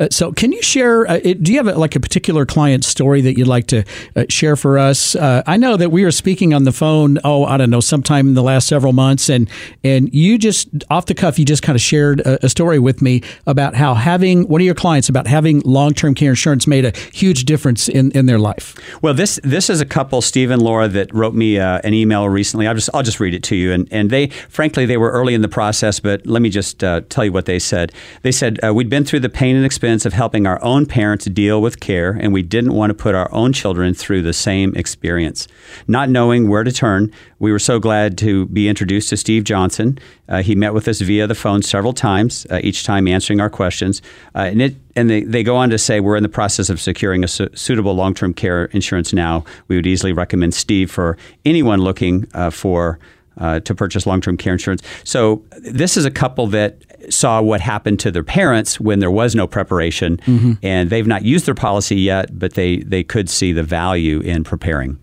Uh, 0.00 0.08
so, 0.10 0.32
can 0.32 0.52
you 0.52 0.62
share? 0.62 1.08
Uh, 1.08 1.18
do 1.18 1.52
you 1.52 1.58
have 1.58 1.68
a, 1.68 1.78
like 1.78 1.96
a 1.96 2.00
particular 2.00 2.46
client 2.46 2.84
story 2.84 3.20
that 3.20 3.36
you'd 3.38 3.46
like 3.46 3.66
to 3.68 3.84
uh, 4.16 4.24
share 4.28 4.56
for 4.56 4.78
us? 4.78 5.14
Uh, 5.16 5.42
I 5.46 5.56
know 5.56 5.76
that 5.76 5.90
we 5.90 6.04
were 6.04 6.10
speaking 6.10 6.54
on 6.54 6.64
the 6.64 6.72
phone. 6.72 7.18
Oh, 7.24 7.44
I 7.44 7.56
don't 7.56 7.70
know, 7.70 7.80
sometime 7.80 8.28
in 8.28 8.34
the 8.34 8.42
last 8.42 8.66
several 8.68 8.92
months, 8.92 9.28
and 9.28 9.48
and 9.82 10.12
you 10.12 10.38
just 10.38 10.68
off 10.90 11.06
the 11.06 11.14
cuff, 11.14 11.38
you 11.38 11.44
just 11.44 11.62
kind 11.62 11.76
of 11.76 11.82
shared 11.82 12.20
a, 12.20 12.46
a 12.46 12.48
story 12.48 12.78
with 12.78 13.02
me 13.02 13.22
about 13.46 13.74
how 13.74 13.94
having 13.94 14.48
one 14.48 14.60
of 14.60 14.64
your 14.64 14.74
clients 14.74 15.08
about 15.08 15.26
having 15.26 15.60
long 15.60 15.92
term 15.92 16.14
care 16.14 16.30
insurance 16.30 16.66
made 16.66 16.84
a 16.84 16.92
huge 17.12 17.44
difference 17.44 17.88
in, 17.88 18.10
in 18.12 18.26
their 18.26 18.38
life. 18.38 18.76
Well, 19.02 19.14
this 19.14 19.38
this 19.42 19.70
is 19.70 19.80
a 19.80 19.86
couple, 19.86 20.22
Steve 20.22 20.50
and 20.50 20.62
Laura, 20.62 20.88
that 20.88 21.12
wrote 21.14 21.34
me 21.34 21.58
uh, 21.58 21.80
an 21.84 21.94
email 21.94 22.28
recently. 22.28 22.66
I'll 22.66 22.74
just 22.74 22.90
I'll 22.94 23.02
just 23.02 23.20
read 23.20 23.34
it 23.34 23.42
to 23.44 23.56
you, 23.56 23.72
and 23.72 23.88
and 23.90 24.10
they 24.10 24.28
frankly 24.48 24.86
they 24.86 24.96
were 24.96 25.10
early 25.10 25.34
in 25.34 25.42
the 25.42 25.48
process, 25.48 26.00
but 26.00 26.26
let 26.26 26.42
me 26.42 26.50
just 26.50 26.82
uh, 26.82 27.02
tell 27.08 27.24
you 27.24 27.32
what 27.32 27.46
they 27.46 27.58
said. 27.58 27.92
They 28.22 28.32
said 28.32 28.58
we'd 28.72 28.90
been 28.90 29.04
through 29.04 29.20
the 29.20 29.28
pain 29.28 29.53
and 29.54 29.64
and 29.64 29.66
expense 29.66 30.04
of 30.04 30.12
helping 30.12 30.46
our 30.46 30.62
own 30.62 30.84
parents 30.84 31.24
deal 31.24 31.62
with 31.62 31.80
care, 31.80 32.10
and 32.20 32.34
we 32.34 32.42
didn't 32.42 32.74
want 32.74 32.90
to 32.90 32.94
put 32.94 33.14
our 33.14 33.32
own 33.32 33.50
children 33.50 33.94
through 33.94 34.20
the 34.20 34.34
same 34.34 34.74
experience. 34.76 35.48
Not 35.88 36.10
knowing 36.10 36.50
where 36.50 36.64
to 36.64 36.70
turn, 36.70 37.10
we 37.38 37.50
were 37.50 37.58
so 37.58 37.78
glad 37.78 38.18
to 38.18 38.44
be 38.46 38.68
introduced 38.68 39.08
to 39.08 39.16
Steve 39.16 39.44
Johnson. 39.44 39.98
Uh, 40.28 40.42
he 40.42 40.54
met 40.54 40.74
with 40.74 40.86
us 40.86 41.00
via 41.00 41.26
the 41.26 41.34
phone 41.34 41.62
several 41.62 41.94
times, 41.94 42.46
uh, 42.50 42.60
each 42.62 42.84
time 42.84 43.08
answering 43.08 43.40
our 43.40 43.48
questions. 43.48 44.02
Uh, 44.34 44.40
and 44.40 44.60
it, 44.60 44.76
and 44.96 45.08
they, 45.08 45.22
they 45.22 45.42
go 45.42 45.56
on 45.56 45.70
to 45.70 45.78
say, 45.78 46.00
we're 46.00 46.16
in 46.16 46.22
the 46.22 46.28
process 46.28 46.68
of 46.68 46.78
securing 46.78 47.24
a 47.24 47.28
su- 47.28 47.48
suitable 47.54 47.94
long 47.94 48.12
term 48.12 48.34
care 48.34 48.66
insurance 48.66 49.14
now. 49.14 49.44
We 49.68 49.76
would 49.76 49.86
easily 49.86 50.12
recommend 50.12 50.52
Steve 50.52 50.90
for 50.90 51.16
anyone 51.46 51.80
looking 51.80 52.26
uh, 52.34 52.50
for. 52.50 52.98
Uh, 53.36 53.58
to 53.58 53.74
purchase 53.74 54.06
long 54.06 54.20
term 54.20 54.36
care 54.36 54.52
insurance. 54.52 54.80
So, 55.02 55.44
this 55.58 55.96
is 55.96 56.04
a 56.04 56.10
couple 56.10 56.46
that 56.48 56.78
saw 57.12 57.42
what 57.42 57.60
happened 57.60 57.98
to 58.00 58.10
their 58.10 58.22
parents 58.22 58.78
when 58.78 59.00
there 59.00 59.10
was 59.10 59.34
no 59.34 59.46
preparation, 59.46 60.18
mm-hmm. 60.18 60.52
and 60.62 60.88
they've 60.88 61.06
not 61.06 61.24
used 61.24 61.46
their 61.46 61.54
policy 61.54 61.96
yet, 61.96 62.38
but 62.38 62.54
they, 62.54 62.78
they 62.78 63.02
could 63.02 63.28
see 63.28 63.52
the 63.52 63.64
value 63.64 64.20
in 64.20 64.44
preparing. 64.44 64.98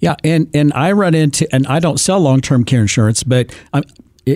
Yeah, 0.00 0.14
and, 0.22 0.48
and 0.54 0.72
I 0.74 0.92
run 0.92 1.14
into, 1.14 1.52
and 1.54 1.66
I 1.66 1.80
don't 1.80 1.98
sell 1.98 2.20
long 2.20 2.40
term 2.40 2.64
care 2.64 2.80
insurance, 2.80 3.22
but 3.22 3.54
I'm, 3.72 3.84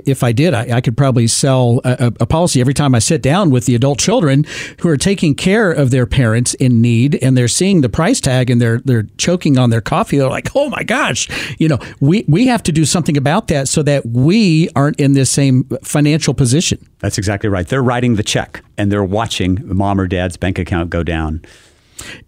if 0.07 0.23
I 0.23 0.33
did, 0.33 0.55
I, 0.55 0.77
I 0.77 0.81
could 0.81 0.97
probably 0.97 1.27
sell 1.27 1.81
a, 1.85 2.13
a, 2.21 2.27
policy 2.27 2.61
every 2.61 2.75
time 2.75 2.95
I 2.95 2.99
sit 2.99 3.23
down 3.23 3.51
with 3.51 3.67
the 3.67 3.75
adult 3.75 3.99
children 3.99 4.45
who 4.81 4.89
are 4.89 4.97
taking 4.97 5.35
care 5.35 5.71
of 5.71 5.91
their 5.91 6.07
parents 6.07 6.55
in 6.55 6.81
need, 6.81 7.19
and 7.23 7.37
they're 7.37 7.49
seeing 7.49 7.81
the 7.81 7.89
price 7.89 8.21
tag 8.21 8.51
and 8.51 8.61
they're 8.61 8.79
they're 8.85 9.05
choking 9.19 9.59
on 9.59 9.71
their 9.71 9.81
coffee. 9.81 10.19
They're 10.19 10.29
like, 10.29 10.51
"Oh 10.55 10.69
my 10.69 10.83
gosh!" 10.83 11.29
You 11.59 11.69
know, 11.69 11.79
we 12.01 12.25
we 12.29 12.47
have 12.47 12.63
to 12.65 12.73
do 12.73 12.85
something 12.85 13.17
about 13.17 13.49
that 13.49 13.69
so 13.69 13.83
that 13.83 14.07
we 14.07 14.69
aren't 14.75 14.99
in 14.99 15.13
this 15.13 15.31
same 15.31 15.65
financial 15.83 16.35
position. 16.35 16.79
That's 17.01 17.19
exactly 17.19 17.49
right. 17.49 17.67
They're 17.67 17.83
writing 17.83 18.15
the 18.17 18.23
check 18.23 18.63
and 18.79 18.91
they're 18.91 19.05
watching 19.05 19.61
mom 19.65 20.01
or 20.01 20.07
dad's 20.07 20.37
bank 20.37 20.59
account 20.59 20.91
go 20.91 21.03
down. 21.03 21.43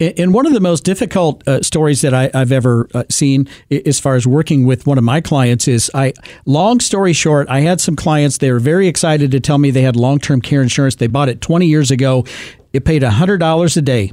And 0.01 0.35
one 0.35 0.47
of 0.47 0.53
the 0.53 0.61
most 0.61 0.85
difficult 0.85 1.47
uh, 1.47 1.62
stories 1.62 2.01
that 2.03 2.14
I, 2.14 2.31
have 2.33 2.53
ever 2.53 2.89
uh, 2.95 3.05
seen, 3.11 3.49
as 3.70 4.01
far 4.01 4.14
as 4.14 4.27
working 4.27 4.66
with 4.66 4.87
one 4.87 4.99
of 4.99 5.05
my 5.05 5.20
clients, 5.20 5.68
is 5.68 5.91
I. 5.95 6.12
Long 6.47 6.81
story 6.81 7.12
short, 7.12 7.49
I 7.49 7.61
had 7.61 7.81
some 7.81 7.97
clients. 7.97 8.39
They 8.39 8.51
were 8.51 8.61
very 8.61 8.89
excited 8.89 9.31
to 9.33 9.41
tell 9.41 9.59
me 9.59 9.70
they 9.70 9.83
had 9.83 9.97
long 9.97 10.18
term 10.18 10.41
care 10.41 10.62
insurance. 10.62 10.97
They 10.97 11.07
bought 11.07 11.29
it 11.29 11.41
20 11.41 11.66
years 11.66 11.91
ago. 11.91 12.25
It 12.72 12.85
paid 12.85 13.03
$100 13.03 13.77
a 13.77 13.83
day. 13.83 14.12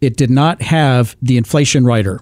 It 0.00 0.16
did 0.16 0.30
not 0.30 0.62
have 0.62 1.16
the 1.22 1.36
inflation 1.36 1.84
rider. 1.84 2.20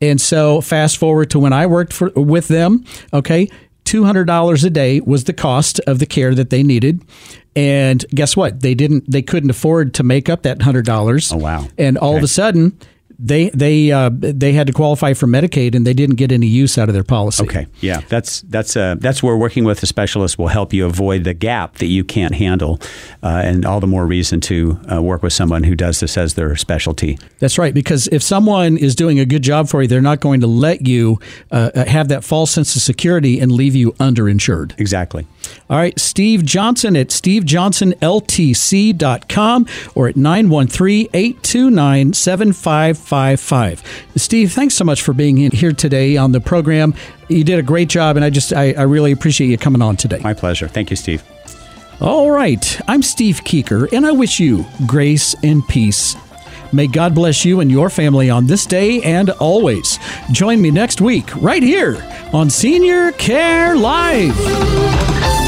And 0.00 0.20
so, 0.20 0.60
fast 0.60 0.96
forward 0.96 1.30
to 1.30 1.38
when 1.38 1.52
I 1.52 1.66
worked 1.66 1.92
for, 1.92 2.10
with 2.10 2.48
them. 2.48 2.84
Okay, 3.12 3.48
$200 3.88 4.64
a 4.64 4.70
day 4.70 5.00
was 5.00 5.24
the 5.24 5.32
cost 5.32 5.80
of 5.86 5.98
the 5.98 6.04
care 6.04 6.34
that 6.34 6.50
they 6.50 6.62
needed. 6.62 7.02
And 7.56 8.04
guess 8.10 8.36
what? 8.36 8.60
They 8.60 8.74
didn't 8.74 9.10
they 9.10 9.22
couldn't 9.22 9.50
afford 9.50 9.94
to 9.94 10.02
make 10.02 10.28
up 10.28 10.42
that 10.42 10.58
$100. 10.58 11.32
Oh 11.32 11.36
wow. 11.38 11.66
And 11.78 11.96
all 11.96 12.10
okay. 12.10 12.18
of 12.18 12.24
a 12.24 12.28
sudden, 12.28 12.78
they 13.18 13.50
they 13.50 13.90
uh, 13.90 14.10
they 14.12 14.52
had 14.52 14.68
to 14.68 14.72
qualify 14.72 15.12
for 15.12 15.26
Medicaid 15.26 15.74
and 15.74 15.84
they 15.86 15.92
didn't 15.92 16.14
get 16.16 16.30
any 16.30 16.46
use 16.46 16.78
out 16.78 16.88
of 16.88 16.94
their 16.94 17.02
policy. 17.02 17.42
Okay, 17.42 17.66
yeah, 17.80 18.00
that's 18.08 18.42
that's 18.42 18.76
uh, 18.76 18.94
that's 18.98 19.20
where 19.22 19.36
working 19.36 19.64
with 19.64 19.82
a 19.82 19.86
specialist 19.86 20.38
will 20.38 20.46
help 20.48 20.72
you 20.72 20.86
avoid 20.86 21.24
the 21.24 21.34
gap 21.34 21.78
that 21.78 21.86
you 21.86 22.04
can't 22.04 22.36
handle, 22.36 22.78
uh, 23.22 23.42
and 23.44 23.66
all 23.66 23.80
the 23.80 23.88
more 23.88 24.06
reason 24.06 24.40
to 24.42 24.78
uh, 24.92 25.02
work 25.02 25.24
with 25.24 25.32
someone 25.32 25.64
who 25.64 25.74
does 25.74 25.98
this 25.98 26.16
as 26.16 26.34
their 26.34 26.54
specialty. 26.54 27.18
That's 27.40 27.58
right, 27.58 27.74
because 27.74 28.06
if 28.08 28.22
someone 28.22 28.76
is 28.76 28.94
doing 28.94 29.18
a 29.18 29.24
good 29.24 29.42
job 29.42 29.68
for 29.68 29.82
you, 29.82 29.88
they're 29.88 30.00
not 30.00 30.20
going 30.20 30.40
to 30.40 30.46
let 30.46 30.86
you 30.86 31.18
uh, 31.50 31.84
have 31.86 32.06
that 32.08 32.22
false 32.22 32.52
sense 32.52 32.76
of 32.76 32.82
security 32.82 33.40
and 33.40 33.50
leave 33.50 33.74
you 33.74 33.90
underinsured. 33.92 34.78
Exactly. 34.78 35.26
All 35.68 35.76
right, 35.76 35.98
Steve 35.98 36.44
Johnson 36.44 36.94
at 36.94 37.08
stevejohnsonltc.com 37.08 39.66
or 39.94 40.08
at 40.08 40.16
913 40.16 41.08
829 41.12 42.12
7555. 43.08 43.82
Steve, 44.16 44.52
thanks 44.52 44.74
so 44.74 44.84
much 44.84 45.02
for 45.02 45.12
being 45.12 45.50
here 45.50 45.72
today 45.72 46.16
on 46.16 46.32
the 46.32 46.40
program. 46.40 46.94
You 47.28 47.44
did 47.44 47.58
a 47.58 47.62
great 47.62 47.88
job, 47.88 48.16
and 48.16 48.24
I 48.24 48.30
just 48.30 48.52
I, 48.52 48.72
I 48.72 48.82
really 48.82 49.12
appreciate 49.12 49.48
you 49.48 49.58
coming 49.58 49.82
on 49.82 49.96
today. 49.96 50.20
My 50.22 50.34
pleasure. 50.34 50.68
Thank 50.68 50.90
you, 50.90 50.96
Steve. 50.96 51.24
All 52.00 52.30
right, 52.30 52.80
I'm 52.86 53.02
Steve 53.02 53.40
Keeker, 53.44 53.92
and 53.92 54.06
I 54.06 54.12
wish 54.12 54.38
you 54.38 54.64
grace 54.86 55.34
and 55.42 55.66
peace. 55.66 56.16
May 56.72 56.86
God 56.86 57.14
bless 57.14 57.44
you 57.44 57.60
and 57.60 57.70
your 57.70 57.88
family 57.88 58.28
on 58.28 58.46
this 58.46 58.66
day 58.66 59.02
and 59.02 59.30
always. 59.30 59.98
Join 60.30 60.60
me 60.60 60.70
next 60.70 61.00
week, 61.00 61.34
right 61.36 61.62
here 61.62 61.96
on 62.32 62.50
Senior 62.50 63.12
Care 63.12 63.74
Live. 63.74 65.47